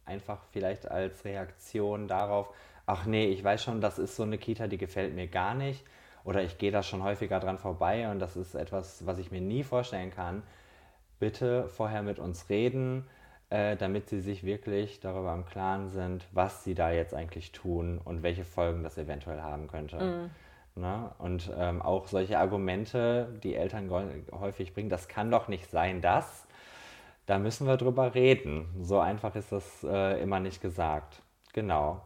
einfach 0.05 0.43
vielleicht 0.51 0.89
als 0.89 1.25
Reaktion 1.25 2.07
darauf, 2.07 2.53
ach 2.85 3.07
nee, 3.07 3.25
ich 3.25 3.43
weiß 3.43 3.63
schon, 3.63 3.81
das 3.81 3.97
ist 3.97 4.15
so 4.15 4.23
eine 4.23 4.37
Kita, 4.37 4.67
die 4.67 4.77
gefällt 4.77 5.15
mir 5.15 5.27
gar 5.27 5.55
nicht 5.55 5.83
oder 6.23 6.43
ich 6.43 6.59
gehe 6.59 6.71
da 6.71 6.83
schon 6.83 7.01
häufiger 7.01 7.39
dran 7.39 7.57
vorbei 7.57 8.11
und 8.11 8.19
das 8.19 8.37
ist 8.37 8.53
etwas, 8.53 9.05
was 9.07 9.17
ich 9.17 9.31
mir 9.31 9.41
nie 9.41 9.63
vorstellen 9.63 10.11
kann, 10.11 10.43
bitte 11.19 11.67
vorher 11.69 12.03
mit 12.03 12.19
uns 12.19 12.49
reden, 12.49 13.07
äh, 13.49 13.75
damit 13.75 14.09
sie 14.09 14.19
sich 14.21 14.43
wirklich 14.43 14.99
darüber 14.99 15.33
im 15.33 15.45
Klaren 15.45 15.89
sind, 15.89 16.27
was 16.31 16.63
sie 16.63 16.75
da 16.75 16.91
jetzt 16.91 17.13
eigentlich 17.13 17.51
tun 17.51 17.99
und 18.03 18.23
welche 18.23 18.45
Folgen 18.45 18.83
das 18.83 18.97
eventuell 18.97 19.41
haben 19.41 19.67
könnte. 19.67 19.97
Mhm. 19.97 20.81
Ne? 20.81 21.11
Und 21.17 21.51
ähm, 21.57 21.81
auch 21.81 22.07
solche 22.07 22.39
Argumente, 22.39 23.39
die 23.43 23.55
Eltern 23.55 23.89
häufig 24.31 24.73
bringen, 24.73 24.89
das 24.89 25.07
kann 25.07 25.31
doch 25.31 25.47
nicht 25.47 25.69
sein, 25.69 26.01
dass, 26.01 26.47
da 27.25 27.37
müssen 27.37 27.67
wir 27.67 27.77
drüber 27.77 28.15
reden. 28.15 28.67
So 28.81 28.99
einfach 28.99 29.35
ist 29.35 29.51
das 29.51 29.83
äh, 29.83 30.21
immer 30.21 30.39
nicht 30.39 30.61
gesagt. 30.61 31.21
Genau. 31.53 32.01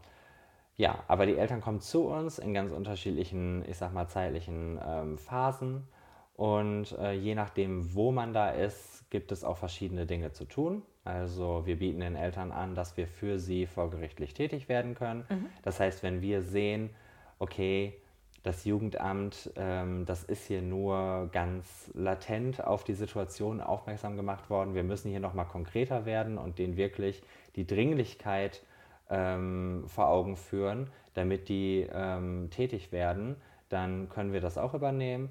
Ja, 0.76 1.04
aber 1.06 1.26
die 1.26 1.36
Eltern 1.36 1.60
kommen 1.60 1.80
zu 1.80 2.08
uns 2.08 2.38
in 2.38 2.52
ganz 2.52 2.72
unterschiedlichen, 2.72 3.64
ich 3.68 3.76
sag 3.76 3.92
mal, 3.92 4.08
zeitlichen 4.08 4.80
ähm, 4.84 5.18
Phasen. 5.18 5.86
Und 6.34 6.92
äh, 6.98 7.12
je 7.12 7.34
nachdem, 7.34 7.94
wo 7.94 8.10
man 8.10 8.32
da 8.32 8.50
ist, 8.50 9.08
gibt 9.10 9.30
es 9.30 9.44
auch 9.44 9.56
verschiedene 9.56 10.06
Dinge 10.06 10.32
zu 10.32 10.44
tun. 10.44 10.82
Also 11.04 11.62
wir 11.64 11.78
bieten 11.78 12.00
den 12.00 12.16
Eltern 12.16 12.50
an, 12.50 12.74
dass 12.74 12.96
wir 12.96 13.06
für 13.06 13.38
sie 13.38 13.66
vorgerichtlich 13.66 14.34
tätig 14.34 14.68
werden 14.68 14.94
können. 14.94 15.24
Mhm. 15.28 15.46
Das 15.62 15.78
heißt, 15.78 16.02
wenn 16.02 16.22
wir 16.22 16.42
sehen, 16.42 16.90
okay, 17.38 17.94
das 18.42 18.64
Jugendamt, 18.64 19.50
ähm, 19.56 20.04
das 20.06 20.22
ist 20.24 20.46
hier 20.46 20.60
nur 20.60 21.30
ganz 21.32 21.90
latent 21.94 22.62
auf 22.62 22.84
die 22.84 22.94
Situation 22.94 23.60
aufmerksam 23.60 24.16
gemacht 24.16 24.50
worden. 24.50 24.74
Wir 24.74 24.84
müssen 24.84 25.10
hier 25.10 25.20
nochmal 25.20 25.46
konkreter 25.46 26.04
werden 26.04 26.36
und 26.36 26.58
denen 26.58 26.76
wirklich 26.76 27.22
die 27.56 27.66
Dringlichkeit 27.66 28.62
ähm, 29.08 29.84
vor 29.86 30.08
Augen 30.08 30.36
führen, 30.36 30.90
damit 31.14 31.48
die 31.48 31.86
ähm, 31.90 32.50
tätig 32.50 32.92
werden. 32.92 33.36
Dann 33.70 34.08
können 34.10 34.32
wir 34.32 34.40
das 34.40 34.58
auch 34.58 34.74
übernehmen. 34.74 35.30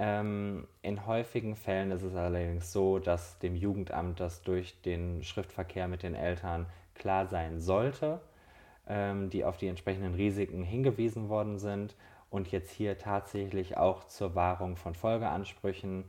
Ähm, 0.00 0.68
in 0.82 1.06
häufigen 1.06 1.56
Fällen 1.56 1.90
ist 1.90 2.02
es 2.02 2.14
allerdings 2.14 2.72
so, 2.72 3.00
dass 3.00 3.38
dem 3.40 3.56
Jugendamt 3.56 4.20
das 4.20 4.42
durch 4.42 4.80
den 4.82 5.24
Schriftverkehr 5.24 5.88
mit 5.88 6.04
den 6.04 6.14
Eltern 6.14 6.66
klar 6.94 7.26
sein 7.26 7.60
sollte, 7.60 8.20
ähm, 8.86 9.28
die 9.28 9.44
auf 9.44 9.56
die 9.56 9.66
entsprechenden 9.66 10.14
Risiken 10.14 10.62
hingewiesen 10.62 11.28
worden 11.28 11.58
sind 11.58 11.96
und 12.30 12.52
jetzt 12.52 12.70
hier 12.70 12.96
tatsächlich 12.96 13.76
auch 13.76 14.04
zur 14.04 14.36
Wahrung 14.36 14.76
von 14.76 14.94
Folgeansprüchen 14.94 16.04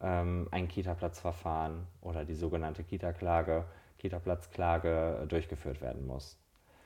ähm, 0.00 0.46
ein 0.52 0.68
Kita-Platzverfahren 0.68 1.86
oder 2.00 2.24
die 2.24 2.34
sogenannte 2.34 2.84
Kita-Klage, 2.84 3.64
Kita-Platzklage 3.98 5.26
durchgeführt 5.28 5.80
werden 5.80 6.06
muss. 6.06 6.38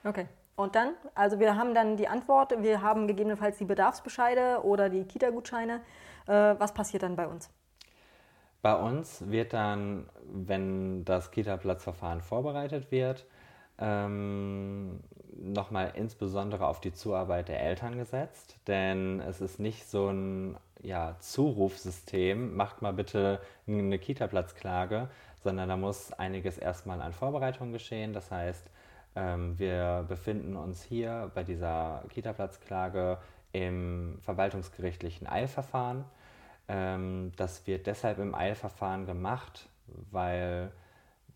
Okay. 0.05 0.27
Und 0.57 0.75
dann, 0.75 0.95
also 1.15 1.39
wir 1.39 1.55
haben 1.57 1.75
dann 1.75 1.99
die 1.99 2.09
Antwort, 2.09 2.63
wir 2.63 2.81
haben 2.81 3.07
gegebenenfalls 3.07 3.59
die 3.59 3.67
Bedarfsbescheide 3.67 4.65
oder 4.65 4.89
die 4.89 5.05
Kita-Gutscheine. 5.05 5.83
Äh, 6.27 6.55
was 6.59 6.75
passiert 6.75 7.03
dann 7.03 7.17
bei 7.17 7.27
uns? 7.27 7.51
Bei 8.63 8.75
uns 8.75 9.23
wird 9.31 9.53
dann, 9.53 10.09
wenn 10.25 11.05
das 11.05 11.31
Kita-Platzverfahren 11.31 12.21
vorbereitet 12.21 12.91
wird, 12.91 13.27
ähm, 13.79 15.01
nochmal 15.39 15.93
insbesondere 15.95 16.67
auf 16.67 16.81
die 16.81 16.93
Zuarbeit 16.93 17.49
der 17.49 17.61
Eltern 17.61 17.97
gesetzt, 17.97 18.57
denn 18.67 19.21
es 19.21 19.41
ist 19.41 19.61
nicht 19.61 19.89
so 19.89 20.09
ein 20.09 20.57
ja, 20.83 21.17
Zurufsystem, 21.21 22.57
macht 22.57 22.83
mal 22.83 22.93
bitte 22.93 23.41
eine 23.67 23.99
Kita-Platzklage, 23.99 25.09
sondern 25.43 25.69
da 25.69 25.77
muss 25.77 26.13
einiges 26.13 26.59
erstmal 26.59 27.01
an 27.01 27.13
Vorbereitung 27.13 27.73
geschehen. 27.73 28.13
Das 28.13 28.31
heißt, 28.31 28.69
ähm, 29.15 29.59
wir 29.59 30.05
befinden 30.09 30.57
uns 30.57 30.83
hier 30.83 31.31
bei 31.35 31.45
dieser 31.45 32.03
Kita-Platzklage 32.11 33.19
im 33.53 34.19
verwaltungsgerichtlichen 34.21 35.27
Eilverfahren. 35.27 36.05
Ähm, 36.69 37.33
das 37.37 37.67
wird 37.67 37.87
deshalb 37.87 38.19
im 38.19 38.35
Eilverfahren 38.35 39.07
gemacht, 39.07 39.69
weil 40.11 40.73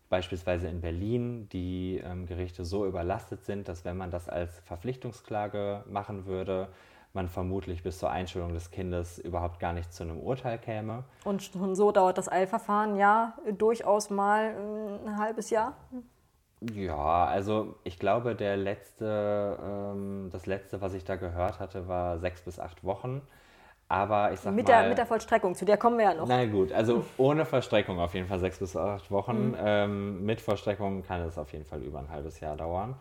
beispielsweise 0.09 0.67
in 0.67 0.81
Berlin 0.81 1.47
die 1.49 2.01
ähm, 2.03 2.25
Gerichte 2.25 2.65
so 2.65 2.85
überlastet 2.85 3.45
sind, 3.45 3.67
dass 3.69 3.85
wenn 3.85 3.97
man 3.97 4.11
das 4.11 4.27
als 4.27 4.59
Verpflichtungsklage 4.59 5.83
machen 5.87 6.25
würde, 6.25 6.67
man 7.13 7.27
vermutlich 7.27 7.83
bis 7.83 7.99
zur 7.99 8.09
Einstellung 8.09 8.53
des 8.53 8.71
Kindes 8.71 9.19
überhaupt 9.19 9.59
gar 9.59 9.73
nicht 9.73 9.93
zu 9.93 10.03
einem 10.03 10.19
Urteil 10.19 10.57
käme. 10.57 11.03
Und 11.23 11.43
schon 11.43 11.75
so 11.75 11.91
dauert 11.91 12.17
das 12.17 12.31
Eilverfahren 12.31 12.95
ja 12.95 13.37
durchaus 13.57 14.09
mal 14.09 14.55
äh, 14.55 15.07
ein 15.07 15.17
halbes 15.17 15.49
Jahr. 15.49 15.75
Ja, 16.73 17.25
also 17.25 17.75
ich 17.83 17.97
glaube, 17.97 18.35
der 18.35 18.55
letzte, 18.55 19.57
ähm, 19.63 20.29
das 20.31 20.45
letzte, 20.45 20.79
was 20.79 20.93
ich 20.93 21.03
da 21.03 21.15
gehört 21.15 21.59
hatte, 21.59 21.87
war 21.87 22.19
sechs 22.19 22.41
bis 22.41 22.59
acht 22.59 22.83
Wochen. 22.83 23.21
Aber 23.87 24.31
ich 24.31 24.39
sag 24.39 24.53
mit 24.53 24.67
mal. 24.67 24.81
Der, 24.81 24.89
mit 24.89 24.97
der 24.97 25.05
Vollstreckung, 25.05 25.55
zu 25.55 25.65
der 25.65 25.77
kommen 25.77 25.97
wir 25.97 26.05
ja 26.05 26.13
noch. 26.13 26.27
Na 26.27 26.45
gut, 26.45 26.71
also 26.71 27.03
ohne 27.17 27.45
Vollstreckung 27.45 27.99
auf 27.99 28.13
jeden 28.13 28.27
Fall 28.27 28.39
sechs 28.39 28.59
bis 28.59 28.77
acht 28.77 29.11
Wochen. 29.11 29.49
Mhm. 29.49 29.57
Ähm, 29.59 30.25
mit 30.25 30.39
Vollstreckung 30.39 31.03
kann 31.03 31.21
es 31.21 31.37
auf 31.37 31.51
jeden 31.51 31.65
Fall 31.65 31.81
über 31.81 31.99
ein 31.99 32.09
halbes 32.09 32.39
Jahr 32.39 32.55
dauern. 32.55 32.95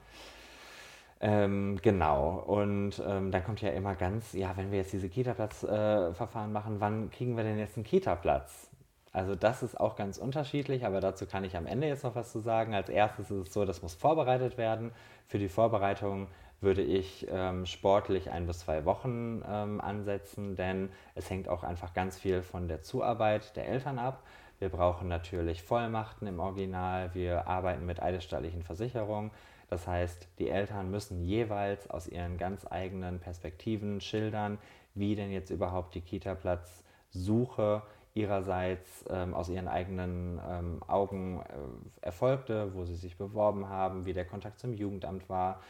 Ähm, 1.21 1.79
genau. 1.83 2.43
Und 2.47 3.01
ähm, 3.07 3.31
dann 3.31 3.45
kommt 3.45 3.61
ja 3.61 3.71
immer 3.71 3.95
ganz, 3.95 4.33
ja, 4.33 4.57
wenn 4.57 4.71
wir 4.73 4.79
jetzt 4.79 4.93
diese 4.93 5.11
Kita-Platz-Verfahren 5.11 6.51
äh, 6.51 6.53
machen, 6.53 6.77
wann 6.79 7.11
kriegen 7.11 7.37
wir 7.37 7.45
denn 7.45 7.59
jetzt 7.59 7.77
einen 7.77 7.85
Kita-Platz? 7.85 8.70
Also 9.13 9.35
das 9.35 9.63
ist 9.63 9.79
auch 9.79 9.97
ganz 9.97 10.19
unterschiedlich, 10.19 10.87
aber 10.87 11.01
dazu 11.01 11.27
kann 11.27 11.43
ich 11.45 11.57
am 11.57 11.67
Ende 11.67 11.89
jetzt 11.89 12.05
noch 12.05 12.15
was 12.15 12.31
zu 12.31 12.39
sagen. 12.41 12.75
Als 12.75 12.89
erstes 12.89 13.31
ist 13.31 13.49
es 13.49 13.53
so, 13.53 13.65
das 13.65 13.83
muss 13.83 13.95
vorbereitet 13.95 14.57
werden. 14.57 14.93
Für 15.27 15.39
die 15.39 15.49
Vorbereitung 15.49 16.29
würde 16.61 16.83
ich 16.83 17.27
ähm, 17.31 17.67
sportlich 17.67 18.31
ein 18.31 18.47
bis 18.47 18.61
zwei 18.61 18.85
Wochen 18.85 19.43
ähm, 19.49 19.81
ansetzen, 19.81 20.55
denn 20.57 20.91
es 21.15 21.29
hängt 21.31 21.49
auch 21.49 21.65
einfach 21.65 21.95
ganz 21.95 22.19
viel 22.19 22.43
von 22.43 22.69
der 22.69 22.83
Zuarbeit 22.83 23.57
der 23.57 23.67
Eltern 23.67 23.99
ab. 23.99 24.23
Wir 24.59 24.69
brauchen 24.69 25.09
natürlich 25.09 25.63
Vollmachten 25.63 26.29
im 26.29 26.39
Original. 26.39 27.15
Wir 27.15 27.47
arbeiten 27.49 27.87
mit 27.87 28.03
eidesstattlichen 28.03 28.63
Versicherungen. 28.63 29.31
Das 29.71 29.87
heißt, 29.87 30.29
die 30.39 30.51
Eltern 30.51 30.91
müssen 30.91 31.25
jeweils 31.25 31.89
aus 31.89 32.07
ihren 32.07 32.37
ganz 32.37 32.67
eigenen 32.69 33.21
Perspektiven 33.21 34.01
schildern, 34.01 34.59
wie 34.95 35.17
denn 35.17 35.31
jetzt 35.31 35.51
überhaupt 35.51 35.95
die 35.95 36.03
Kita-Platzsuche 36.03 37.83
ihrerseits 38.21 39.05
ähm, 39.11 39.35
aus 39.35 39.49
ihren 39.49 39.69
eigenen 39.69 40.41
ähm, 40.49 40.83
Augen 40.87 41.41
äh, 41.41 42.07
erfolgte, 42.07 42.75
wo 42.75 42.85
sie 42.85 42.95
sich 42.95 43.17
beworben 43.17 43.69
haben, 43.69 44.07
wie 44.07 44.13
der 44.13 44.25
Kontakt 44.25 44.59
zum 44.59 44.75
Jugendamt 44.75 45.29
war, 45.29 45.61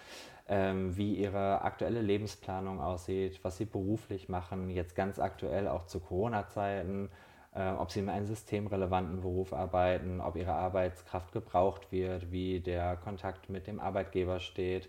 ähm, 0.48 0.96
wie 0.96 1.14
ihre 1.14 1.62
aktuelle 1.62 2.02
Lebensplanung 2.02 2.80
aussieht, 2.80 3.40
was 3.42 3.56
sie 3.56 3.64
beruflich 3.64 4.28
machen, 4.28 4.68
jetzt 4.70 4.94
ganz 4.94 5.18
aktuell 5.18 5.68
auch 5.68 5.86
zu 5.86 6.00
Corona-Zeiten, 6.00 7.08
äh, 7.54 7.70
ob 7.70 7.90
sie 7.90 8.00
in 8.00 8.08
einem 8.08 8.26
systemrelevanten 8.26 9.20
Beruf 9.20 9.52
arbeiten, 9.52 10.20
ob 10.20 10.36
ihre 10.36 10.52
Arbeitskraft 10.52 11.32
gebraucht 11.32 11.92
wird, 11.92 12.30
wie 12.32 12.60
der 12.60 12.96
Kontakt 12.96 13.48
mit 13.48 13.66
dem 13.66 13.80
Arbeitgeber 13.80 14.40
steht, 14.40 14.88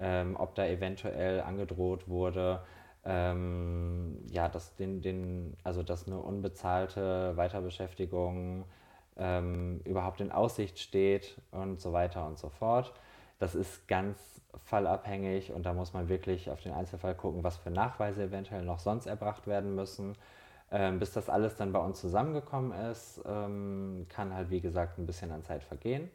ähm, 0.00 0.36
ob 0.38 0.54
da 0.54 0.66
eventuell 0.66 1.40
angedroht 1.40 2.08
wurde, 2.08 2.60
ähm, 3.04 4.18
ja, 4.28 4.48
dass, 4.48 4.76
den, 4.76 5.02
den, 5.02 5.56
also 5.64 5.82
dass 5.82 6.06
eine 6.06 6.18
unbezahlte 6.18 7.36
Weiterbeschäftigung 7.36 8.64
ähm, 9.16 9.80
überhaupt 9.84 10.20
in 10.20 10.32
Aussicht 10.32 10.78
steht 10.78 11.40
und 11.50 11.80
so 11.80 11.92
weiter 11.92 12.26
und 12.26 12.38
so 12.38 12.48
fort. 12.48 12.92
Das 13.38 13.54
ist 13.54 13.88
ganz 13.88 14.18
fallabhängig 14.64 15.52
und 15.52 15.66
da 15.66 15.72
muss 15.72 15.92
man 15.92 16.08
wirklich 16.08 16.50
auf 16.50 16.60
den 16.60 16.72
Einzelfall 16.72 17.14
gucken, 17.14 17.42
was 17.42 17.56
für 17.56 17.70
Nachweise 17.70 18.24
eventuell 18.24 18.64
noch 18.64 18.78
sonst 18.78 19.06
erbracht 19.06 19.46
werden 19.46 19.74
müssen. 19.74 20.16
Ähm, 20.70 20.98
bis 20.98 21.12
das 21.12 21.28
alles 21.28 21.56
dann 21.56 21.72
bei 21.72 21.80
uns 21.80 22.00
zusammengekommen 22.00 22.72
ist, 22.90 23.20
ähm, 23.26 24.06
kann 24.08 24.32
halt 24.34 24.48
wie 24.48 24.60
gesagt 24.60 24.98
ein 24.98 25.06
bisschen 25.06 25.30
an 25.30 25.42
Zeit 25.42 25.64
vergehen. 25.64 26.10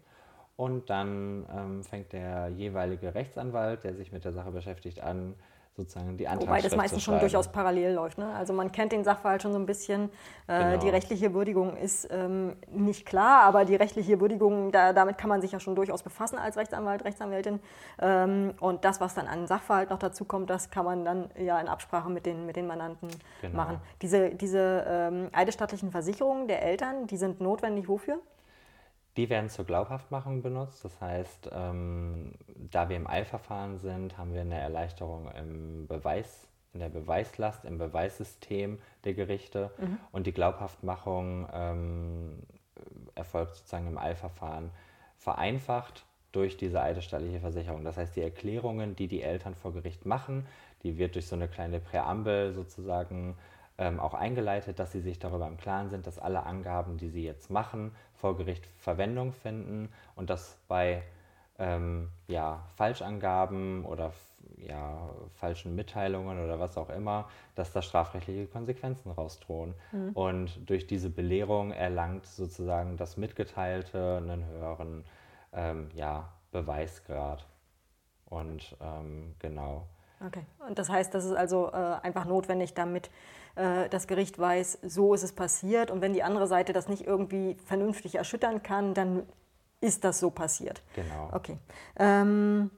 Und 0.56 0.90
dann 0.90 1.46
ähm, 1.56 1.84
fängt 1.84 2.14
der 2.14 2.50
jeweilige 2.50 3.14
Rechtsanwalt, 3.14 3.84
der 3.84 3.94
sich 3.94 4.12
mit 4.12 4.26
der 4.26 4.34
Sache 4.34 4.50
beschäftigt, 4.50 5.02
an, 5.02 5.36
sozusagen 5.78 6.18
die 6.18 6.28
Antragsschrift 6.28 6.50
Wobei 6.50 6.62
das 6.62 6.76
meistens 6.76 7.04
schon 7.04 7.20
durchaus 7.20 7.50
parallel 7.50 7.94
läuft. 7.94 8.18
Ne? 8.18 8.28
Also 8.34 8.52
man 8.52 8.72
kennt 8.72 8.92
den 8.92 9.04
Sachverhalt 9.04 9.44
schon 9.44 9.54
so 9.54 9.60
ein 9.60 9.68
bisschen. 9.68 10.10
Äh, 10.48 10.72
genau. 10.72 10.78
Die 10.82 10.90
rechtliche 10.90 11.34
Würdigung 11.34 11.78
ist 11.78 12.08
ähm, 12.12 12.56
nicht 12.72 13.06
klar, 13.06 13.44
aber 13.44 13.64
die 13.64 13.76
rechtliche 13.76 14.20
Würdigung, 14.20 14.72
da, 14.72 14.92
damit 14.92 15.20
kann 15.20 15.30
man 15.30 15.40
sich 15.40 15.52
ja 15.52 15.60
schon 15.60 15.76
durchaus 15.76 16.02
befassen 16.02 16.40
als 16.40 16.58
Rechtsanwalt, 16.58 17.06
Rechtsanwältin. 17.06 17.60
Ähm, 18.00 18.56
und 18.60 18.86
das, 18.86 19.00
was 19.00 19.14
dann 19.14 19.28
an 19.28 19.46
Sachverhalt 19.46 19.92
noch 19.92 20.00
dazu 20.00 20.26
kommt, 20.26 20.50
das 20.50 20.72
kann 20.72 20.84
man 20.84 21.06
dann 21.06 21.30
ja 21.38 21.60
in 21.60 21.68
Absprache 21.68 22.10
mit 22.10 22.26
den, 22.26 22.48
mit 22.48 22.56
den 22.56 22.66
Mandanten 22.66 23.10
genau. 23.42 23.56
machen. 23.56 23.80
Diese, 24.02 24.32
diese 24.32 24.84
ähm, 24.88 25.30
eidesstattlichen 25.32 25.92
Versicherungen 25.92 26.48
der 26.48 26.64
Eltern, 26.64 27.06
die 27.06 27.18
sind 27.18 27.40
notwendig 27.40 27.88
wofür? 27.88 28.20
Die 29.18 29.30
werden 29.30 29.50
zur 29.50 29.66
Glaubhaftmachung 29.66 30.44
benutzt. 30.44 30.86
Das 30.86 31.02
heißt, 31.02 31.50
ähm, 31.52 32.34
da 32.72 32.88
wir 32.88 32.96
im 32.96 33.08
Eilverfahren 33.08 33.80
sind, 33.80 34.18
haben 34.18 34.34
wir 34.34 34.42
eine 34.42 34.60
Erleichterung 34.60 35.30
im 35.32 35.88
Beweis, 35.88 36.48
in 36.74 36.80
der 36.80 36.90
Beweislast, 36.90 37.66
im 37.66 37.80
Beweissystem 37.80 38.78
der 39.04 39.16
Gerichte. 39.16 39.72
Mhm. 39.80 39.98
Und 40.12 40.28
die 40.28 40.34
Glaubhaftmachung 40.34 41.48
ähm, 41.52 42.44
erfolgt 43.16 43.56
sozusagen 43.56 43.88
im 43.88 43.98
Eilverfahren 43.98 44.70
vereinfacht 45.18 46.06
durch 46.32 46.56
diese 46.58 46.80
eidesstattliche 46.80 47.40
Versicherung. 47.40 47.84
Das 47.84 47.98
heißt, 47.98 48.16
die 48.16 48.22
Erklärungen, 48.22 48.96
die 48.96 49.08
die 49.08 49.24
Eltern 49.24 49.56
vor 49.56 49.74
Gericht 49.74 50.06
machen, 50.06 50.46
die 50.84 51.00
wird 51.00 51.16
durch 51.16 51.26
so 51.26 51.36
eine 51.36 51.48
kleine 51.48 51.80
Präambel 51.80 52.54
sozusagen 52.54 53.36
ähm, 53.78 54.00
auch 54.00 54.14
eingeleitet, 54.14 54.80
dass 54.80 54.92
sie 54.92 55.02
sich 55.02 55.20
darüber 55.20 55.48
im 55.48 55.58
Klaren 55.58 55.90
sind, 55.90 56.08
dass 56.08 56.20
alle 56.20 56.44
Angaben, 56.44 56.98
die 56.98 57.10
sie 57.10 57.24
jetzt 57.24 57.50
machen, 57.50 57.92
vor 58.16 58.38
Gericht 58.38 58.66
Verwendung 58.78 59.34
finden 59.34 59.90
und 60.16 60.30
dass 60.30 60.58
bei 60.68 61.04
ähm, 61.60 62.10
ja, 62.28 62.64
Falschangaben 62.76 63.86
oder 63.86 64.14
ja, 64.58 65.10
falschen 65.36 65.76
Mitteilungen 65.76 66.44
oder 66.44 66.60
was 66.60 66.78
auch 66.78 66.90
immer, 66.90 67.30
dass 67.56 67.72
da 67.74 67.82
strafrechtliche 67.82 68.48
Konsequenzen 68.48 69.12
rausdrohen. 69.12 69.74
Mhm. 69.92 70.12
Und 70.14 70.70
durch 70.70 70.88
diese 70.88 71.10
Belehrung 71.10 71.72
erlangt 71.72 72.26
sozusagen 72.26 72.98
das 72.98 73.18
Mitgeteilte 73.18 74.18
einen 74.18 74.46
höheren 74.46 75.04
ähm, 75.54 75.90
ja, 75.94 76.30
Beweisgrad. 76.52 77.46
Und 78.26 78.76
ähm, 78.82 79.36
genau. 79.40 79.88
Okay, 80.26 80.44
und 80.68 80.80
das 80.80 80.90
heißt, 80.90 81.14
das 81.14 81.26
ist 81.26 81.36
also 81.36 81.70
äh, 81.72 81.98
einfach 82.02 82.26
notwendig, 82.26 82.74
damit 82.74 83.12
äh, 83.58 83.90
das 83.90 84.08
Gericht 84.08 84.38
weiß, 84.40 84.80
so 84.84 85.14
ist 85.14 85.24
es 85.24 85.34
passiert. 85.34 85.92
Und 85.92 86.02
wenn 86.02 86.14
die 86.14 86.24
andere 86.24 86.48
Seite 86.48 86.74
das 86.74 86.88
nicht 86.88 87.06
irgendwie 87.06 87.56
vernünftig 87.66 88.16
erschüttern 88.16 88.64
kann, 88.64 88.94
dann 88.94 89.24
ist 89.82 90.04
das 90.04 90.20
so 90.20 90.30
passiert. 90.30 90.82
Genau. 90.96 91.30
Okay. 91.34 91.58
Ähm, 91.98 92.72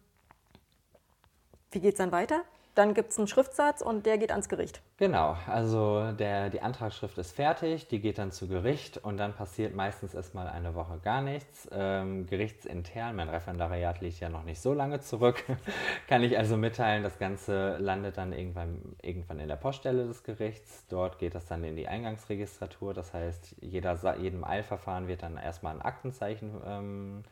wie 1.71 1.79
geht 1.79 1.93
es 1.93 1.97
dann 1.97 2.11
weiter? 2.11 2.43
Dann 2.79 2.93
gibt 2.93 3.11
es 3.11 3.17
einen 3.17 3.27
Schriftsatz 3.27 3.81
und 3.81 4.05
der 4.05 4.17
geht 4.17 4.31
ans 4.31 4.47
Gericht. 4.47 4.81
Genau, 4.95 5.35
also 5.47 6.13
der, 6.13 6.49
die 6.49 6.61
Antragsschrift 6.61 7.17
ist 7.17 7.35
fertig, 7.35 7.89
die 7.89 7.99
geht 7.99 8.17
dann 8.17 8.31
zu 8.31 8.47
Gericht 8.47 8.97
und 8.97 9.17
dann 9.17 9.33
passiert 9.33 9.75
meistens 9.75 10.13
erstmal 10.13 10.47
eine 10.47 10.75
Woche 10.75 10.97
gar 11.03 11.21
nichts. 11.21 11.67
Ähm, 11.73 12.25
gerichtsintern, 12.25 13.17
mein 13.17 13.27
Referendariat 13.27 13.99
liegt 13.99 14.21
ja 14.21 14.29
noch 14.29 14.45
nicht 14.45 14.61
so 14.61 14.73
lange 14.73 15.01
zurück, 15.01 15.43
kann 16.07 16.23
ich 16.23 16.37
also 16.37 16.55
mitteilen, 16.55 17.03
das 17.03 17.19
Ganze 17.19 17.75
landet 17.79 18.17
dann 18.17 18.31
irgendwann, 18.31 18.95
irgendwann 19.01 19.39
in 19.39 19.49
der 19.49 19.57
Poststelle 19.57 20.07
des 20.07 20.23
Gerichts. 20.23 20.85
Dort 20.87 21.19
geht 21.19 21.35
das 21.35 21.47
dann 21.47 21.65
in 21.65 21.75
die 21.75 21.89
Eingangsregistratur, 21.89 22.93
das 22.93 23.13
heißt, 23.13 23.57
jeder, 23.59 24.15
jedem 24.19 24.45
Eilverfahren 24.45 25.09
wird 25.09 25.23
dann 25.23 25.35
erstmal 25.35 25.75
ein 25.75 25.81
Aktenzeichen 25.81 26.61
ähm, 26.65 27.23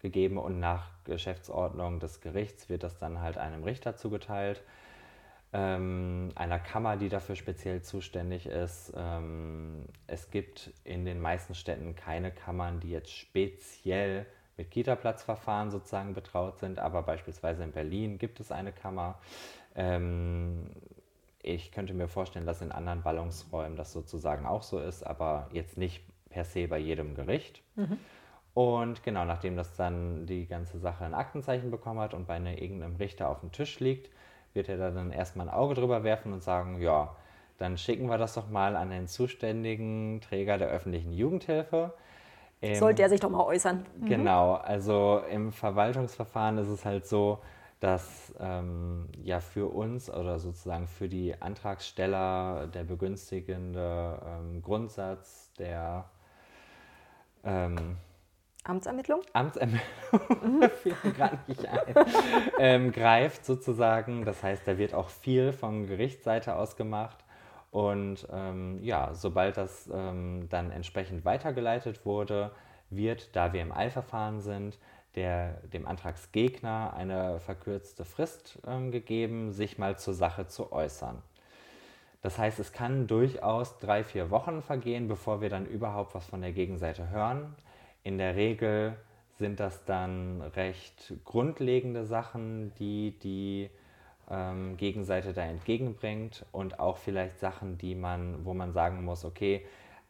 gegeben 0.00 0.36
und 0.36 0.58
nach 0.58 0.90
Geschäftsordnung 1.04 2.00
des 2.00 2.20
Gerichts 2.20 2.68
wird 2.68 2.82
das 2.82 2.98
dann 2.98 3.20
halt 3.20 3.38
einem 3.38 3.62
Richter 3.62 3.94
zugeteilt 3.94 4.64
ähm, 5.56 6.28
einer 6.34 6.58
Kammer, 6.58 6.98
die 6.98 7.08
dafür 7.08 7.34
speziell 7.34 7.80
zuständig 7.80 8.44
ist. 8.46 8.92
Ähm, 8.94 9.86
es 10.06 10.30
gibt 10.30 10.70
in 10.84 11.06
den 11.06 11.18
meisten 11.18 11.54
Städten 11.54 11.96
keine 11.96 12.30
Kammern, 12.30 12.78
die 12.80 12.90
jetzt 12.90 13.10
speziell 13.10 14.26
mit 14.58 14.70
Kita-Platzverfahren 14.70 15.70
sozusagen 15.70 16.12
betraut 16.12 16.58
sind, 16.58 16.78
aber 16.78 17.02
beispielsweise 17.02 17.64
in 17.64 17.72
Berlin 17.72 18.18
gibt 18.18 18.38
es 18.38 18.52
eine 18.52 18.70
Kammer. 18.70 19.18
Ähm, 19.74 20.66
ich 21.42 21.72
könnte 21.72 21.94
mir 21.94 22.08
vorstellen, 22.08 22.44
dass 22.44 22.60
in 22.60 22.70
anderen 22.70 23.02
Ballungsräumen 23.02 23.76
das 23.76 23.94
sozusagen 23.94 24.44
auch 24.44 24.62
so 24.62 24.78
ist, 24.78 25.06
aber 25.06 25.48
jetzt 25.52 25.78
nicht 25.78 26.02
per 26.28 26.44
se 26.44 26.68
bei 26.68 26.78
jedem 26.78 27.14
Gericht. 27.14 27.62
Mhm. 27.76 27.96
Und 28.52 29.02
genau, 29.02 29.24
nachdem 29.24 29.56
das 29.56 29.74
dann 29.76 30.26
die 30.26 30.46
ganze 30.46 30.78
Sache 30.78 31.04
ein 31.06 31.14
Aktenzeichen 31.14 31.70
bekommen 31.70 32.00
hat 32.00 32.12
und 32.12 32.26
bei 32.26 32.34
einer, 32.34 32.60
irgendeinem 32.60 32.96
Richter 32.96 33.28
auf 33.30 33.40
dem 33.40 33.52
Tisch 33.52 33.80
liegt, 33.80 34.10
wird 34.56 34.68
er 34.68 34.78
da 34.78 34.90
dann 34.90 35.12
erstmal 35.12 35.48
ein 35.48 35.54
Auge 35.54 35.74
drüber 35.74 36.02
werfen 36.02 36.32
und 36.32 36.42
sagen, 36.42 36.80
ja, 36.80 37.14
dann 37.58 37.78
schicken 37.78 38.08
wir 38.08 38.18
das 38.18 38.34
doch 38.34 38.48
mal 38.50 38.76
an 38.76 38.90
den 38.90 39.06
zuständigen 39.06 40.20
Träger 40.20 40.58
der 40.58 40.68
öffentlichen 40.68 41.12
Jugendhilfe. 41.12 41.94
Sollte 42.74 43.02
er 43.02 43.08
sich 43.08 43.20
doch 43.20 43.30
mal 43.30 43.44
äußern. 43.44 43.86
Mhm. 44.00 44.06
Genau, 44.06 44.54
also 44.54 45.22
im 45.30 45.52
Verwaltungsverfahren 45.52 46.58
ist 46.58 46.68
es 46.68 46.84
halt 46.84 47.06
so, 47.06 47.38
dass 47.80 48.34
ähm, 48.40 49.08
ja 49.22 49.40
für 49.40 49.68
uns 49.68 50.10
oder 50.10 50.38
sozusagen 50.38 50.88
für 50.88 51.08
die 51.08 51.40
Antragsteller 51.40 52.66
der 52.68 52.84
begünstigende 52.84 54.18
ähm, 54.26 54.62
Grundsatz 54.62 55.52
der 55.58 56.06
ähm, 57.44 57.98
Amtsermittlung? 58.68 59.22
Amtsermittlung, 59.32 59.80
mir 60.60 61.12
gerade 61.12 61.38
nicht 61.46 61.66
ein, 61.66 61.94
ähm, 62.58 62.92
greift 62.92 63.44
sozusagen. 63.44 64.24
Das 64.24 64.42
heißt, 64.42 64.66
da 64.66 64.78
wird 64.78 64.94
auch 64.94 65.08
viel 65.08 65.52
von 65.52 65.86
Gerichtsseite 65.86 66.56
aus 66.56 66.76
gemacht. 66.76 67.18
Und 67.70 68.26
ähm, 68.32 68.78
ja, 68.82 69.14
sobald 69.14 69.56
das 69.56 69.88
ähm, 69.92 70.48
dann 70.50 70.70
entsprechend 70.70 71.24
weitergeleitet 71.24 72.04
wurde, 72.06 72.52
wird, 72.90 73.34
da 73.34 73.52
wir 73.52 73.62
im 73.62 73.72
Eilverfahren 73.72 74.40
sind, 74.40 74.78
der, 75.14 75.54
dem 75.72 75.86
Antragsgegner 75.86 76.94
eine 76.94 77.40
verkürzte 77.40 78.04
Frist 78.04 78.58
ähm, 78.66 78.90
gegeben, 78.90 79.52
sich 79.52 79.78
mal 79.78 79.98
zur 79.98 80.14
Sache 80.14 80.46
zu 80.46 80.72
äußern. 80.72 81.22
Das 82.22 82.38
heißt, 82.38 82.58
es 82.58 82.72
kann 82.72 83.06
durchaus 83.06 83.78
drei, 83.78 84.04
vier 84.04 84.30
Wochen 84.30 84.62
vergehen, 84.62 85.08
bevor 85.08 85.40
wir 85.40 85.48
dann 85.48 85.66
überhaupt 85.66 86.14
was 86.14 86.26
von 86.26 86.40
der 86.40 86.52
Gegenseite 86.52 87.08
hören. 87.10 87.54
In 88.06 88.18
der 88.18 88.36
Regel 88.36 88.94
sind 89.34 89.58
das 89.58 89.84
dann 89.84 90.40
recht 90.40 91.12
grundlegende 91.24 92.04
Sachen, 92.04 92.72
die 92.78 93.18
die 93.20 93.68
ähm, 94.30 94.76
Gegenseite 94.76 95.32
da 95.32 95.42
entgegenbringt 95.42 96.46
und 96.52 96.78
auch 96.78 96.98
vielleicht 96.98 97.40
Sachen, 97.40 97.78
die 97.78 97.96
man, 97.96 98.44
wo 98.44 98.54
man 98.54 98.72
sagen 98.72 99.04
muss, 99.04 99.24
okay, 99.24 99.66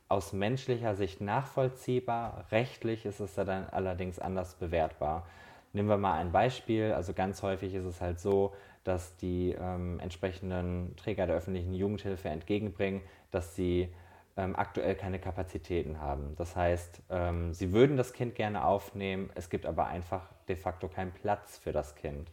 aus 0.08 0.34
menschlicher 0.34 0.94
Sicht 0.94 1.22
nachvollziehbar, 1.22 2.44
rechtlich 2.52 3.06
ist 3.06 3.20
es 3.20 3.34
dann 3.34 3.66
allerdings 3.70 4.18
anders 4.18 4.56
bewertbar. 4.56 5.26
Nehmen 5.72 5.88
wir 5.88 5.96
mal 5.96 6.18
ein 6.18 6.32
Beispiel. 6.32 6.92
Also 6.92 7.14
ganz 7.14 7.42
häufig 7.42 7.72
ist 7.72 7.86
es 7.86 8.02
halt 8.02 8.20
so, 8.20 8.52
dass 8.84 9.16
die 9.16 9.56
ähm, 9.58 10.00
entsprechenden 10.00 10.94
Träger 10.96 11.26
der 11.26 11.36
öffentlichen 11.36 11.72
Jugendhilfe 11.72 12.28
entgegenbringen, 12.28 13.00
dass 13.30 13.56
sie 13.56 13.88
ähm, 14.36 14.54
aktuell 14.56 14.94
keine 14.94 15.18
Kapazitäten 15.18 16.00
haben. 16.00 16.34
Das 16.36 16.56
heißt, 16.56 17.02
ähm, 17.10 17.54
sie 17.54 17.72
würden 17.72 17.96
das 17.96 18.12
Kind 18.12 18.34
gerne 18.34 18.64
aufnehmen, 18.64 19.30
es 19.34 19.50
gibt 19.50 19.66
aber 19.66 19.86
einfach 19.86 20.28
de 20.48 20.56
facto 20.56 20.88
keinen 20.88 21.12
Platz 21.12 21.58
für 21.58 21.72
das 21.72 21.94
Kind. 21.94 22.30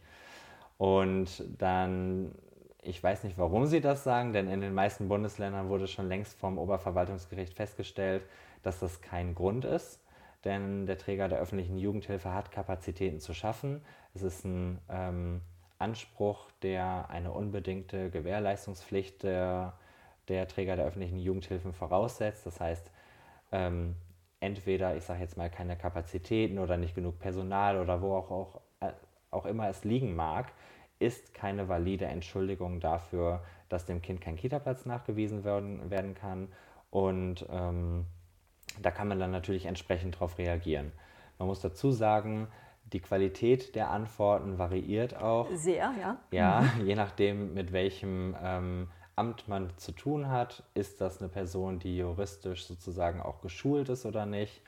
Und 0.76 1.42
dann, 1.58 2.34
ich 2.82 3.02
weiß 3.02 3.24
nicht, 3.24 3.38
warum 3.38 3.66
sie 3.66 3.80
das 3.80 4.04
sagen, 4.04 4.32
denn 4.32 4.50
in 4.50 4.60
den 4.60 4.74
meisten 4.74 5.08
Bundesländern 5.08 5.68
wurde 5.68 5.86
schon 5.86 6.08
längst 6.08 6.38
vom 6.38 6.58
Oberverwaltungsgericht 6.58 7.54
festgestellt, 7.54 8.22
dass 8.62 8.80
das 8.80 9.00
kein 9.00 9.34
Grund 9.34 9.64
ist. 9.64 10.00
Denn 10.44 10.84
der 10.84 10.98
Träger 10.98 11.28
der 11.28 11.38
öffentlichen 11.38 11.78
Jugendhilfe 11.78 12.34
hat 12.34 12.52
Kapazitäten 12.52 13.18
zu 13.18 13.32
schaffen. 13.32 13.80
Es 14.12 14.22
ist 14.22 14.44
ein 14.44 14.78
ähm, 14.90 15.40
Anspruch, 15.78 16.50
der 16.62 17.08
eine 17.08 17.32
unbedingte 17.32 18.10
Gewährleistungspflicht 18.10 19.22
der 19.22 19.72
der 20.28 20.48
Träger 20.48 20.76
der 20.76 20.86
öffentlichen 20.86 21.18
Jugendhilfen 21.18 21.72
voraussetzt. 21.72 22.46
Das 22.46 22.60
heißt, 22.60 22.90
ähm, 23.52 23.96
entweder, 24.40 24.96
ich 24.96 25.04
sage 25.04 25.20
jetzt 25.20 25.36
mal, 25.36 25.50
keine 25.50 25.76
Kapazitäten 25.76 26.58
oder 26.58 26.76
nicht 26.76 26.94
genug 26.94 27.18
Personal 27.18 27.80
oder 27.80 28.02
wo 28.02 28.14
auch, 28.14 28.30
auch, 28.30 28.60
äh, 28.80 28.92
auch 29.30 29.46
immer 29.46 29.68
es 29.68 29.84
liegen 29.84 30.14
mag, 30.14 30.52
ist 30.98 31.34
keine 31.34 31.68
valide 31.68 32.06
Entschuldigung 32.06 32.80
dafür, 32.80 33.42
dass 33.68 33.86
dem 33.86 34.02
Kind 34.02 34.20
kein 34.20 34.36
Kitaplatz 34.36 34.86
nachgewiesen 34.86 35.44
werden, 35.44 35.90
werden 35.90 36.14
kann. 36.14 36.48
Und 36.90 37.46
ähm, 37.50 38.06
da 38.80 38.90
kann 38.90 39.08
man 39.08 39.18
dann 39.18 39.30
natürlich 39.30 39.66
entsprechend 39.66 40.16
darauf 40.16 40.38
reagieren. 40.38 40.92
Man 41.38 41.48
muss 41.48 41.60
dazu 41.60 41.90
sagen, 41.90 42.48
die 42.92 43.00
Qualität 43.00 43.74
der 43.74 43.90
Antworten 43.90 44.58
variiert 44.58 45.16
auch. 45.16 45.48
Sehr, 45.52 45.92
ja. 46.00 46.18
Ja, 46.30 46.60
mhm. 46.60 46.86
je 46.86 46.94
nachdem, 46.94 47.54
mit 47.54 47.72
welchem 47.72 48.36
ähm, 48.42 48.88
Amt 49.16 49.48
man 49.48 49.70
zu 49.76 49.92
tun 49.92 50.30
hat. 50.30 50.62
Ist 50.74 51.00
das 51.00 51.20
eine 51.20 51.28
Person, 51.28 51.78
die 51.78 51.96
juristisch 51.96 52.66
sozusagen 52.66 53.20
auch 53.20 53.40
geschult 53.40 53.88
ist 53.88 54.06
oder 54.06 54.26
nicht? 54.26 54.62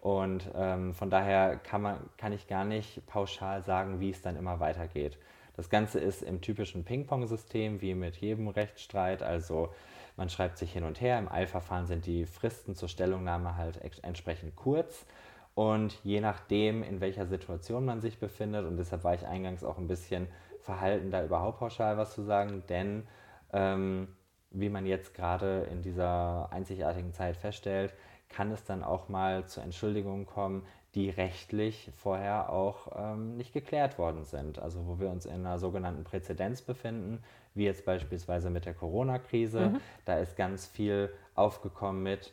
Und 0.00 0.50
ähm, 0.56 0.94
von 0.94 1.10
daher 1.10 1.56
kann, 1.56 1.82
man, 1.82 1.98
kann 2.16 2.32
ich 2.32 2.48
gar 2.48 2.64
nicht 2.64 3.06
pauschal 3.06 3.62
sagen, 3.62 4.00
wie 4.00 4.10
es 4.10 4.20
dann 4.20 4.36
immer 4.36 4.58
weitergeht. 4.58 5.16
Das 5.56 5.70
Ganze 5.70 6.00
ist 6.00 6.22
im 6.22 6.40
typischen 6.40 6.84
Ping-Pong-System 6.84 7.80
wie 7.80 7.94
mit 7.94 8.16
jedem 8.16 8.48
Rechtsstreit. 8.48 9.22
Also 9.22 9.68
man 10.16 10.28
schreibt 10.28 10.58
sich 10.58 10.72
hin 10.72 10.84
und 10.84 11.00
her. 11.00 11.18
Im 11.18 11.30
Eilverfahren 11.30 11.86
sind 11.86 12.06
die 12.06 12.26
Fristen 12.26 12.74
zur 12.74 12.88
Stellungnahme 12.88 13.56
halt 13.56 13.80
entsprechend 14.02 14.56
kurz. 14.56 15.06
Und 15.54 15.98
je 16.02 16.20
nachdem, 16.20 16.82
in 16.82 17.00
welcher 17.00 17.26
Situation 17.26 17.84
man 17.84 18.00
sich 18.00 18.18
befindet, 18.18 18.66
und 18.66 18.78
deshalb 18.78 19.04
war 19.04 19.14
ich 19.14 19.26
eingangs 19.26 19.62
auch 19.62 19.78
ein 19.78 19.86
bisschen 19.86 20.26
verhalten, 20.62 21.10
da 21.10 21.24
überhaupt 21.24 21.58
pauschal 21.58 21.98
was 21.98 22.14
zu 22.14 22.22
sagen, 22.22 22.62
denn 22.68 23.06
ähm, 23.52 24.08
wie 24.50 24.68
man 24.68 24.86
jetzt 24.86 25.14
gerade 25.14 25.66
in 25.70 25.82
dieser 25.82 26.52
einzigartigen 26.52 27.12
Zeit 27.12 27.36
feststellt, 27.36 27.94
kann 28.28 28.50
es 28.50 28.64
dann 28.64 28.82
auch 28.82 29.08
mal 29.08 29.46
zu 29.46 29.60
Entschuldigungen 29.60 30.26
kommen, 30.26 30.64
die 30.94 31.08
rechtlich 31.08 31.90
vorher 31.96 32.50
auch 32.50 32.88
ähm, 32.96 33.36
nicht 33.36 33.52
geklärt 33.52 33.98
worden 33.98 34.24
sind. 34.24 34.58
Also 34.58 34.86
wo 34.86 34.98
wir 34.98 35.10
uns 35.10 35.24
in 35.24 35.46
einer 35.46 35.58
sogenannten 35.58 36.04
Präzedenz 36.04 36.60
befinden, 36.60 37.22
wie 37.54 37.64
jetzt 37.64 37.84
beispielsweise 37.84 38.50
mit 38.50 38.66
der 38.66 38.74
Corona-Krise. 38.74 39.70
Mhm. 39.70 39.80
Da 40.04 40.18
ist 40.18 40.36
ganz 40.36 40.66
viel 40.66 41.12
aufgekommen 41.34 42.02
mit, 42.02 42.32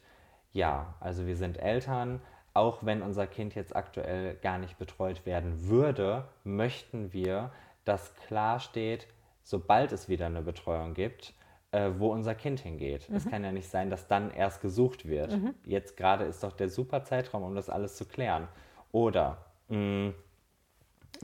ja, 0.51 0.93
also 0.99 1.25
wir 1.25 1.37
sind 1.37 1.57
Eltern, 1.57 2.21
auch 2.53 2.79
wenn 2.83 3.01
unser 3.01 3.27
Kind 3.27 3.55
jetzt 3.55 3.75
aktuell 3.75 4.35
gar 4.35 4.57
nicht 4.57 4.77
betreut 4.77 5.25
werden 5.25 5.69
würde, 5.69 6.25
möchten 6.43 7.13
wir, 7.13 7.51
dass 7.85 8.13
klar 8.15 8.59
steht, 8.59 9.07
sobald 9.49 9.91
es 9.91 10.07
wieder 10.07 10.27
eine 10.27 10.43
Betreuung 10.43 10.93
gibt, 10.93 11.33
äh, 11.71 11.89
wo 11.97 12.11
unser 12.11 12.35
Kind 12.35 12.59
hingeht. 12.59 13.09
Mhm. 13.09 13.15
Es 13.15 13.27
kann 13.27 13.43
ja 13.43 13.51
nicht 13.51 13.67
sein, 13.67 13.89
dass 13.89 14.07
dann 14.07 14.29
erst 14.29 14.61
gesucht 14.61 15.07
wird. 15.07 15.31
Mhm. 15.31 15.55
Jetzt 15.65 15.97
gerade 15.97 16.25
ist 16.25 16.43
doch 16.43 16.51
der 16.51 16.69
super 16.69 17.03
Zeitraum, 17.03 17.41
um 17.41 17.55
das 17.55 17.67
alles 17.67 17.95
zu 17.95 18.05
klären. 18.05 18.47
Oder 18.91 19.37
mh, 19.69 19.77
mm, 19.77 20.13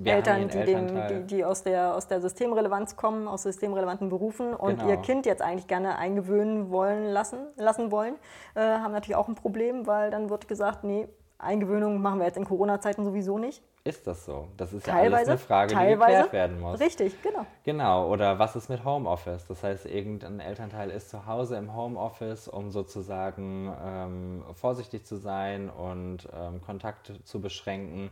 Eltern, 0.03 0.49
die, 0.49 0.63
dem, 0.63 1.07
die, 1.07 1.35
die, 1.35 1.45
aus, 1.45 1.61
der, 1.61 1.95
aus 1.95 2.07
der 2.07 2.19
Systemrelevanz 2.19 2.95
kommen, 2.95 3.27
aus 3.27 3.43
systemrelevanten 3.43 4.09
Berufen 4.09 4.55
und 4.55 4.79
genau. 4.79 4.89
ihr 4.89 4.97
Kind 4.97 5.27
jetzt 5.27 5.43
eigentlich 5.43 5.67
gerne 5.67 5.97
eingewöhnen 5.97 6.71
wollen 6.71 7.05
lassen, 7.05 7.45
lassen 7.57 7.91
wollen, 7.91 8.15
äh, 8.55 8.61
haben 8.61 8.91
natürlich 8.91 9.15
auch 9.15 9.27
ein 9.27 9.35
Problem, 9.35 9.85
weil 9.85 10.09
dann 10.09 10.31
wird 10.31 10.47
gesagt, 10.47 10.83
nee, 10.83 11.07
Eingewöhnung 11.37 12.01
machen 12.01 12.19
wir 12.19 12.25
jetzt 12.25 12.37
in 12.37 12.45
Corona-Zeiten 12.45 13.05
sowieso 13.05 13.37
nicht. 13.37 13.61
Ist 13.87 14.07
das 14.07 14.25
so? 14.25 14.47
Das 14.57 14.73
ist 14.73 14.87
teilweise, 14.87 15.11
ja 15.11 15.17
alles 15.17 15.29
eine 15.29 15.37
Frage, 15.37 15.73
teilweise, 15.75 16.09
die 16.09 16.23
geklärt 16.23 16.33
werden 16.33 16.59
muss. 16.59 16.79
Richtig, 16.79 17.21
genau. 17.21 17.45
Genau, 17.63 18.11
oder 18.11 18.39
was 18.39 18.55
ist 18.55 18.67
mit 18.67 18.83
Homeoffice? 18.83 19.45
Das 19.45 19.61
heißt, 19.61 19.85
irgendein 19.85 20.39
Elternteil 20.39 20.89
ist 20.89 21.11
zu 21.11 21.27
Hause 21.27 21.55
im 21.57 21.75
Homeoffice, 21.75 22.47
um 22.47 22.71
sozusagen 22.71 23.71
ähm, 23.85 24.43
vorsichtig 24.55 25.05
zu 25.05 25.17
sein 25.17 25.69
und 25.69 26.27
ähm, 26.33 26.61
Kontakte 26.63 27.23
zu 27.25 27.39
beschränken, 27.39 28.09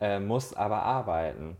äh, 0.00 0.20
muss 0.20 0.54
aber 0.54 0.84
arbeiten. 0.84 1.58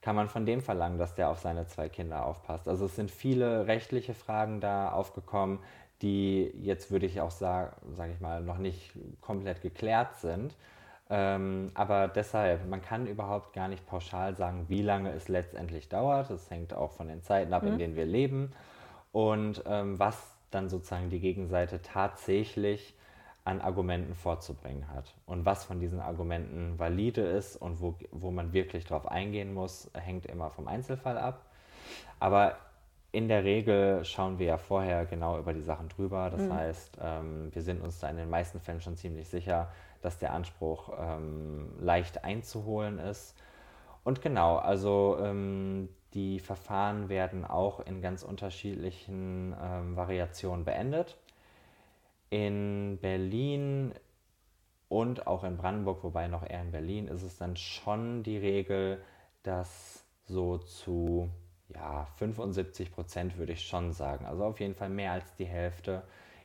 Kann 0.00 0.16
man 0.16 0.30
von 0.30 0.46
dem 0.46 0.62
verlangen, 0.62 0.96
dass 0.96 1.14
der 1.14 1.28
auf 1.28 1.38
seine 1.38 1.66
zwei 1.66 1.90
Kinder 1.90 2.24
aufpasst? 2.24 2.66
Also 2.66 2.86
es 2.86 2.96
sind 2.96 3.10
viele 3.10 3.66
rechtliche 3.66 4.14
Fragen 4.14 4.62
da 4.62 4.90
aufgekommen, 4.90 5.58
die 6.00 6.50
jetzt 6.62 6.90
würde 6.90 7.04
ich 7.04 7.20
auch 7.20 7.30
sagen, 7.30 7.76
sage 7.94 8.12
ich 8.12 8.20
mal, 8.20 8.42
noch 8.42 8.56
nicht 8.56 8.92
komplett 9.20 9.60
geklärt 9.60 10.16
sind. 10.16 10.56
Ähm, 11.14 11.70
aber 11.74 12.08
deshalb, 12.08 12.66
man 12.66 12.80
kann 12.80 13.06
überhaupt 13.06 13.52
gar 13.52 13.68
nicht 13.68 13.86
pauschal 13.86 14.34
sagen, 14.34 14.64
wie 14.68 14.80
lange 14.80 15.12
es 15.12 15.28
letztendlich 15.28 15.90
dauert. 15.90 16.30
Das 16.30 16.50
hängt 16.50 16.72
auch 16.72 16.92
von 16.92 17.06
den 17.06 17.22
Zeiten 17.22 17.52
ab, 17.52 17.64
mhm. 17.64 17.72
in 17.72 17.78
denen 17.78 17.96
wir 17.96 18.06
leben. 18.06 18.52
Und 19.12 19.62
ähm, 19.66 19.98
was 19.98 20.34
dann 20.50 20.70
sozusagen 20.70 21.10
die 21.10 21.20
Gegenseite 21.20 21.82
tatsächlich 21.82 22.94
an 23.44 23.60
Argumenten 23.60 24.14
vorzubringen 24.14 24.88
hat. 24.88 25.12
Und 25.26 25.44
was 25.44 25.64
von 25.64 25.80
diesen 25.80 26.00
Argumenten 26.00 26.78
valide 26.78 27.20
ist 27.20 27.56
und 27.56 27.82
wo, 27.82 27.94
wo 28.10 28.30
man 28.30 28.54
wirklich 28.54 28.86
drauf 28.86 29.06
eingehen 29.06 29.52
muss, 29.52 29.90
hängt 29.92 30.24
immer 30.24 30.48
vom 30.48 30.66
Einzelfall 30.66 31.18
ab. 31.18 31.44
Aber 32.20 32.56
in 33.10 33.28
der 33.28 33.44
Regel 33.44 34.02
schauen 34.06 34.38
wir 34.38 34.46
ja 34.46 34.56
vorher 34.56 35.04
genau 35.04 35.38
über 35.38 35.52
die 35.52 35.60
Sachen 35.60 35.90
drüber. 35.90 36.30
Das 36.30 36.40
mhm. 36.40 36.54
heißt, 36.54 36.98
ähm, 37.02 37.50
wir 37.52 37.60
sind 37.60 37.82
uns 37.82 37.98
da 37.98 38.08
in 38.08 38.16
den 38.16 38.30
meisten 38.30 38.60
Fällen 38.60 38.80
schon 38.80 38.96
ziemlich 38.96 39.28
sicher, 39.28 39.68
dass 40.02 40.18
der 40.18 40.32
Anspruch 40.32 40.90
ähm, 40.98 41.72
leicht 41.80 42.24
einzuholen 42.24 42.98
ist. 42.98 43.34
Und 44.04 44.20
genau, 44.20 44.56
also 44.56 45.16
ähm, 45.20 45.88
die 46.14 46.40
Verfahren 46.40 47.08
werden 47.08 47.44
auch 47.44 47.80
in 47.80 48.02
ganz 48.02 48.22
unterschiedlichen 48.22 49.54
ähm, 49.60 49.96
Variationen 49.96 50.64
beendet. 50.64 51.16
In 52.30 52.98
Berlin 53.00 53.94
und 54.88 55.26
auch 55.26 55.44
in 55.44 55.56
Brandenburg, 55.56 56.02
wobei 56.02 56.28
noch 56.28 56.42
eher 56.42 56.60
in 56.60 56.72
Berlin, 56.72 57.08
ist 57.08 57.22
es 57.22 57.38
dann 57.38 57.56
schon 57.56 58.22
die 58.22 58.36
Regel, 58.36 59.02
dass 59.42 60.04
so 60.24 60.58
zu 60.58 61.30
ja, 61.74 62.06
75 62.16 62.92
Prozent 62.92 63.38
würde 63.38 63.52
ich 63.52 63.66
schon 63.66 63.92
sagen, 63.92 64.26
also 64.26 64.44
auf 64.44 64.60
jeden 64.60 64.74
Fall 64.74 64.90
mehr 64.90 65.12
als 65.12 65.34
die 65.36 65.46
Hälfte, 65.46 66.02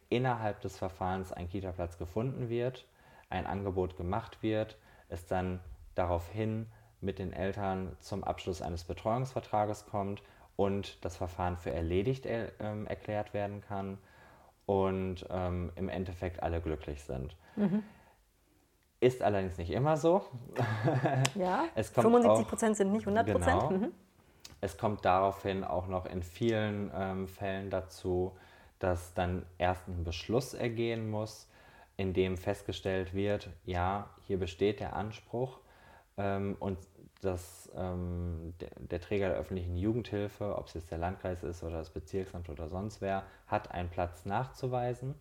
innerhalb 0.10 0.62
des 0.62 0.78
Verfahrens 0.78 1.34
ein 1.34 1.50
Kita-Platz 1.50 1.98
gefunden 1.98 2.50
wird 2.50 2.86
ein 3.30 3.46
Angebot 3.46 3.98
gemacht 3.98 4.42
wird, 4.42 4.78
es 5.10 5.26
dann 5.26 5.60
daraufhin 5.96 6.68
mit 7.02 7.20
den 7.20 7.34
Eltern 7.34 7.96
zum 8.00 8.24
Abschluss 8.24 8.62
eines 8.62 8.84
Betreuungsvertrages 8.84 9.86
kommt 9.86 10.22
und 10.56 11.04
das 11.06 11.18
Verfahren 11.18 11.58
für 11.58 11.72
erledigt 11.72 12.26
er, 12.26 12.60
äh, 12.60 12.84
erklärt 12.86 13.34
werden 13.34 13.62
kann 13.62 13.98
und 14.66 15.26
ähm, 15.30 15.72
im 15.76 15.90
Endeffekt 15.90 16.42
alle 16.44 16.62
glücklich 16.62 17.04
sind. 17.04 17.36
Mhm. 17.56 17.84
Ist 19.00 19.22
allerdings 19.22 19.58
nicht 19.58 19.72
immer 19.72 19.98
so. 19.98 20.26
Ja, 21.36 21.66
75 21.76 22.48
Prozent 22.48 22.78
sind 22.78 22.92
nicht 22.92 23.08
100 23.08 23.32
Prozent. 23.32 23.62
Genau. 23.70 23.72
Mhm. 23.72 23.92
Es 24.60 24.78
kommt 24.78 25.06
daraufhin 25.06 25.64
auch 25.64 25.88
noch 25.88 26.08
in 26.08 26.24
vielen 26.24 26.92
ähm, 26.96 27.28
Fällen 27.28 27.70
dazu, 27.70 28.36
dass 28.80 29.14
dann 29.14 29.46
erst 29.60 29.88
ein 29.88 30.04
Beschluss 30.04 30.56
ergehen 30.56 31.10
muss, 31.10 31.48
in 31.98 32.14
dem 32.14 32.38
festgestellt 32.38 33.14
wird, 33.14 33.50
ja, 33.66 34.10
hier 34.28 34.38
besteht 34.38 34.80
der 34.80 34.96
Anspruch 34.96 35.60
ähm, 36.18 36.56
und 36.60 36.78
dass 37.22 37.72
ähm, 37.76 38.54
der, 38.62 38.70
der, 38.78 39.02
Träger 39.02 39.30
der 39.30 39.38
öffentlichen 39.38 39.76
Jugendhilfe, 39.76 40.56
ob 40.56 40.68
es 40.68 40.76
jetzt 40.76 40.92
der 40.92 41.00
Landkreis 41.00 41.44
ist 41.44 41.64
oder 41.64 41.80
das 41.80 41.90
Bezirksamt 41.90 42.50
oder 42.50 42.70
sonst 42.70 43.02
wer, 43.02 43.24
hat 43.48 43.72
einen 43.72 43.90
Platz 43.90 44.26
nachzuweisen. 44.26 45.16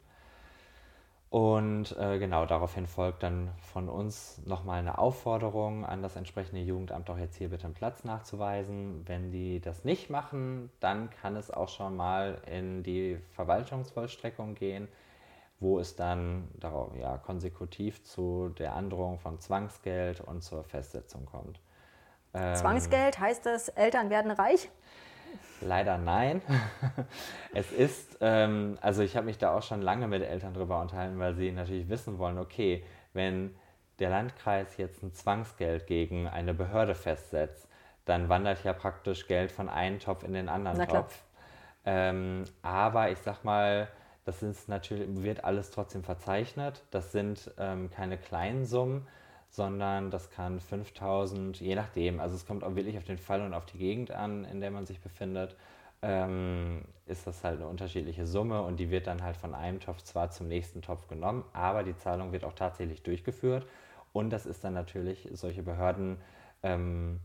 Und 1.31 1.97
äh, 1.99 2.19
genau 2.19 2.47
daraufhin 2.47 2.87
folgt 2.87 3.23
dann 3.23 3.51
von 3.61 3.89
uns 3.89 4.41
nochmal 4.47 4.79
eine 4.79 4.99
Aufforderung 4.99 5.85
an 5.85 6.03
das 6.03 6.15
entsprechende 6.15 6.61
Jugendamt, 6.61 7.11
auch 7.11 7.19
jetzt 7.19 7.37
hier 7.37 7.49
bitte 7.49 7.65
einen 7.65 7.75
Platz 7.75 8.05
nachzuweisen. 8.05 9.03
Wenn 9.07 9.33
die 9.33 9.61
das 9.61 9.85
nicht 9.85 10.09
machen, 10.09 10.71
dann 10.81 11.11
kann 11.11 11.37
es 11.37 11.51
auch 11.51 11.69
schon 11.69 11.97
mal 11.97 12.43
in 12.47 12.83
die 12.83 13.19
Verwaltungsvollstreckung 13.33 14.55
gehen 14.55 14.89
wo 15.59 15.79
es 15.79 15.97
dann 15.97 16.49
darauf, 16.55 16.95
ja, 16.97 17.17
konsekutiv 17.19 18.03
zu 18.05 18.51
der 18.59 18.75
Androhung 18.75 19.19
von 19.19 19.41
Zwangsgeld 19.41 20.21
und 20.21 20.43
zur 20.43 20.65
Festsetzung 20.65 21.25
kommt. 21.25 21.61
Ähm, 22.35 22.55
Zwangsgeld 22.55 23.19
heißt 23.19 23.47
das, 23.47 23.69
Eltern 23.71 24.11
werden 24.11 24.31
reich? 24.31 24.69
Leider 25.63 25.97
nein. 25.97 26.43
es 27.55 27.73
ist, 27.73 28.19
ähm, 28.21 28.79
also 28.83 29.03
ich 29.03 29.17
habe 29.17 29.27
mich 29.27 29.39
da 29.39 29.57
auch 29.57 29.63
schon 29.63 29.81
lange 29.81 30.07
mit 30.07 30.23
Eltern 30.23 30.53
drüber 30.53 30.81
unterhalten, 30.81 31.19
weil 31.19 31.35
sie 31.35 31.51
natürlich 31.53 31.89
wissen 31.89 32.19
wollen, 32.19 32.39
okay, 32.39 32.85
wenn 33.15 33.55
der 33.99 34.11
Landkreis 34.11 34.77
jetzt 34.77 35.03
ein 35.03 35.15
Zwangsgeld 35.15 35.87
gegen 35.87 36.29
eine 36.29 36.53
Behörde 36.53 36.95
festsetzt, 36.95 37.69
dann 38.05 38.29
wandert 38.29 38.63
ja 38.65 38.75
praktisch 38.75 39.27
Geld 39.27 39.51
von 39.51 39.71
einem 39.71 39.99
Topf 39.99 40.23
in 40.23 40.35
den 40.35 40.49
anderen 40.49 40.87
Topf. 40.87 41.23
Ähm, 41.87 42.45
aber 42.63 43.11
ich 43.11 43.19
sag 43.19 43.43
mal, 43.45 43.89
das 44.27 44.43
ist 44.43 44.69
natürlich, 44.69 45.23
wird 45.23 45.45
alles 45.45 45.71
trotzdem 45.71 46.03
verzeichnet. 46.03 46.83
Das 46.91 47.13
sind 47.13 47.53
ähm, 47.59 47.91
keine 47.91 48.19
kleinen 48.19 48.67
Summen, 48.67 49.07
sondern 49.51 50.11
das 50.11 50.31
kann 50.31 50.59
5000, 50.59 51.61
je 51.61 51.77
nachdem, 51.77 52.19
also 52.19 52.35
es 52.35 52.45
kommt 52.45 52.65
auch 52.65 52.75
wirklich 52.75 52.99
auf 52.99 53.05
den 53.05 53.19
Fall 53.19 53.41
und 53.41 53.55
auf 53.55 53.67
die 53.67 53.79
Gegend 53.79 54.11
an, 54.11 54.45
in 54.45 54.61
der 54.61 54.73
man 54.73 54.85
sich 54.85 55.01
befindet, 55.01 55.57
ähm, 56.03 56.83
ist 57.07 57.27
das 57.29 57.45
halt 57.45 57.61
eine 57.61 57.69
unterschiedliche 57.69 58.27
Summe 58.27 58.63
und 58.63 58.79
die 58.81 58.91
wird 58.91 59.07
dann 59.07 59.23
halt 59.23 59.37
von 59.37 59.55
einem 59.55 59.79
Topf 59.79 60.03
zwar 60.03 60.31
zum 60.31 60.49
nächsten 60.49 60.83
Topf 60.83 61.07
genommen, 61.07 61.45
aber 61.53 61.85
die 61.85 61.97
Zahlung 61.97 62.33
wird 62.33 62.45
auch 62.45 62.53
tatsächlich 62.53 63.05
durchgeführt 63.05 63.65
und 64.13 64.31
das 64.31 64.45
ist 64.45 64.65
dann 64.65 64.75
natürlich 64.75 65.29
solche 65.35 65.63
Behörden. 65.63 66.19
Ähm, 66.65 67.21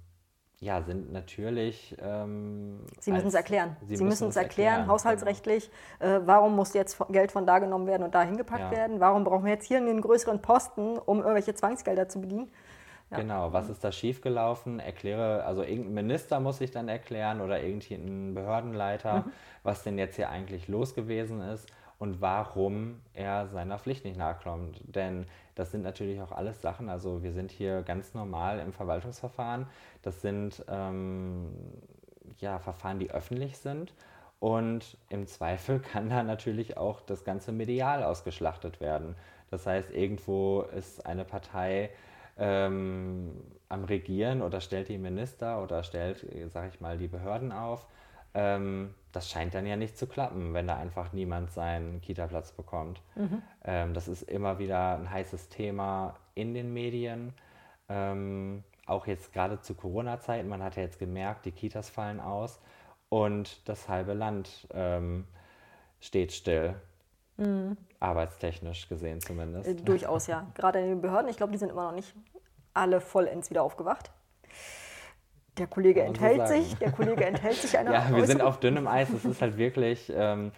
ja, 0.61 0.79
sind 0.83 1.11
natürlich. 1.11 1.95
Ähm, 1.99 2.81
Sie 2.99 3.11
müssen 3.11 3.27
es 3.27 3.33
erklären. 3.33 3.75
Sie, 3.87 3.97
Sie 3.97 4.03
müssen 4.03 4.27
es 4.27 4.35
erklären, 4.35 4.67
erklären, 4.67 4.87
haushaltsrechtlich. 4.87 5.71
Genau. 5.99 6.17
Äh, 6.17 6.27
warum 6.27 6.55
muss 6.55 6.75
jetzt 6.75 6.99
Geld 7.09 7.31
von 7.31 7.47
da 7.47 7.57
genommen 7.57 7.87
werden 7.87 8.03
und 8.03 8.13
da 8.13 8.21
hingepackt 8.21 8.71
ja. 8.71 8.71
werden? 8.71 8.99
Warum 8.99 9.23
brauchen 9.23 9.43
wir 9.45 9.53
jetzt 9.53 9.65
hier 9.65 9.77
einen 9.77 10.01
größeren 10.01 10.39
Posten, 10.43 10.99
um 10.99 11.17
irgendwelche 11.17 11.55
Zwangsgelder 11.55 12.09
zu 12.09 12.21
bedienen? 12.21 12.51
Ja. 13.09 13.17
Genau, 13.17 13.51
was 13.51 13.69
ist 13.69 13.83
da 13.83 13.91
schiefgelaufen? 13.91 14.79
Erkläre, 14.79 15.43
also 15.45 15.63
irgendein 15.63 15.95
Minister 15.95 16.39
muss 16.39 16.59
sich 16.59 16.69
dann 16.69 16.87
erklären 16.89 17.41
oder 17.41 17.61
irgendein 17.61 18.35
Behördenleiter, 18.35 19.21
mhm. 19.25 19.31
was 19.63 19.81
denn 19.81 19.97
jetzt 19.97 20.15
hier 20.15 20.29
eigentlich 20.29 20.67
los 20.67 20.93
gewesen 20.93 21.41
ist 21.41 21.67
und 22.01 22.19
warum 22.19 22.99
er 23.13 23.47
seiner 23.47 23.77
Pflicht 23.77 24.05
nicht 24.05 24.17
nachkommt. 24.17 24.81
Denn 24.87 25.27
das 25.53 25.69
sind 25.69 25.83
natürlich 25.83 26.19
auch 26.19 26.31
alles 26.31 26.59
Sachen, 26.59 26.89
also 26.89 27.21
wir 27.21 27.31
sind 27.31 27.51
hier 27.51 27.83
ganz 27.83 28.15
normal 28.15 28.57
im 28.57 28.73
Verwaltungsverfahren. 28.73 29.67
Das 30.01 30.19
sind 30.19 30.65
ähm, 30.67 31.53
ja, 32.39 32.57
Verfahren, 32.57 32.97
die 32.97 33.11
öffentlich 33.11 33.59
sind. 33.59 33.93
Und 34.39 34.97
im 35.09 35.27
Zweifel 35.27 35.79
kann 35.93 36.09
da 36.09 36.23
natürlich 36.23 36.75
auch 36.75 37.01
das 37.01 37.23
ganze 37.23 37.51
medial 37.51 38.03
ausgeschlachtet 38.03 38.81
werden. 38.81 39.15
Das 39.51 39.67
heißt, 39.67 39.91
irgendwo 39.91 40.63
ist 40.75 41.05
eine 41.05 41.23
Partei 41.23 41.91
ähm, 42.39 43.43
am 43.69 43.83
Regieren 43.83 44.41
oder 44.41 44.59
stellt 44.59 44.89
die 44.89 44.97
Minister 44.97 45.61
oder 45.61 45.83
stellt, 45.83 46.25
sage 46.51 46.69
ich 46.73 46.81
mal, 46.81 46.97
die 46.97 47.07
Behörden 47.07 47.51
auf. 47.51 47.85
Ähm, 48.33 48.95
das 49.11 49.29
scheint 49.29 49.53
dann 49.53 49.65
ja 49.65 49.75
nicht 49.75 49.97
zu 49.97 50.07
klappen, 50.07 50.53
wenn 50.53 50.67
da 50.67 50.77
einfach 50.77 51.13
niemand 51.13 51.51
seinen 51.51 52.01
Kita-Platz 52.01 52.51
bekommt. 52.51 53.01
Mhm. 53.15 53.41
Ähm, 53.63 53.93
das 53.93 54.07
ist 54.07 54.23
immer 54.23 54.59
wieder 54.59 54.97
ein 54.97 55.09
heißes 55.09 55.49
Thema 55.49 56.15
in 56.35 56.53
den 56.53 56.73
Medien. 56.73 57.33
Ähm, 57.89 58.63
auch 58.85 59.07
jetzt 59.07 59.33
gerade 59.33 59.61
zu 59.61 59.75
Corona-Zeiten. 59.75 60.47
Man 60.47 60.63
hat 60.63 60.75
ja 60.75 60.83
jetzt 60.83 60.99
gemerkt, 60.99 61.45
die 61.45 61.51
Kitas 61.51 61.89
fallen 61.89 62.19
aus 62.19 62.59
und 63.09 63.67
das 63.67 63.89
halbe 63.89 64.13
Land 64.13 64.67
ähm, 64.73 65.25
steht 65.99 66.31
still. 66.31 66.75
Mhm. 67.37 67.77
Arbeitstechnisch 67.99 68.87
gesehen 68.87 69.21
zumindest. 69.21 69.67
Äh, 69.67 69.75
durchaus, 69.75 70.27
ja. 70.27 70.47
Gerade 70.55 70.79
in 70.79 70.87
den 70.87 71.01
Behörden. 71.01 71.29
Ich 71.29 71.37
glaube, 71.37 71.51
die 71.51 71.57
sind 71.57 71.69
immer 71.69 71.85
noch 71.85 71.95
nicht 71.95 72.15
alle 72.73 73.01
vollends 73.01 73.49
wieder 73.49 73.63
aufgewacht. 73.63 74.11
Der 75.61 75.67
Kollege 75.67 76.01
enthält 76.01 76.47
so 76.47 76.55
sich, 76.55 76.75
der 76.77 76.91
Kollege 76.91 77.23
enthält 77.23 77.53
sich 77.53 77.77
einer 77.77 77.91
Ja, 77.93 78.09
wir 78.11 78.25
sind 78.25 78.41
auf 78.41 78.59
dünnem 78.59 78.87
Eis. 78.87 79.11
Es 79.11 79.25
ist 79.25 79.43
halt 79.43 79.57
wirklich, 79.57 80.11
ähm, 80.15 80.51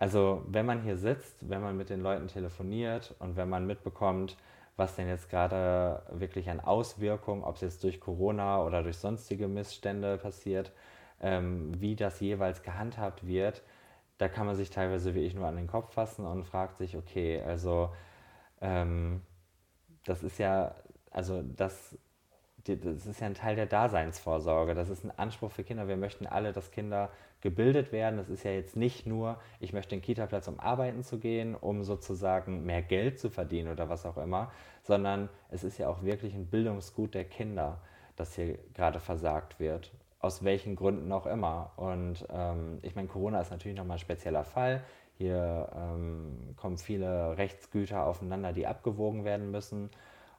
also 0.00 0.42
wenn 0.48 0.66
man 0.66 0.82
hier 0.82 0.96
sitzt, 0.96 1.36
wenn 1.48 1.62
man 1.62 1.76
mit 1.76 1.90
den 1.90 2.00
Leuten 2.00 2.26
telefoniert 2.26 3.14
und 3.20 3.36
wenn 3.36 3.48
man 3.48 3.68
mitbekommt, 3.68 4.36
was 4.76 4.96
denn 4.96 5.06
jetzt 5.06 5.30
gerade 5.30 6.02
wirklich 6.10 6.50
an 6.50 6.58
Auswirkungen, 6.58 7.44
ob 7.44 7.54
es 7.54 7.60
jetzt 7.60 7.84
durch 7.84 8.00
Corona 8.00 8.60
oder 8.64 8.82
durch 8.82 8.96
sonstige 8.96 9.46
Missstände 9.46 10.18
passiert, 10.18 10.72
ähm, 11.20 11.80
wie 11.80 11.94
das 11.94 12.18
jeweils 12.18 12.64
gehandhabt 12.64 13.28
wird, 13.28 13.62
da 14.18 14.26
kann 14.26 14.44
man 14.44 14.56
sich 14.56 14.70
teilweise 14.70 15.14
wie 15.14 15.20
ich 15.20 15.36
nur 15.36 15.46
an 15.46 15.54
den 15.54 15.68
Kopf 15.68 15.92
fassen 15.92 16.26
und 16.26 16.42
fragt 16.42 16.78
sich, 16.78 16.96
okay, 16.96 17.40
also 17.46 17.90
ähm, 18.60 19.22
das 20.04 20.24
ist 20.24 20.38
ja, 20.38 20.74
also 21.12 21.42
das 21.42 21.96
das 22.64 23.06
ist 23.06 23.20
ja 23.20 23.26
ein 23.26 23.34
Teil 23.34 23.56
der 23.56 23.66
Daseinsvorsorge. 23.66 24.74
Das 24.74 24.88
ist 24.88 25.04
ein 25.04 25.12
Anspruch 25.16 25.50
für 25.52 25.64
Kinder. 25.64 25.88
Wir 25.88 25.96
möchten 25.96 26.26
alle, 26.26 26.52
dass 26.52 26.70
Kinder 26.70 27.10
gebildet 27.40 27.92
werden. 27.92 28.16
Das 28.16 28.28
ist 28.28 28.44
ja 28.44 28.50
jetzt 28.50 28.76
nicht 28.76 29.06
nur, 29.06 29.38
ich 29.60 29.72
möchte 29.72 29.90
den 29.90 30.02
Kita-Platz, 30.02 30.48
um 30.48 30.58
arbeiten 30.58 31.02
zu 31.02 31.18
gehen, 31.18 31.54
um 31.54 31.84
sozusagen 31.84 32.64
mehr 32.64 32.82
Geld 32.82 33.18
zu 33.18 33.30
verdienen 33.30 33.70
oder 33.70 33.88
was 33.88 34.04
auch 34.04 34.16
immer, 34.18 34.50
sondern 34.82 35.28
es 35.50 35.64
ist 35.64 35.78
ja 35.78 35.88
auch 35.88 36.02
wirklich 36.02 36.34
ein 36.34 36.46
Bildungsgut 36.46 37.14
der 37.14 37.24
Kinder, 37.24 37.78
das 38.16 38.34
hier 38.34 38.58
gerade 38.74 39.00
versagt 39.00 39.60
wird. 39.60 39.92
Aus 40.20 40.42
welchen 40.42 40.74
Gründen 40.74 41.12
auch 41.12 41.26
immer. 41.26 41.70
Und 41.76 42.26
ähm, 42.30 42.78
ich 42.82 42.96
meine, 42.96 43.06
Corona 43.06 43.40
ist 43.40 43.52
natürlich 43.52 43.78
nochmal 43.78 43.98
ein 43.98 44.00
spezieller 44.00 44.42
Fall. 44.42 44.82
Hier 45.14 45.68
ähm, 45.76 46.54
kommen 46.56 46.76
viele 46.76 47.38
Rechtsgüter 47.38 48.04
aufeinander, 48.04 48.52
die 48.52 48.66
abgewogen 48.66 49.24
werden 49.24 49.52
müssen. 49.52 49.90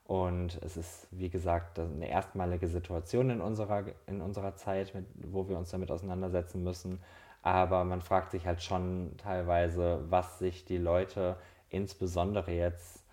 Und 0.09 0.59
es 0.63 0.75
ist, 0.75 1.07
wie 1.11 1.29
gesagt, 1.29 1.77
eine 1.77 2.09
erstmalige 2.09 2.67
Situation 2.67 3.29
in 3.29 3.41
unserer, 3.41 3.83
in 4.07 4.21
unserer 4.21 4.55
Zeit, 4.55 4.95
mit, 4.95 5.05
wo 5.31 5.47
wir 5.47 5.55
uns 5.55 5.69
damit 5.69 5.91
auseinandersetzen 5.91 6.63
müssen. 6.63 6.99
Aber 7.43 7.83
man 7.83 8.01
fragt 8.01 8.31
sich 8.31 8.47
halt 8.47 8.63
schon 8.63 9.11
teilweise, 9.17 10.03
was 10.09 10.39
sich 10.39 10.65
die 10.65 10.79
Leute 10.79 11.35
insbesondere 11.69 12.51
jetzt 12.53 13.05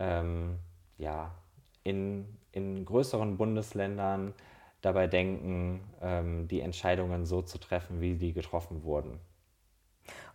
ähm, 0.00 0.58
ja, 0.98 1.30
in, 1.84 2.26
in 2.50 2.84
größeren 2.86 3.36
Bundesländern 3.36 4.34
dabei 4.80 5.06
denken, 5.06 5.84
ähm, 6.00 6.48
die 6.48 6.60
Entscheidungen 6.60 7.24
so 7.24 7.42
zu 7.42 7.58
treffen, 7.58 8.00
wie 8.00 8.16
die 8.16 8.32
getroffen 8.32 8.82
wurden. 8.82 9.20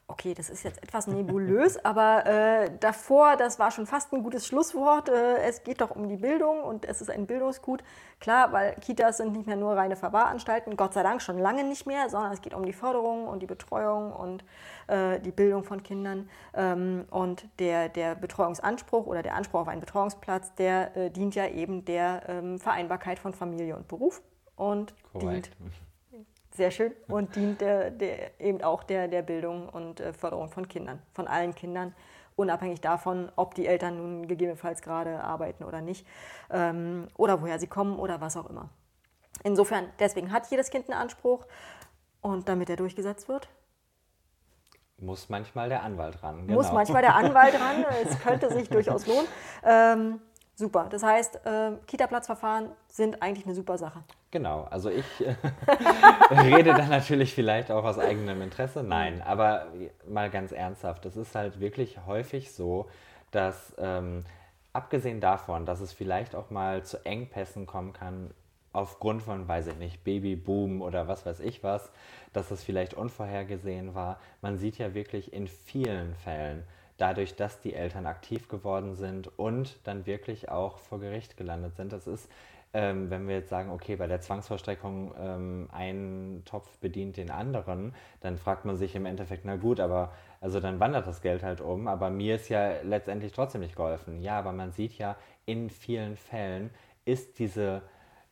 Okay, 0.09 0.33
das 0.33 0.49
ist 0.49 0.63
jetzt 0.63 0.81
etwas 0.81 1.05
nebulös, 1.07 1.77
aber 1.83 2.25
äh, 2.25 2.71
davor, 2.79 3.35
das 3.35 3.59
war 3.59 3.71
schon 3.71 3.85
fast 3.85 4.13
ein 4.13 4.23
gutes 4.23 4.47
Schlusswort. 4.47 5.09
Äh, 5.09 5.39
es 5.39 5.63
geht 5.63 5.81
doch 5.81 5.91
um 5.91 6.07
die 6.07 6.15
Bildung 6.15 6.63
und 6.63 6.85
es 6.85 7.01
ist 7.01 7.09
ein 7.09 7.27
Bildungsgut. 7.27 7.83
Klar, 8.21 8.53
weil 8.53 8.75
Kitas 8.75 9.17
sind 9.17 9.33
nicht 9.33 9.47
mehr 9.47 9.57
nur 9.57 9.75
reine 9.75 9.97
Verwahranstalten, 9.97 10.77
Gott 10.77 10.93
sei 10.93 11.03
Dank 11.03 11.21
schon 11.21 11.37
lange 11.37 11.65
nicht 11.65 11.85
mehr, 11.85 12.09
sondern 12.09 12.31
es 12.31 12.41
geht 12.41 12.53
um 12.53 12.65
die 12.65 12.71
Förderung 12.71 13.27
und 13.27 13.41
die 13.41 13.47
Betreuung 13.47 14.13
und 14.13 14.45
äh, 14.87 15.19
die 15.19 15.31
Bildung 15.31 15.65
von 15.65 15.83
Kindern. 15.83 16.29
Ähm, 16.53 17.03
und 17.11 17.45
der, 17.59 17.89
der 17.89 18.15
Betreuungsanspruch 18.15 19.07
oder 19.07 19.23
der 19.23 19.35
Anspruch 19.35 19.59
auf 19.59 19.67
einen 19.67 19.81
Betreuungsplatz, 19.81 20.55
der 20.55 20.95
äh, 20.95 21.09
dient 21.11 21.35
ja 21.35 21.47
eben 21.47 21.83
der 21.83 22.23
ähm, 22.29 22.59
Vereinbarkeit 22.59 23.19
von 23.19 23.33
Familie 23.33 23.75
und 23.75 23.89
Beruf 23.89 24.21
und 24.55 24.93
Korrekt. 25.11 25.51
dient 25.59 25.73
sehr 26.57 26.71
schön. 26.71 26.91
Und 27.07 27.35
dient 27.35 27.61
der, 27.61 27.91
der, 27.91 28.39
eben 28.39 28.61
auch 28.61 28.83
der, 28.83 29.07
der 29.07 29.21
Bildung 29.21 29.69
und 29.69 29.99
äh, 29.99 30.13
Förderung 30.13 30.49
von 30.49 30.67
Kindern, 30.67 31.01
von 31.13 31.27
allen 31.27 31.55
Kindern, 31.55 31.93
unabhängig 32.35 32.81
davon, 32.81 33.31
ob 33.35 33.55
die 33.55 33.65
Eltern 33.67 33.97
nun 33.97 34.27
gegebenenfalls 34.27 34.81
gerade 34.81 35.23
arbeiten 35.23 35.63
oder 35.63 35.81
nicht, 35.81 36.05
ähm, 36.51 37.07
oder 37.15 37.41
woher 37.41 37.59
sie 37.59 37.67
kommen 37.67 37.97
oder 37.97 38.21
was 38.21 38.35
auch 38.37 38.49
immer. 38.49 38.69
Insofern, 39.43 39.87
deswegen 39.99 40.31
hat 40.31 40.49
jedes 40.51 40.69
Kind 40.69 40.89
einen 40.89 40.99
Anspruch 40.99 41.45
und 42.21 42.49
damit 42.49 42.69
er 42.69 42.75
durchgesetzt 42.75 43.29
wird, 43.29 43.47
muss 44.99 45.29
manchmal 45.29 45.69
der 45.69 45.83
Anwalt 45.83 46.23
ran. 46.23 46.47
Genau. 46.47 46.59
Muss 46.59 46.71
manchmal 46.71 47.03
der 47.03 47.15
Anwalt 47.15 47.53
ran. 47.53 47.85
Es 48.03 48.19
könnte 48.19 48.51
sich 48.51 48.67
durchaus 48.71 49.05
lohnen. 49.05 49.27
Ähm, 49.63 50.19
super. 50.57 50.87
Das 50.89 51.03
heißt, 51.03 51.45
äh, 51.45 51.71
Kita-Platzverfahren 51.85 52.69
sind 52.89 53.21
eigentlich 53.21 53.45
eine 53.45 53.55
super 53.55 53.77
Sache. 53.77 54.03
Genau, 54.31 54.67
also 54.69 54.89
ich 54.89 55.05
äh, 55.25 55.35
rede 56.31 56.73
da 56.73 56.85
natürlich 56.87 57.33
vielleicht 57.33 57.71
auch 57.71 57.85
aus 57.85 57.97
eigenem 57.97 58.41
Interesse. 58.41 58.83
Nein, 58.83 59.21
aber 59.21 59.67
mal 60.07 60.29
ganz 60.29 60.51
ernsthaft, 60.51 61.05
es 61.05 61.15
ist 61.15 61.33
halt 61.35 61.59
wirklich 61.59 62.05
häufig 62.05 62.51
so, 62.51 62.89
dass 63.31 63.73
ähm, 63.77 64.25
abgesehen 64.73 65.21
davon, 65.21 65.65
dass 65.65 65.79
es 65.79 65.93
vielleicht 65.93 66.35
auch 66.35 66.49
mal 66.49 66.83
zu 66.83 67.05
Engpässen 67.05 67.65
kommen 67.65 67.93
kann, 67.93 68.31
aufgrund 68.73 69.23
von, 69.23 69.47
weiß 69.47 69.67
ich 69.67 69.77
nicht, 69.77 70.03
Babyboom 70.03 70.81
oder 70.81 71.07
was 71.07 71.25
weiß 71.25 71.39
ich 71.39 71.63
was, 71.63 71.89
dass 72.33 72.51
es 72.51 72.63
vielleicht 72.63 72.93
unvorhergesehen 72.93 73.95
war. 73.95 74.19
Man 74.41 74.57
sieht 74.57 74.77
ja 74.77 74.93
wirklich 74.93 75.33
in 75.33 75.47
vielen 75.47 76.15
Fällen, 76.15 76.63
dadurch, 76.97 77.35
dass 77.35 77.59
die 77.59 77.73
Eltern 77.73 78.05
aktiv 78.05 78.47
geworden 78.47 78.95
sind 78.95 79.29
und 79.37 79.77
dann 79.83 80.05
wirklich 80.05 80.49
auch 80.49 80.79
vor 80.79 80.99
Gericht 80.99 81.37
gelandet 81.37 81.75
sind. 81.75 81.93
Das 81.93 82.07
ist 82.07 82.29
ähm, 82.73 83.09
wenn 83.09 83.27
wir 83.27 83.35
jetzt 83.35 83.49
sagen, 83.49 83.71
okay, 83.71 83.95
bei 83.95 84.07
der 84.07 84.21
Zwangsvollstreckung 84.21 85.13
ähm, 85.17 85.69
ein 85.71 86.43
Topf 86.45 86.77
bedient 86.77 87.17
den 87.17 87.31
anderen, 87.31 87.95
dann 88.21 88.37
fragt 88.37 88.65
man 88.65 88.75
sich 88.75 88.93
im 88.95 89.05
Endeffekt, 89.05 89.45
na 89.45 89.55
gut, 89.55 89.79
aber 89.79 90.11
also 90.41 90.59
dann 90.59 90.79
wandert 90.79 91.07
das 91.07 91.21
Geld 91.21 91.43
halt 91.43 91.61
um, 91.61 91.87
aber 91.87 92.09
mir 92.09 92.35
ist 92.35 92.49
ja 92.49 92.81
letztendlich 92.83 93.31
trotzdem 93.31 93.61
nicht 93.61 93.75
geholfen. 93.75 94.21
Ja, 94.21 94.37
aber 94.37 94.51
man 94.51 94.71
sieht 94.71 94.97
ja, 94.97 95.15
in 95.45 95.69
vielen 95.69 96.17
Fällen 96.17 96.69
ist 97.05 97.39
diese, 97.39 97.81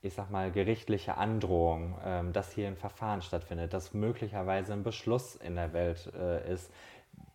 ich 0.01 0.13
sag 0.13 0.30
mal, 0.30 0.51
gerichtliche 0.51 1.18
Androhung, 1.18 1.97
ähm, 2.05 2.34
dass 2.34 2.51
hier 2.51 2.68
ein 2.68 2.78
Verfahren 2.78 3.22
stattfindet, 3.22 3.74
dass 3.74 3.93
möglicherweise 3.93 4.74
ein 4.74 4.84
Beschluss 4.84 5.36
in 5.38 5.55
der 5.55 5.72
Welt 5.72 6.11
äh, 6.13 6.53
ist, 6.53 6.72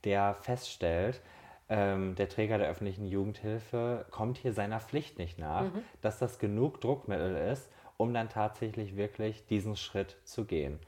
der 0.04 0.34
feststellt, 0.34 1.20
ähm, 1.68 2.14
der 2.16 2.28
Träger 2.28 2.58
der 2.58 2.68
öffentlichen 2.68 3.06
Jugendhilfe 3.06 4.06
kommt 4.10 4.38
hier 4.38 4.52
seiner 4.52 4.80
Pflicht 4.80 5.18
nicht 5.18 5.38
nach, 5.38 5.62
mhm. 5.62 5.84
dass 6.02 6.18
das 6.18 6.38
genug 6.38 6.80
Druckmittel 6.80 7.36
ist, 7.36 7.70
um 7.96 8.12
dann 8.12 8.28
tatsächlich 8.28 8.96
wirklich 8.96 9.46
diesen 9.46 9.76
Schritt 9.76 10.16
zu 10.24 10.44
gehen. 10.44 10.80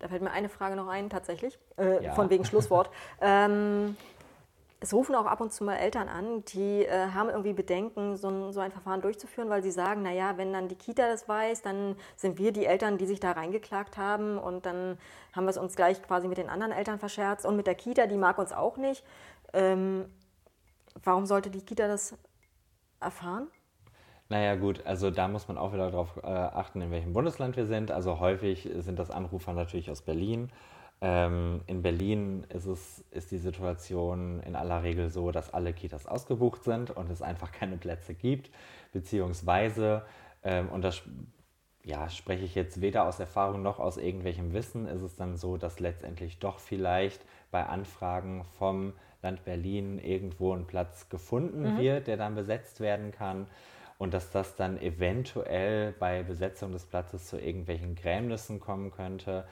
Da 0.00 0.08
fällt 0.08 0.22
mir 0.22 0.32
eine 0.32 0.48
Frage 0.48 0.76
noch 0.76 0.88
ein, 0.88 1.08
tatsächlich, 1.08 1.58
äh, 1.78 2.04
ja. 2.04 2.14
von 2.14 2.28
wegen 2.28 2.44
Schlusswort. 2.44 2.90
ähm, 3.20 3.96
es 4.82 4.92
rufen 4.92 5.14
auch 5.14 5.26
ab 5.26 5.40
und 5.40 5.52
zu 5.52 5.62
mal 5.62 5.76
Eltern 5.76 6.08
an, 6.08 6.44
die 6.46 6.84
äh, 6.84 7.08
haben 7.14 7.28
irgendwie 7.28 7.52
Bedenken, 7.52 8.16
so 8.16 8.28
ein, 8.28 8.52
so 8.52 8.58
ein, 8.58 8.72
Verfahren 8.72 9.00
durchzuführen, 9.00 9.48
weil 9.48 9.62
sie 9.62 9.70
sagen, 9.70 10.02
naja, 10.02 10.36
wenn 10.36 10.52
dann 10.52 10.66
die 10.66 10.74
Kita 10.74 11.08
das 11.08 11.28
weiß, 11.28 11.62
dann 11.62 11.94
sind 12.16 12.38
wir 12.38 12.52
die 12.52 12.66
Eltern, 12.66 12.98
die 12.98 13.06
sich 13.06 13.20
da 13.20 13.30
reingeklagt 13.32 13.96
haben 13.96 14.38
und 14.38 14.66
dann 14.66 14.98
haben 15.32 15.44
wir 15.44 15.50
es 15.50 15.56
uns 15.56 15.76
gleich 15.76 16.02
quasi 16.02 16.26
mit 16.26 16.38
den 16.38 16.48
anderen 16.48 16.72
Eltern 16.72 16.98
verscherzt 16.98 17.46
und 17.46 17.56
mit 17.56 17.68
der 17.68 17.76
Kita, 17.76 18.06
die 18.06 18.16
mag 18.16 18.38
uns 18.38 18.52
auch 18.52 18.76
nicht. 18.76 19.04
Ähm, 19.52 20.06
warum 21.04 21.26
sollte 21.26 21.48
die 21.48 21.62
Kita 21.62 21.86
das 21.86 22.16
erfahren? 23.00 23.48
Naja 24.28 24.56
gut, 24.56 24.84
also 24.84 25.10
da 25.10 25.28
muss 25.28 25.46
man 25.46 25.58
auch 25.58 25.72
wieder 25.72 25.90
darauf 25.90 26.16
äh, 26.16 26.26
achten, 26.26 26.80
in 26.80 26.90
welchem 26.90 27.12
Bundesland 27.12 27.56
wir 27.56 27.66
sind. 27.66 27.92
Also 27.92 28.18
häufig 28.18 28.68
sind 28.78 28.98
das 28.98 29.10
Anrufer 29.10 29.52
natürlich 29.52 29.90
aus 29.90 30.02
Berlin. 30.02 30.50
Ähm, 31.04 31.62
in 31.66 31.82
Berlin 31.82 32.46
ist, 32.48 32.66
es, 32.66 33.04
ist 33.10 33.32
die 33.32 33.38
Situation 33.38 34.40
in 34.44 34.54
aller 34.54 34.84
Regel 34.84 35.10
so, 35.10 35.32
dass 35.32 35.52
alle 35.52 35.72
Kitas 35.72 36.06
ausgebucht 36.06 36.62
sind 36.62 36.92
und 36.92 37.10
es 37.10 37.22
einfach 37.22 37.50
keine 37.60 37.76
Plätze 37.76 38.14
gibt. 38.14 38.50
Beziehungsweise, 38.92 40.04
ähm, 40.44 40.68
und 40.68 40.82
das 40.82 41.02
ja, 41.84 42.08
spreche 42.08 42.44
ich 42.44 42.54
jetzt 42.54 42.80
weder 42.80 43.08
aus 43.08 43.18
Erfahrung 43.18 43.62
noch 43.62 43.80
aus 43.80 43.96
irgendwelchem 43.96 44.52
Wissen, 44.52 44.86
ist 44.86 45.02
es 45.02 45.16
dann 45.16 45.36
so, 45.36 45.56
dass 45.56 45.80
letztendlich 45.80 46.38
doch 46.38 46.60
vielleicht 46.60 47.20
bei 47.50 47.66
Anfragen 47.66 48.44
vom 48.56 48.92
Land 49.22 49.44
Berlin 49.44 49.98
irgendwo 49.98 50.54
ein 50.54 50.68
Platz 50.68 51.08
gefunden 51.08 51.74
mhm. 51.74 51.78
wird, 51.78 52.06
der 52.06 52.16
dann 52.16 52.36
besetzt 52.36 52.78
werden 52.78 53.10
kann. 53.10 53.48
Und 53.98 54.14
dass 54.14 54.30
das 54.30 54.54
dann 54.54 54.80
eventuell 54.80 55.92
bei 55.92 56.22
Besetzung 56.22 56.72
des 56.72 56.86
Platzes 56.86 57.26
zu 57.26 57.38
irgendwelchen 57.38 57.96
Grämnissen 57.96 58.60
kommen 58.60 58.92
könnte. 58.92 59.44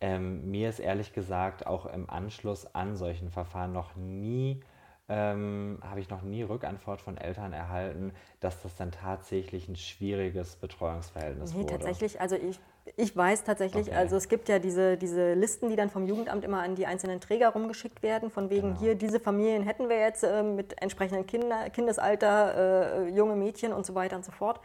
Ähm, 0.00 0.50
mir 0.50 0.68
ist 0.68 0.78
ehrlich 0.78 1.12
gesagt 1.12 1.66
auch 1.66 1.86
im 1.86 2.08
Anschluss 2.10 2.66
an 2.74 2.96
solchen 2.96 3.30
Verfahren 3.30 3.72
noch 3.72 3.96
nie 3.96 4.60
ähm, 5.08 5.78
habe 5.88 6.00
ich 6.00 6.10
noch 6.10 6.22
nie 6.22 6.42
Rückantwort 6.42 7.00
von 7.00 7.16
Eltern 7.16 7.52
erhalten, 7.52 8.12
dass 8.40 8.62
das 8.62 8.74
dann 8.74 8.90
tatsächlich 8.90 9.68
ein 9.68 9.76
schwieriges 9.76 10.56
Betreuungsverhältnis 10.56 11.54
Nee, 11.54 11.62
wurde. 11.62 11.74
tatsächlich, 11.74 12.20
also 12.20 12.34
ich, 12.34 12.58
ich 12.96 13.16
weiß 13.16 13.44
tatsächlich, 13.44 13.88
Okay. 13.88 13.96
also 13.96 14.16
es 14.16 14.28
gibt 14.28 14.48
ja 14.48 14.58
diese, 14.58 14.96
diese 14.96 15.34
Listen, 15.34 15.68
die 15.68 15.76
dann 15.76 15.90
vom 15.90 16.06
Jugendamt 16.06 16.44
immer 16.44 16.60
an 16.62 16.74
die 16.74 16.86
einzelnen 16.86 17.20
Träger 17.20 17.50
rumgeschickt 17.50 18.02
werden, 18.02 18.30
von 18.30 18.50
wegen 18.50 18.70
Genau. 18.70 18.80
hier, 18.80 18.94
diese 18.96 19.20
Familien 19.20 19.62
hätten 19.62 19.88
wir 19.88 19.98
jetzt 19.98 20.24
äh, 20.24 20.42
mit 20.42 20.80
entsprechendem 20.82 21.26
Kinder, 21.26 21.70
Kindesalter, 21.70 23.04
äh, 23.06 23.08
junge 23.10 23.36
Mädchen 23.36 23.72
und 23.72 23.86
so 23.86 23.94
weiter 23.94 24.16
und 24.16 24.24
so 24.24 24.32
fort. 24.32 24.60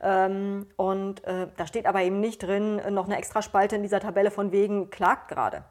Ähm, 0.00 0.66
und 0.76 1.24
äh, 1.24 1.48
da 1.56 1.66
steht 1.66 1.86
aber 1.86 2.02
eben 2.02 2.20
nicht 2.20 2.42
drin, 2.42 2.78
äh, 2.78 2.90
noch 2.90 3.06
eine 3.06 3.16
extra 3.16 3.42
Spalte 3.42 3.76
in 3.76 3.82
dieser 3.82 4.00
Tabelle 4.00 4.30
von 4.30 4.52
wegen 4.52 4.90
klagt 4.90 5.28
gerade. 5.28 5.64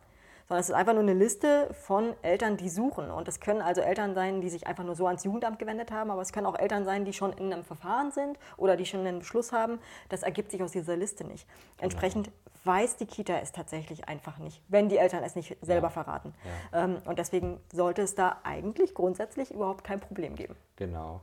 Sondern 0.47 0.61
es 0.61 0.69
ist 0.69 0.76
einfach 0.76 0.93
nur 0.93 1.01
eine 1.01 1.15
Liste 1.15 1.73
von 1.73 2.13
Eltern, 2.21 2.55
die 2.55 2.69
suchen. 2.69 3.09
Und 3.09 3.28
es 3.28 3.39
können 3.39 3.63
also 3.63 3.82
Eltern 3.82 4.13
sein, 4.13 4.41
die 4.41 4.49
sich 4.49 4.67
einfach 4.67 4.84
nur 4.84 4.95
so 4.95 5.07
ans 5.07 5.23
Jugendamt 5.23 5.57
gewendet 5.57 5.91
haben, 5.91 6.11
aber 6.11 6.21
es 6.21 6.32
können 6.34 6.45
auch 6.45 6.57
Eltern 6.59 6.86
sein, 6.86 7.03
die 7.03 7.13
schon 7.13 7.34
in 7.34 7.51
einem 7.51 7.63
Verfahren 7.63 8.11
sind 8.11 8.38
oder 8.55 8.78
die 8.78 8.86
schon 8.86 8.99
einen 8.99 9.19
Beschluss 9.19 9.51
haben. 9.51 9.80
Das 10.09 10.21
ergibt 10.21 10.51
sich 10.51 10.61
aus 10.61 10.71
dieser 10.71 10.97
Liste 10.97 11.23
nicht. 11.23 11.47
Entsprechend 11.80 12.30
weiß 12.63 12.97
die 12.97 13.07
Kita 13.07 13.38
es 13.39 13.53
tatsächlich 13.53 14.07
einfach 14.07 14.38
nicht, 14.38 14.61
wenn 14.67 14.88
die 14.88 14.97
Eltern 14.97 15.23
es 15.23 15.36
nicht 15.36 15.57
selber 15.61 15.88
Ja. 15.88 15.91
verraten. 15.91 16.34
Ähm, 16.73 16.97
und 17.05 17.17
deswegen 17.17 17.59
sollte 17.73 18.03
es 18.03 18.13
da 18.13 18.38
eigentlich 18.43 18.93
grundsätzlich 18.93 19.51
überhaupt 19.51 19.84
kein 19.84 19.99
Problem 19.99 20.36
geben. 20.36 20.55
Genau. 20.76 21.21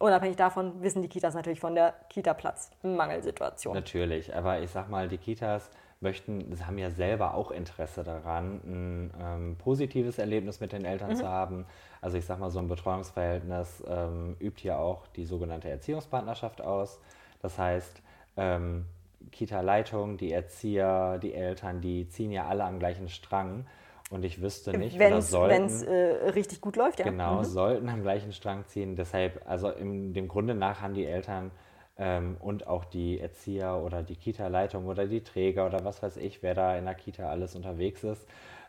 Unabhängig 0.00 0.36
davon 0.36 0.82
wissen 0.82 1.02
die 1.02 1.08
Kitas 1.08 1.34
natürlich 1.34 1.60
von 1.60 1.74
der 1.74 1.94
Kita-Platz-Mangelsituation. 2.08 3.74
Natürlich, 3.74 4.34
aber 4.34 4.60
ich 4.60 4.70
sag 4.70 4.90
mal, 4.90 5.08
die 5.08 5.18
Kitas 5.18 5.70
möchten, 6.00 6.54
sie 6.54 6.64
haben 6.64 6.78
ja 6.78 6.90
selber 6.90 7.34
auch 7.34 7.50
Interesse 7.50 8.04
daran, 8.04 8.60
ein 8.64 9.10
ähm, 9.20 9.56
positives 9.56 10.18
Erlebnis 10.18 10.60
mit 10.60 10.72
den 10.72 10.84
Eltern 10.84 11.16
zu 11.16 11.28
haben. 11.28 11.66
Also 12.00 12.18
ich 12.18 12.26
sag 12.26 12.38
mal, 12.38 12.50
so 12.50 12.58
ein 12.58 12.68
Betreuungsverhältnis 12.68 13.82
ähm, 13.88 14.36
übt 14.40 14.66
ja 14.66 14.78
auch 14.78 15.06
die 15.08 15.24
sogenannte 15.24 15.68
Erziehungspartnerschaft 15.70 16.60
aus. 16.60 17.00
Das 17.40 17.58
heißt, 17.58 18.02
ähm, 18.36 18.86
Kita-Leitung, 19.32 20.16
die 20.16 20.32
Erzieher, 20.32 21.18
die 21.18 21.34
Eltern, 21.34 21.80
die 21.80 22.08
ziehen 22.08 22.30
ja 22.30 22.46
alle 22.46 22.64
am 22.64 22.78
gleichen 22.78 23.08
Strang. 23.08 23.66
Und 24.14 24.24
ich 24.24 24.40
wüsste 24.40 24.78
nicht, 24.78 24.96
Wenn 24.96 25.12
oder 25.12 25.64
es 25.64 25.82
äh, 25.82 26.30
richtig 26.30 26.60
gut 26.60 26.76
läuft, 26.76 27.00
ja. 27.00 27.04
Genau, 27.04 27.42
sollten 27.42 27.88
am 27.88 28.02
gleichen 28.02 28.32
Strang 28.32 28.64
ziehen. 28.68 28.94
Deshalb, 28.94 29.42
also 29.44 29.70
im, 29.70 30.12
dem 30.12 30.28
Grunde 30.28 30.54
nach 30.54 30.80
haben 30.82 30.94
die 30.94 31.04
Eltern 31.04 31.50
ähm, 31.96 32.36
und 32.38 32.68
auch 32.68 32.84
die 32.84 33.18
Erzieher 33.18 33.76
oder 33.78 34.04
die 34.04 34.14
Kita-Leitung 34.14 34.86
oder 34.86 35.08
die 35.08 35.24
Träger 35.24 35.66
oder 35.66 35.84
was 35.84 36.00
weiß 36.00 36.18
ich, 36.18 36.44
wer 36.44 36.54
da 36.54 36.76
in 36.76 36.84
der 36.84 36.94
Kita 36.94 37.28
alles 37.28 37.56
unterwegs 37.56 38.04
ist, 38.04 38.24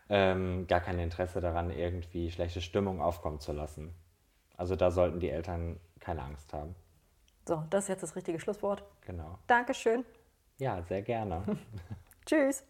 ähm, 0.10 0.66
gar 0.66 0.82
kein 0.82 0.98
Interesse 0.98 1.42
daran, 1.42 1.70
irgendwie 1.70 2.32
schlechte 2.32 2.62
Stimmung 2.62 3.00
aufkommen 3.00 3.40
zu 3.40 3.52
lassen. 3.52 3.94
Also 4.58 4.76
da 4.76 4.90
sollten 4.90 5.20
die 5.20 5.30
Eltern 5.30 5.80
keine 6.00 6.24
Angst 6.24 6.54
haben. 6.54 6.74
So, 7.48 7.64
das 7.70 7.84
ist 7.84 7.90
jetzt 7.90 8.02
das 8.02 8.16
richtige 8.16 8.40
Schlusswort. 8.40 8.84
Genau. 9.02 9.38
Dankeschön. 9.46 10.06
Ja, 10.58 10.82
sehr 10.82 11.04
gerne. 11.04 11.44
Tschüss. 12.26 12.64